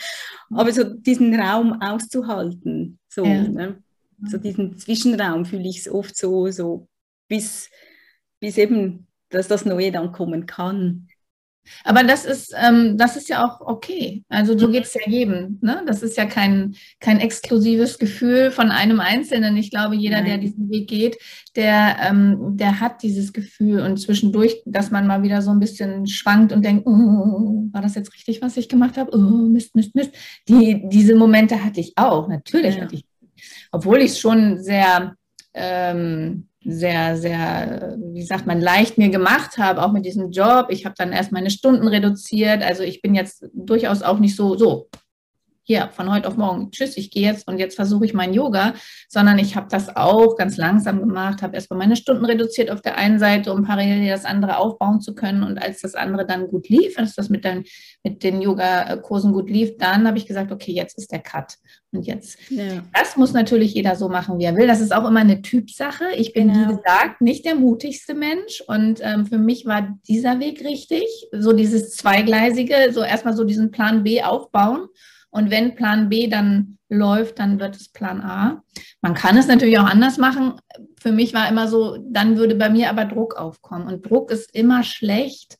Aber 0.51 0.71
so 0.71 0.83
diesen 0.83 1.33
Raum 1.39 1.81
auszuhalten, 1.81 2.99
so, 3.07 3.23
ja. 3.23 3.43
ne? 3.43 3.81
so 4.23 4.37
diesen 4.37 4.77
Zwischenraum 4.77 5.45
fühle 5.45 5.67
ich 5.67 5.79
es 5.79 5.89
oft 5.89 6.15
so, 6.15 6.49
so 6.51 6.87
bis, 7.27 7.69
bis 8.39 8.57
eben, 8.57 9.07
dass 9.29 9.47
das 9.47 9.65
Neue 9.65 9.91
dann 9.91 10.11
kommen 10.11 10.45
kann. 10.45 11.07
Aber 11.83 12.03
das 12.03 12.25
ist, 12.25 12.53
ähm, 12.57 12.97
das 12.97 13.15
ist 13.15 13.29
ja 13.29 13.45
auch 13.45 13.61
okay. 13.61 14.23
Also 14.29 14.57
so 14.57 14.69
geht 14.69 14.85
es 14.85 14.93
ja 14.93 15.01
jedem. 15.05 15.59
Ne? 15.61 15.83
Das 15.85 16.03
ist 16.03 16.17
ja 16.17 16.25
kein, 16.25 16.75
kein 16.99 17.19
exklusives 17.19 17.97
Gefühl 17.99 18.51
von 18.51 18.71
einem 18.71 18.99
Einzelnen. 18.99 19.57
Ich 19.57 19.71
glaube, 19.71 19.95
jeder, 19.95 20.17
Nein. 20.17 20.25
der 20.25 20.37
diesen 20.37 20.69
Weg 20.69 20.87
geht, 20.87 21.17
der, 21.55 21.97
ähm, 22.01 22.57
der 22.57 22.79
hat 22.79 23.03
dieses 23.03 23.33
Gefühl 23.33 23.81
und 23.81 23.97
zwischendurch, 23.97 24.61
dass 24.65 24.91
man 24.91 25.07
mal 25.07 25.23
wieder 25.23 25.41
so 25.41 25.51
ein 25.51 25.59
bisschen 25.59 26.07
schwankt 26.07 26.51
und 26.51 26.63
denkt, 26.63 26.85
oh, 26.85 27.69
war 27.71 27.81
das 27.81 27.95
jetzt 27.95 28.13
richtig, 28.13 28.41
was 28.41 28.57
ich 28.57 28.69
gemacht 28.69 28.97
habe? 28.97 29.11
Oh, 29.13 29.17
Mist, 29.17 29.75
Mist, 29.75 29.95
Mist. 29.95 30.11
Die, 30.47 30.83
diese 30.89 31.15
Momente 31.15 31.63
hatte 31.63 31.79
ich 31.79 31.93
auch. 31.95 32.27
Natürlich 32.27 32.75
ja. 32.75 32.83
hatte 32.83 32.95
ich. 32.95 33.05
Obwohl 33.71 33.99
ich 33.99 34.11
es 34.11 34.19
schon 34.19 34.61
sehr 34.61 35.15
ähm, 35.53 36.47
sehr, 36.63 37.17
sehr, 37.17 37.97
wie 38.13 38.23
sagt 38.23 38.45
man, 38.45 38.61
leicht 38.61 38.97
mir 38.97 39.09
gemacht 39.09 39.57
habe, 39.57 39.83
auch 39.83 39.91
mit 39.91 40.05
diesem 40.05 40.31
Job. 40.31 40.67
Ich 40.69 40.85
habe 40.85 40.95
dann 40.97 41.11
erst 41.11 41.31
meine 41.31 41.49
Stunden 41.49 41.87
reduziert. 41.87 42.61
Also 42.61 42.83
ich 42.83 43.01
bin 43.01 43.15
jetzt 43.15 43.45
durchaus 43.53 44.03
auch 44.03 44.19
nicht 44.19 44.35
so, 44.35 44.55
so, 44.55 44.87
hier 45.63 45.89
von 45.93 46.11
heute 46.11 46.27
auf 46.27 46.37
morgen, 46.37 46.71
tschüss, 46.71 46.97
ich 46.97 47.11
gehe 47.11 47.23
jetzt 47.23 47.47
und 47.47 47.59
jetzt 47.59 47.75
versuche 47.75 48.05
ich 48.05 48.13
mein 48.13 48.33
Yoga, 48.33 48.73
sondern 49.07 49.37
ich 49.37 49.55
habe 49.55 49.67
das 49.69 49.95
auch 49.95 50.35
ganz 50.35 50.57
langsam 50.57 50.99
gemacht, 50.99 51.41
habe 51.41 51.55
erstmal 51.55 51.77
meine 51.77 51.95
Stunden 51.95 52.25
reduziert 52.25 52.71
auf 52.71 52.81
der 52.81 52.97
einen 52.97 53.19
Seite, 53.19 53.53
um 53.53 53.63
parallel 53.63 54.07
das 54.09 54.25
andere 54.25 54.57
aufbauen 54.57 55.01
zu 55.01 55.13
können. 55.13 55.43
Und 55.43 55.61
als 55.61 55.81
das 55.81 55.95
andere 55.95 56.25
dann 56.25 56.47
gut 56.47 56.67
lief, 56.67 56.97
als 56.97 57.15
das 57.15 57.29
mit, 57.29 57.45
den, 57.45 57.63
mit 58.03 58.23
den 58.23 58.41
Yoga-Kursen 58.41 59.33
gut 59.33 59.49
lief, 59.49 59.77
dann 59.77 60.07
habe 60.07 60.17
ich 60.17 60.25
gesagt, 60.25 60.51
okay, 60.51 60.71
jetzt 60.71 60.97
ist 60.97 61.11
der 61.11 61.19
Cut. 61.19 61.57
Und 61.93 62.07
jetzt, 62.07 62.37
ja. 62.49 62.83
das 62.93 63.17
muss 63.17 63.33
natürlich 63.33 63.73
jeder 63.73 63.95
so 63.95 64.09
machen, 64.09 64.39
wie 64.39 64.45
er 64.45 64.55
will. 64.55 64.67
Das 64.67 64.81
ist 64.81 64.93
auch 64.93 65.07
immer 65.07 65.19
eine 65.19 65.41
Typsache. 65.41 66.05
Ich 66.15 66.33
bin, 66.33 66.51
genau. 66.51 66.69
wie 66.69 66.75
gesagt, 66.77 67.21
nicht 67.21 67.45
der 67.45 67.55
mutigste 67.55 68.15
Mensch. 68.15 68.63
Und 68.65 68.99
ähm, 69.01 69.25
für 69.25 69.37
mich 69.37 69.65
war 69.65 69.97
dieser 70.07 70.39
Weg 70.39 70.63
richtig. 70.63 71.03
So 71.31 71.53
dieses 71.53 71.91
Zweigleisige, 71.91 72.91
so 72.91 73.03
erstmal 73.03 73.35
so 73.35 73.43
diesen 73.43 73.71
Plan 73.71 74.03
B 74.03 74.23
aufbauen 74.23 74.87
und 75.31 75.49
wenn 75.49 75.75
Plan 75.75 76.09
B 76.09 76.27
dann 76.27 76.77
läuft, 76.89 77.39
dann 77.39 77.59
wird 77.59 77.75
es 77.77 77.89
Plan 77.89 78.21
A. 78.21 78.63
Man 79.01 79.13
kann 79.13 79.37
es 79.37 79.47
natürlich 79.47 79.79
auch 79.79 79.85
anders 79.85 80.17
machen. 80.17 80.55
Für 80.99 81.13
mich 81.13 81.33
war 81.33 81.49
immer 81.49 81.67
so, 81.67 81.97
dann 82.09 82.37
würde 82.37 82.55
bei 82.55 82.69
mir 82.69 82.89
aber 82.89 83.05
Druck 83.05 83.35
aufkommen. 83.35 83.87
Und 83.87 84.05
Druck 84.05 84.29
ist 84.29 84.53
immer 84.53 84.83
schlecht, 84.83 85.57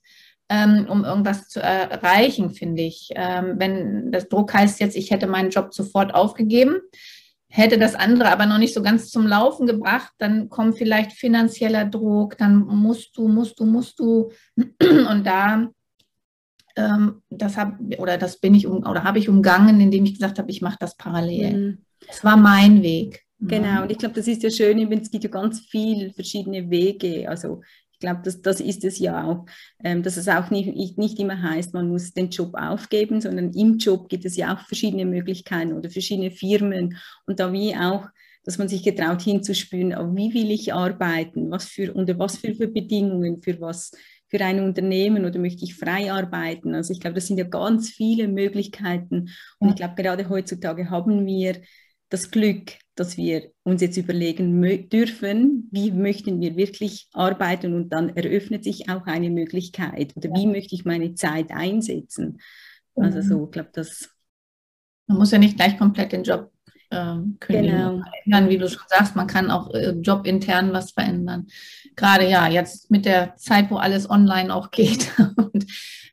ähm, 0.50 0.88
um 0.90 1.06
irgendwas 1.06 1.48
zu 1.48 1.62
erreichen, 1.62 2.52
finde 2.52 2.82
ich. 2.84 3.12
Ähm, 3.16 3.54
wenn 3.58 4.12
das 4.12 4.28
Druck 4.28 4.54
heißt 4.54 4.82
jetzt, 4.82 4.98
ich 4.98 5.10
hätte 5.10 5.26
meinen 5.26 5.52
Job 5.52 5.74
sofort 5.74 6.14
aufgegeben, 6.14 6.80
hätte 7.48 7.78
das 7.78 7.96
andere 7.96 8.30
aber 8.30 8.46
noch 8.46 8.58
nicht 8.58 8.74
so 8.74 8.82
ganz 8.82 9.10
zum 9.10 9.26
Laufen 9.26 9.68
gebracht, 9.68 10.12
dann 10.18 10.50
kommt 10.50 10.78
vielleicht 10.78 11.14
finanzieller 11.14 11.86
Druck, 11.86 12.38
dann 12.38 12.66
musst 12.66 13.16
du, 13.16 13.30
musst 13.30 13.58
du, 13.62 13.66
musst 13.66 14.00
du. 14.00 14.32
Und 14.82 15.26
da 15.26 15.70
das 17.30 17.58
hab, 17.58 17.80
oder 17.98 18.18
das 18.18 18.40
bin 18.40 18.56
ich 18.56 18.68
um, 18.68 18.86
oder 18.86 19.04
habe 19.04 19.20
ich 19.20 19.30
umgangen, 19.30 19.80
indem 19.82 20.06
ich 20.06 20.14
gesagt 20.14 20.40
habe, 20.40 20.52
ich 20.52 20.62
mache 20.62 20.78
das 20.80 20.96
parallel. 20.96 21.58
Mhm. 21.58 21.78
Das 22.08 22.24
war 22.24 22.38
mein 22.38 22.82
Weg. 22.82 23.26
Genau, 23.40 23.78
mhm. 23.78 23.84
und 23.84 23.92
ich 23.92 23.98
glaube, 23.98 24.16
das 24.16 24.28
ist 24.28 24.44
ja 24.44 24.52
schön, 24.52 24.92
es 24.92 25.10
gibt 25.10 25.24
ja 25.24 25.30
ganz 25.30 25.62
viele 25.62 26.12
verschiedene 26.12 26.70
Wege. 26.70 27.28
Also 27.28 27.62
ich 27.92 28.00
glaube, 28.00 28.22
das, 28.24 28.42
das 28.42 28.62
ist 28.62 28.84
es 28.84 29.00
ja 29.00 29.24
auch, 29.24 29.46
ähm, 29.84 30.04
dass 30.04 30.18
es 30.18 30.28
auch 30.28 30.50
nicht, 30.52 30.98
nicht 30.98 31.20
immer 31.20 31.42
heißt, 31.42 31.74
man 31.74 31.90
muss 31.90 32.14
den 32.14 32.30
Job 32.30 32.54
aufgeben, 32.56 33.22
sondern 33.22 33.52
im 33.54 33.78
Job 33.78 34.10
gibt 34.10 34.26
es 34.26 34.36
ja 34.36 34.56
auch 34.56 34.60
verschiedene 34.68 35.06
Möglichkeiten 35.06 35.74
oder 35.74 35.90
verschiedene 35.90 36.32
Firmen 36.32 36.98
und 37.26 37.40
da 37.40 37.52
wie 37.52 37.76
auch 37.76 38.08
dass 38.44 38.58
man 38.58 38.68
sich 38.68 38.84
getraut 38.84 39.22
hinzuspüren, 39.22 39.92
wie 40.16 40.34
will 40.34 40.52
ich 40.52 40.74
arbeiten, 40.74 41.52
was 41.52 41.66
für, 41.66 41.94
unter 41.94 42.18
was 42.18 42.38
für 42.38 42.54
Bedingungen, 42.68 43.42
für 43.42 43.60
was 43.62 43.92
für 44.32 44.44
ein 44.44 44.64
Unternehmen 44.64 45.26
oder 45.26 45.38
möchte 45.40 45.66
ich 45.66 45.76
frei 45.76 46.12
arbeiten? 46.12 46.74
Also 46.74 46.94
ich 46.94 47.02
glaube, 47.02 47.16
das 47.16 47.28
sind 47.28 47.38
ja 47.38 47.44
ganz 47.44 47.90
viele 47.90 48.30
Möglichkeiten. 48.30 49.30
Und 49.60 49.70
ich 49.70 49.76
glaube, 49.76 49.96
gerade 49.96 50.30
heutzutage 50.30 50.90
haben 50.90 51.26
wir 51.26 51.62
das 52.10 52.32
Glück, 52.32 52.74
dass 52.96 53.18
wir 53.18 53.52
uns 53.64 53.82
jetzt 53.82 53.98
überlegen 53.98 54.62
dürfen, 54.90 55.70
wie 55.72 55.92
möchten 55.92 56.40
wir 56.40 56.56
wirklich 56.56 57.08
arbeiten 57.14 57.74
und 57.74 57.90
dann 57.90 58.16
eröffnet 58.16 58.64
sich 58.64 58.90
auch 58.90 59.06
eine 59.06 59.30
Möglichkeit 59.30 60.16
oder 60.16 60.30
wie 60.34 60.48
möchte 60.48 60.76
ich 60.76 60.86
meine 60.86 61.14
Zeit 61.14 61.52
einsetzen. 61.52 62.40
Also 62.96 63.18
mhm. 63.20 63.24
so, 63.24 63.46
ich 63.46 63.52
glaube, 63.52 63.70
das. 63.74 64.10
Man 65.08 65.18
muss 65.18 65.32
ja 65.32 65.40
nicht 65.40 65.58
gleich 65.58 65.78
komplett 65.78 66.14
den 66.14 66.24
Job 66.24 66.52
ähm, 66.92 67.38
genau. 67.40 68.02
verändern, 68.02 68.50
wie 68.50 68.58
du 68.58 68.70
schon 68.70 68.84
sagst, 68.88 69.16
man 69.16 69.28
kann 69.28 69.50
auch 69.50 69.74
äh, 69.74 69.92
jobintern 69.92 70.74
was 70.74 70.92
verändern. 70.92 71.48
Gerade 71.96 72.30
ja, 72.30 72.48
jetzt 72.48 72.92
mit 72.92 73.06
der 73.06 73.36
Zeit, 73.38 73.72
wo 73.72 73.78
alles 73.78 74.10
online 74.10 74.54
auch 74.54 74.72
geht. 74.72 75.12
und, 75.38 75.66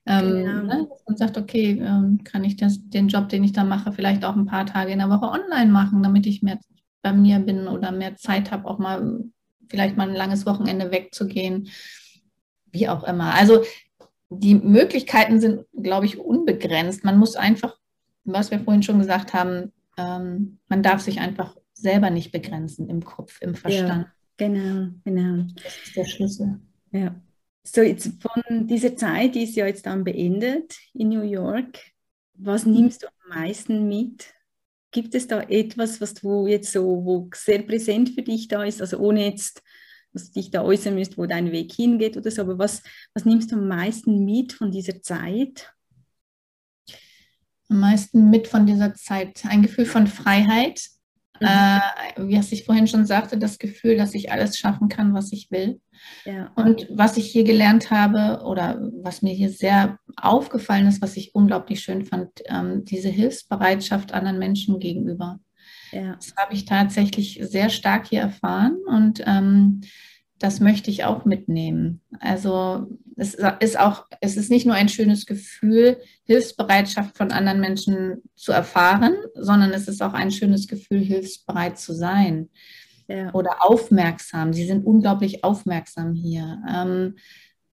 ähm, 0.07 0.45
genau. 0.45 0.63
ne, 0.63 0.89
man 1.07 1.17
sagt, 1.17 1.37
okay, 1.37 1.81
ähm, 1.81 2.21
kann 2.25 2.45
ich 2.45 2.57
das, 2.57 2.79
den 2.89 3.09
Job, 3.09 3.29
den 3.29 3.45
ich 3.45 3.53
da 3.53 3.65
mache, 3.65 3.93
vielleicht 3.93 4.25
auch 4.25 4.37
ein 4.37 4.47
paar 4.47 4.67
Tage 4.67 4.93
in 4.93 4.99
der 4.99 5.11
Woche 5.11 5.29
online 5.29 5.71
machen, 5.71 6.03
damit 6.03 6.27
ich 6.27 6.43
mehr 6.43 6.59
bei 7.03 7.13
mir 7.13 7.39
bin 7.39 7.69
oder 7.69 7.93
mehr 7.93 8.17
Zeit 8.17 8.51
habe, 8.51 8.67
auch 8.67 8.79
mal 8.79 9.21
vielleicht 9.69 9.97
mal 9.97 10.09
ein 10.09 10.17
langes 10.17 10.47
Wochenende 10.47 10.91
wegzugehen, 10.91 11.69
wie 12.73 12.89
auch 12.89 13.05
immer. 13.05 13.35
Also 13.35 13.63
die 14.31 14.55
Möglichkeiten 14.55 15.41
sind, 15.41 15.65
glaube 15.73 16.07
ich, 16.07 16.19
unbegrenzt. 16.19 17.05
Man 17.05 17.19
muss 17.19 17.37
einfach, 17.37 17.77
was 18.25 18.51
wir 18.51 18.61
vorhin 18.61 18.83
schon 18.83 18.99
gesagt 18.99 19.33
haben, 19.33 19.73
ähm, 19.99 20.59
man 20.69 20.83
darf 20.83 21.03
sich 21.03 21.21
einfach 21.21 21.57
selber 21.75 22.11
nicht 22.11 22.33
begrenzen 22.33 22.89
im 22.89 23.05
Kopf, 23.05 23.41
im 23.41 23.55
Verstand. 23.55 24.07
Ja, 24.07 24.13
genau, 24.37 24.89
genau. 25.05 25.45
Das 25.63 25.77
ist 25.85 25.97
der 25.97 26.05
Schlüssel. 26.05 26.61
Ja. 26.93 27.21
So, 27.65 27.83
jetzt 27.83 28.11
von 28.23 28.67
dieser 28.67 28.97
Zeit, 28.97 29.35
die 29.35 29.43
ist 29.43 29.57
ja 29.57 29.67
jetzt 29.67 29.87
dann 29.87 30.05
beendet 30.05 30.79
in 30.95 31.11
New 31.11 31.23
York. 31.23 31.79
Was 32.35 32.65
mhm. 32.65 32.73
nimmst 32.73 33.03
du 33.03 33.09
am 33.09 33.41
meisten 33.41 33.89
mit? 33.89 34.33
Gibt 34.91 35.15
es 35.15 35.27
da 35.27 35.43
etwas, 35.43 36.01
was 36.01 36.15
du 36.15 36.47
jetzt 36.47 36.73
so, 36.73 37.05
wo 37.05 37.29
sehr 37.35 37.63
präsent 37.63 38.11
für 38.11 38.23
dich 38.23 38.49
da 38.49 38.65
ist, 38.65 38.81
also 38.81 38.99
ohne 38.99 39.27
jetzt, 39.27 39.63
dass 40.15 40.31
du 40.31 40.41
dich 40.41 40.51
da 40.51 40.63
äußern 40.63 40.95
müsst, 40.95 41.19
wo 41.19 41.27
dein 41.27 41.53
Weg 41.53 41.73
hingeht 41.73 42.17
oder 42.17 42.31
so, 42.31 42.43
aber 42.43 42.59
was, 42.59 42.83
was 43.13 43.27
nimmst 43.27 43.53
du 43.53 43.57
am 43.57 43.69
meisten 43.69 44.25
mit 44.25 44.55
von 44.55 44.71
dieser 44.71 45.03
Zeit? 45.03 45.71
Am 47.69 47.81
meisten 47.81 48.31
mit 48.31 48.49
von 48.49 48.67
dieser 48.67 48.95
Zeit. 48.95 49.45
Ein 49.47 49.63
Gefühl 49.63 49.87
von 49.87 50.07
Freiheit. 50.07 50.83
Mhm. 51.41 51.47
Äh, 51.47 51.81
wie 52.17 52.37
ich 52.37 52.65
vorhin 52.65 52.89
schon 52.89 53.07
sagte, 53.07 53.39
das 53.39 53.59
Gefühl, 53.59 53.97
dass 53.97 54.15
ich 54.15 54.33
alles 54.33 54.59
schaffen 54.59 54.89
kann, 54.89 55.15
was 55.15 55.33
ich 55.33 55.51
will. 55.51 55.81
Ja. 56.25 56.51
Und 56.57 56.89
was 56.91 57.17
ich 57.17 57.31
hier 57.31 57.45
gelernt 57.45 57.91
habe 57.91 58.45
oder 58.45 58.81
was 59.03 59.23
mir 59.23 59.33
hier 59.33 59.51
sehr 59.51 59.99
aufgefallen 60.17 60.87
ist, 60.87 61.01
was 61.01 61.17
ich 61.17 61.35
unglaublich 61.35 61.81
schön 61.81 62.05
fand, 62.05 62.31
ähm, 62.47 62.85
diese 62.85 63.09
Hilfsbereitschaft 63.09 64.13
anderen 64.13 64.39
Menschen 64.39 64.81
gegenüber. 64.81 65.39
Ja. 65.93 66.17
Das 66.17 66.35
habe 66.37 66.55
ich 66.55 66.65
tatsächlich 66.65 67.41
sehr 67.43 67.71
stark 67.71 68.09
hier 68.09 68.21
erfahren 68.21 68.77
und 68.87 69.23
ähm, 69.27 69.83
das 70.39 70.61
möchte 70.61 70.91
ich 70.91 71.05
auch 71.05 71.25
mitnehmen. 71.25 72.01
Also 72.21 72.87
es 73.17 73.35
ist 73.61 73.79
auch, 73.79 74.07
es 74.21 74.37
ist 74.37 74.51
nicht 74.51 74.67
nur 74.67 74.75
ein 74.75 74.89
schönes 74.89 75.27
Gefühl, 75.27 75.99
Hilfsbereitschaft 76.25 77.17
von 77.17 77.33
anderen 77.33 77.61
Menschen 77.61 78.23
zu 78.37 78.53
erfahren, 78.53 79.15
sondern 79.35 79.73
es 79.73 79.89
ist 79.89 80.03
auch 80.03 80.15
ein 80.15 80.31
schönes 80.31 80.69
Gefühl, 80.69 81.01
hilfsbereit 81.01 81.79
zu 81.79 81.93
sein 81.93 82.49
ja. 83.09 83.33
oder 83.35 83.65
aufmerksam. 83.65 84.53
Sie 84.53 84.67
sind 84.67 84.87
unglaublich 84.87 85.43
aufmerksam 85.43 86.15
hier. 86.15 86.63
Ähm, 86.69 87.17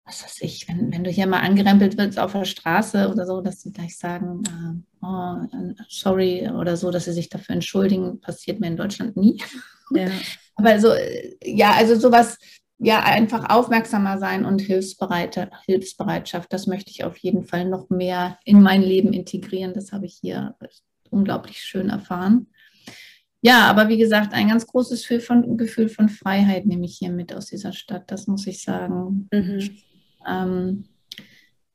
was 0.04 0.24
weiß 0.24 0.42
ich, 0.42 0.68
wenn, 0.68 0.92
wenn 0.92 1.04
du 1.04 1.10
hier 1.10 1.26
mal 1.26 1.40
angerempelt 1.40 1.98
wirst 1.98 2.20
auf 2.20 2.34
der 2.34 2.46
Straße 2.46 3.10
oder 3.10 3.26
so, 3.26 3.42
dass 3.42 3.62
sie 3.62 3.72
gleich 3.72 3.98
sagen, 3.98 4.44
äh, 4.48 5.06
oh, 5.06 5.74
sorry 5.88 6.48
oder 6.50 6.78
so, 6.78 6.92
dass 6.92 7.06
sie 7.06 7.14
sich 7.14 7.30
dafür 7.30 7.56
entschuldigen, 7.56 8.20
passiert 8.22 8.60
mir 8.60 8.68
in 8.68 8.78
Deutschland 8.78 9.18
nie. 9.18 9.42
Ja. 9.92 10.08
Aber 10.56 10.80
so, 10.80 10.90
ja, 11.44 11.74
also 11.74 11.96
sowas, 11.96 12.38
ja, 12.78 13.04
einfach 13.04 13.50
aufmerksamer 13.50 14.18
sein 14.20 14.46
und 14.46 14.62
Hilfsbereite, 14.62 15.50
Hilfsbereitschaft, 15.66 16.52
das 16.52 16.68
möchte 16.68 16.92
ich 16.92 17.04
auf 17.04 17.18
jeden 17.18 17.46
Fall 17.46 17.66
noch 17.66 17.90
mehr 17.90 18.38
in 18.44 18.62
mein 18.62 18.82
Leben 18.82 19.14
integrieren. 19.14 19.74
Das 19.74 19.92
habe 19.92 20.06
ich 20.06 20.18
hier 20.22 20.56
unglaublich 21.10 21.62
schön 21.62 21.90
erfahren. 21.90 22.48
Ja, 23.42 23.68
aber 23.68 23.90
wie 23.90 23.98
gesagt, 23.98 24.34
ein 24.34 24.50
ganz 24.50 24.66
großes 24.66 25.02
Gefühl 25.02 25.20
von, 25.20 25.58
Gefühl 25.58 25.88
von 25.90 26.10
Freiheit 26.10 26.66
nehme 26.66 26.86
ich 26.86 26.98
hier 26.98 27.12
mit 27.12 27.34
aus 27.34 27.46
dieser 27.46 27.74
Stadt, 27.74 28.10
das 28.10 28.28
muss 28.28 28.48
ich 28.48 28.64
sagen. 28.64 29.30
Mhm. 29.32 29.78
Ähm, 30.28 30.86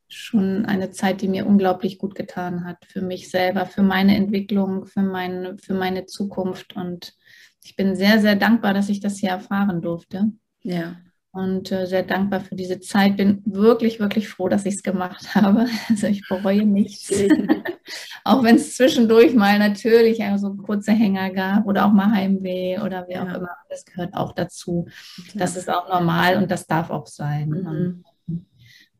schon 0.09 0.67
eine 0.67 0.91
Zeit, 0.91 1.21
die 1.21 1.29
mir 1.29 1.47
unglaublich 1.47 1.99
gut 1.99 2.17
getan 2.17 2.65
hat, 2.65 2.85
für 2.87 3.01
mich 3.01 3.31
selber, 3.31 3.67
für 3.67 3.83
meine 3.83 4.17
Entwicklung, 4.17 4.87
für, 4.87 5.03
mein, 5.03 5.59
für 5.59 5.75
meine 5.75 6.07
Zukunft. 6.07 6.75
Und 6.75 7.15
ich 7.63 7.77
bin 7.77 7.97
sehr, 7.97 8.21
sehr 8.21 8.37
dankbar, 8.37 8.75
dass 8.75 8.89
ich 8.89 9.01
das 9.01 9.19
hier 9.19 9.31
erfahren 9.31 9.83
durfte. 9.83 10.33
Ja. 10.63 10.97
Und 11.33 11.71
äh, 11.71 11.87
sehr 11.87 12.03
dankbar 12.03 12.41
für 12.41 12.57
diese 12.57 12.81
Zeit. 12.81 13.17
Bin 13.17 13.43
wirklich, 13.45 14.01
wirklich 14.01 14.29
froh, 14.29 14.49
dass 14.49 14.67
ich 14.67 14.75
es 14.75 14.83
gemacht 14.83 15.35
habe. 15.35 15.67
Also 15.89 16.07
ich 16.07 16.27
bereue 16.29 16.65
nichts. 16.65 17.13
auch 18.25 18.43
wenn 18.43 18.57
es 18.57 18.77
zwischendurch 18.77 19.35
mal 19.35 19.59
natürlich 19.59 20.23
also 20.23 20.49
so 20.49 20.55
kurze 20.55 20.93
Hänger 20.93 21.31
gab 21.31 21.67
oder 21.67 21.87
auch 21.87 21.93
mal 21.93 22.11
Heimweh 22.11 22.81
oder 22.81 23.07
wie 23.09 23.13
ja. 23.13 23.23
auch 23.23 23.35
immer. 23.37 23.57
Das 23.69 23.85
gehört 23.85 24.15
auch 24.15 24.33
dazu. 24.33 24.87
Klar. 25.29 25.35
Das 25.35 25.57
ist 25.57 25.71
auch 25.71 25.89
normal 25.89 26.37
und 26.37 26.51
das 26.51 26.67
darf 26.67 26.91
auch 26.91 27.07
sein. 27.07 27.49
Mhm. 27.49 28.05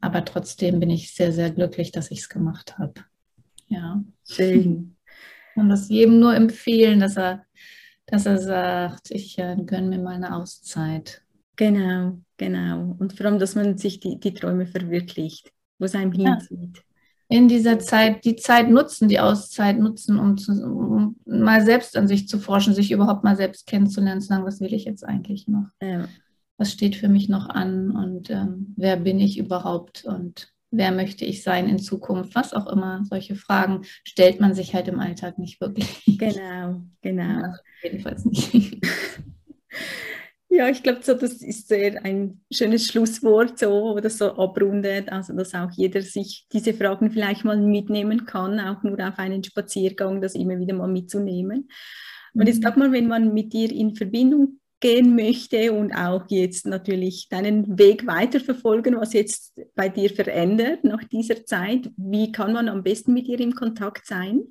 Aber 0.01 0.25
trotzdem 0.25 0.81
bin 0.81 0.91
ich 0.91 1.15
sehr, 1.15 1.33
sehr 1.33 1.51
glücklich, 1.51 1.93
dass 1.93 2.11
ich 2.11 2.21
es 2.21 2.29
gemacht 2.29 2.79
habe. 2.79 2.95
Ja. 3.67 4.03
Schön. 4.27 4.97
Und 5.57 5.69
das 5.69 5.89
jedem 5.89 6.21
nur 6.21 6.35
empfehlen, 6.35 7.01
dass 7.01 7.17
er, 7.17 7.45
dass 8.11 8.27
er 8.27 8.39
sagt, 8.39 9.11
ich 9.11 9.39
äh, 9.39 9.57
gönne 9.65 9.89
mir 9.89 9.99
mal 10.03 10.15
eine 10.15 10.35
Auszeit. 10.35 11.23
Genau, 11.57 12.19
genau. 12.37 12.97
Und 12.99 13.17
vor 13.17 13.27
allem, 13.27 13.39
dass 13.39 13.55
man 13.55 13.77
sich 13.77 14.01
die, 14.01 14.19
die 14.19 14.35
Träume 14.35 14.67
verwirklicht, 14.67 15.53
wo 15.79 15.85
es 15.85 15.95
einem 15.95 16.13
ja. 16.13 16.39
hinzieht. 16.39 16.83
In 17.29 17.47
dieser 17.47 17.79
Zeit, 17.79 18.25
die 18.25 18.37
Zeit 18.37 18.69
nutzen, 18.69 19.09
die 19.09 19.21
Auszeit 19.21 19.79
nutzen, 19.79 20.19
um, 20.19 20.37
zu, 20.37 20.53
um 20.53 21.17
mal 21.27 21.65
selbst 21.65 21.97
an 21.97 22.09
sich 22.09 22.27
zu 22.27 22.39
forschen, 22.39 22.75
sich 22.75 22.91
überhaupt 22.91 23.23
mal 23.23 23.37
selbst 23.37 23.67
kennenzulernen, 23.67 24.21
zu 24.21 24.29
sagen, 24.29 24.45
was 24.45 24.61
will 24.61 24.75
ich 24.75 24.85
jetzt 24.85 25.05
eigentlich 25.05 25.47
noch? 25.47 25.69
Ja. 25.81 26.09
Was 26.57 26.73
steht 26.73 26.97
für 26.97 27.09
mich 27.09 27.29
noch 27.29 27.49
an 27.49 27.93
und 27.93 28.31
ähm, 28.31 28.75
wer 28.77 28.97
bin 28.97 29.21
ich 29.21 29.39
überhaupt 29.39 30.05
und 30.05 30.53
wer 30.71 30.93
möchte 30.93 31.25
ich 31.25 31.43
sein 31.43 31.69
in 31.69 31.79
Zukunft, 31.79 32.35
was 32.35 32.55
auch 32.55 32.67
immer. 32.67 33.05
Solche 33.09 33.35
Fragen 33.35 33.83
stellt 34.05 34.41
man 34.41 34.55
sich 34.55 34.75
halt 34.75 34.89
im 34.89 35.01
Alltag 35.01 35.39
nicht 35.39 35.61
wirklich. 35.61 36.03
Genau, 36.07 36.83
genau. 37.03 37.43
Also 37.45 37.61
jedenfalls 37.83 38.25
nicht. 38.25 38.79
Ja, 40.53 40.69
ich 40.69 40.83
glaube, 40.83 40.99
so, 41.03 41.15
das 41.15 41.43
ist 41.43 41.69
sehr 41.69 42.05
ein 42.05 42.41
schönes 42.51 42.89
Schlusswort, 42.89 43.57
so, 43.57 43.95
wo 43.95 44.01
das 44.01 44.19
so 44.19 44.37
abrundet, 44.37 45.09
also 45.09 45.33
dass 45.33 45.55
auch 45.55 45.71
jeder 45.71 46.03
sich 46.03 46.49
diese 46.53 46.75
Fragen 46.75 47.13
vielleicht 47.13 47.45
mal 47.45 47.57
mitnehmen 47.57 48.27
kann, 48.27 48.59
auch 48.59 48.83
nur 48.83 48.99
auf 48.99 49.17
einen 49.21 49.45
Spaziergang, 49.45 50.21
das 50.21 50.35
immer 50.35 50.59
wieder 50.59 50.75
mal 50.75 50.89
mitzunehmen. 50.89 51.69
Und 52.35 52.47
jetzt 52.47 52.59
mhm. 52.59 52.63
sag 52.63 52.77
mal, 52.77 52.91
wenn 52.91 53.07
man 53.07 53.33
mit 53.33 53.53
dir 53.53 53.71
in 53.71 53.95
Verbindung 53.95 54.60
gehen 54.81 55.15
möchte 55.15 55.73
und 55.73 55.93
auch 55.93 56.25
jetzt 56.29 56.67
natürlich 56.67 57.29
deinen 57.29 57.79
Weg 57.79 58.07
weiterverfolgen, 58.07 58.97
was 58.97 59.13
jetzt 59.13 59.61
bei 59.75 59.89
dir 59.89 60.11
verändert 60.11 60.85
nach 60.85 61.05
dieser 61.05 61.45
Zeit, 61.45 61.91
wie 61.97 62.33
kann 62.33 62.53
man 62.53 62.69
am 62.69 62.83
besten 62.83 63.13
mit 63.13 63.27
dir 63.27 63.39
in 63.41 63.55
Kontakt 63.55 64.07
sein? 64.07 64.43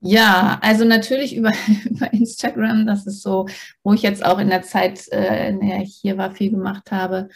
Ja, 0.00 0.58
also 0.60 0.84
natürlich 0.84 1.34
über, 1.34 1.50
über 1.90 2.12
Instagram, 2.12 2.86
das 2.86 3.06
ist 3.06 3.22
so, 3.22 3.46
wo 3.82 3.94
ich 3.94 4.02
jetzt 4.02 4.24
auch 4.24 4.38
in 4.38 4.50
der 4.50 4.62
Zeit, 4.62 5.08
äh, 5.10 5.48
in 5.48 5.60
der 5.60 5.80
ich 5.82 5.98
hier 6.02 6.18
war, 6.18 6.32
viel 6.32 6.50
gemacht 6.50 6.90
habe. 6.90 7.28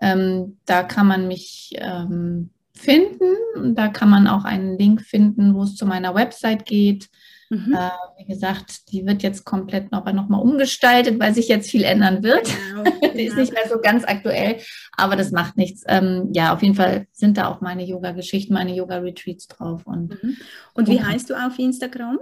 Ähm, 0.00 0.58
da 0.64 0.82
kann 0.84 1.06
man 1.06 1.28
mich 1.28 1.72
ähm, 1.76 2.50
finden. 2.74 3.74
Da 3.74 3.88
kann 3.88 4.08
man 4.08 4.26
auch 4.26 4.44
einen 4.44 4.78
Link 4.78 5.02
finden, 5.02 5.54
wo 5.54 5.64
es 5.64 5.76
zu 5.76 5.86
meiner 5.86 6.14
Website 6.14 6.64
geht. 6.64 7.08
Mhm. 7.50 7.74
Äh, 7.74 7.90
wie 8.18 8.24
gesagt, 8.24 8.90
die 8.92 9.06
wird 9.06 9.22
jetzt 9.22 9.44
komplett 9.44 9.92
noch, 9.92 10.04
noch 10.12 10.28
mal 10.28 10.38
umgestaltet, 10.38 11.20
weil 11.20 11.34
sich 11.34 11.48
jetzt 11.48 11.70
viel 11.70 11.84
ändern 11.84 12.22
wird. 12.22 12.48
Genau, 12.68 12.84
die 13.14 13.24
ist 13.24 13.36
nicht 13.36 13.52
mehr 13.52 13.68
so 13.68 13.80
ganz 13.80 14.04
aktuell, 14.04 14.58
aber 14.96 15.16
das 15.16 15.30
macht 15.30 15.56
nichts. 15.56 15.82
Ähm, 15.86 16.30
ja, 16.32 16.54
auf 16.54 16.62
jeden 16.62 16.74
Fall 16.74 17.06
sind 17.12 17.36
da 17.36 17.48
auch 17.48 17.60
meine 17.60 17.84
Yoga-Geschichten, 17.84 18.54
meine 18.54 18.74
Yoga-Retreats 18.74 19.48
drauf. 19.48 19.86
Und, 19.86 20.22
mhm. 20.22 20.36
und 20.74 20.88
wie 20.88 21.02
heißt 21.02 21.30
du 21.30 21.34
auf 21.34 21.58
Instagram? 21.58 22.18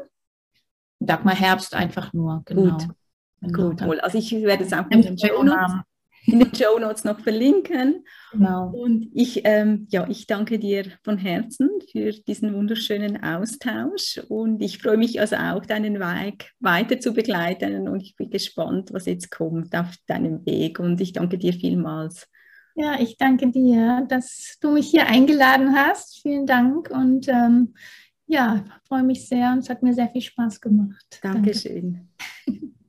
Dagmar 1.01 1.35
Herbst 1.35 1.75
einfach 1.75 2.13
nur, 2.13 2.43
genau. 2.45 2.73
Gut. 2.73 2.89
Genau. 3.41 3.71
Gut, 3.71 3.85
wohl. 3.85 4.01
Also 4.01 4.19
ich 4.19 4.31
werde 4.33 4.65
es 4.65 4.73
auch 4.73 4.89
in 4.91 5.03
den 5.03 5.19
Show 5.19 5.43
Notes 5.43 5.75
in 6.27 6.39
den 6.39 6.55
Show 6.55 6.79
Notes 6.79 7.05
noch 7.05 7.21
verlinken. 7.21 8.05
Genau. 8.33 8.71
Und 8.71 9.11
ich, 9.13 9.43
ähm, 9.45 9.87
ja, 9.91 10.07
ich 10.09 10.27
danke 10.27 10.59
dir 10.59 10.85
von 11.03 11.19
Herzen 11.19 11.69
für 11.91 12.13
diesen 12.13 12.55
wunderschönen 12.55 13.23
Austausch 13.23 14.21
und 14.29 14.63
ich 14.63 14.79
freue 14.79 14.97
mich 14.97 15.21
also 15.21 15.37
auch, 15.37 15.67
deinen 15.67 15.99
Weg 15.99 16.53
weiter 16.61 17.01
zu 17.01 17.13
begleiten 17.13 17.89
und 17.89 18.01
ich 18.01 18.17
bin 18.17 18.31
gespannt, 18.31 18.93
was 18.93 19.07
jetzt 19.07 19.31
kommt 19.31 19.75
auf 19.75 19.95
deinem 20.07 20.45
Weg 20.47 20.79
und 20.79 21.01
ich 21.01 21.13
danke 21.13 21.39
dir 21.39 21.53
vielmals. 21.53 22.29
Ja, 22.75 22.99
ich 22.99 23.19
danke 23.19 23.51
dir, 23.51 24.07
dass 24.09 24.57
du 24.61 24.71
mich 24.71 24.89
hier 24.89 25.07
eingeladen 25.07 25.75
hast. 25.75 26.23
Vielen 26.23 26.47
Dank 26.47 26.91
und 26.91 27.29
ähm, 27.29 27.75
ja, 28.27 28.65
freue 28.89 29.03
mich 29.03 29.29
sehr 29.29 29.53
und 29.53 29.59
es 29.59 29.69
hat 29.69 29.83
mir 29.83 29.93
sehr 29.93 30.09
viel 30.09 30.23
Spaß 30.23 30.61
gemacht. 30.61 31.19
Dankeschön. 31.23 32.09
Danke. 32.47 32.73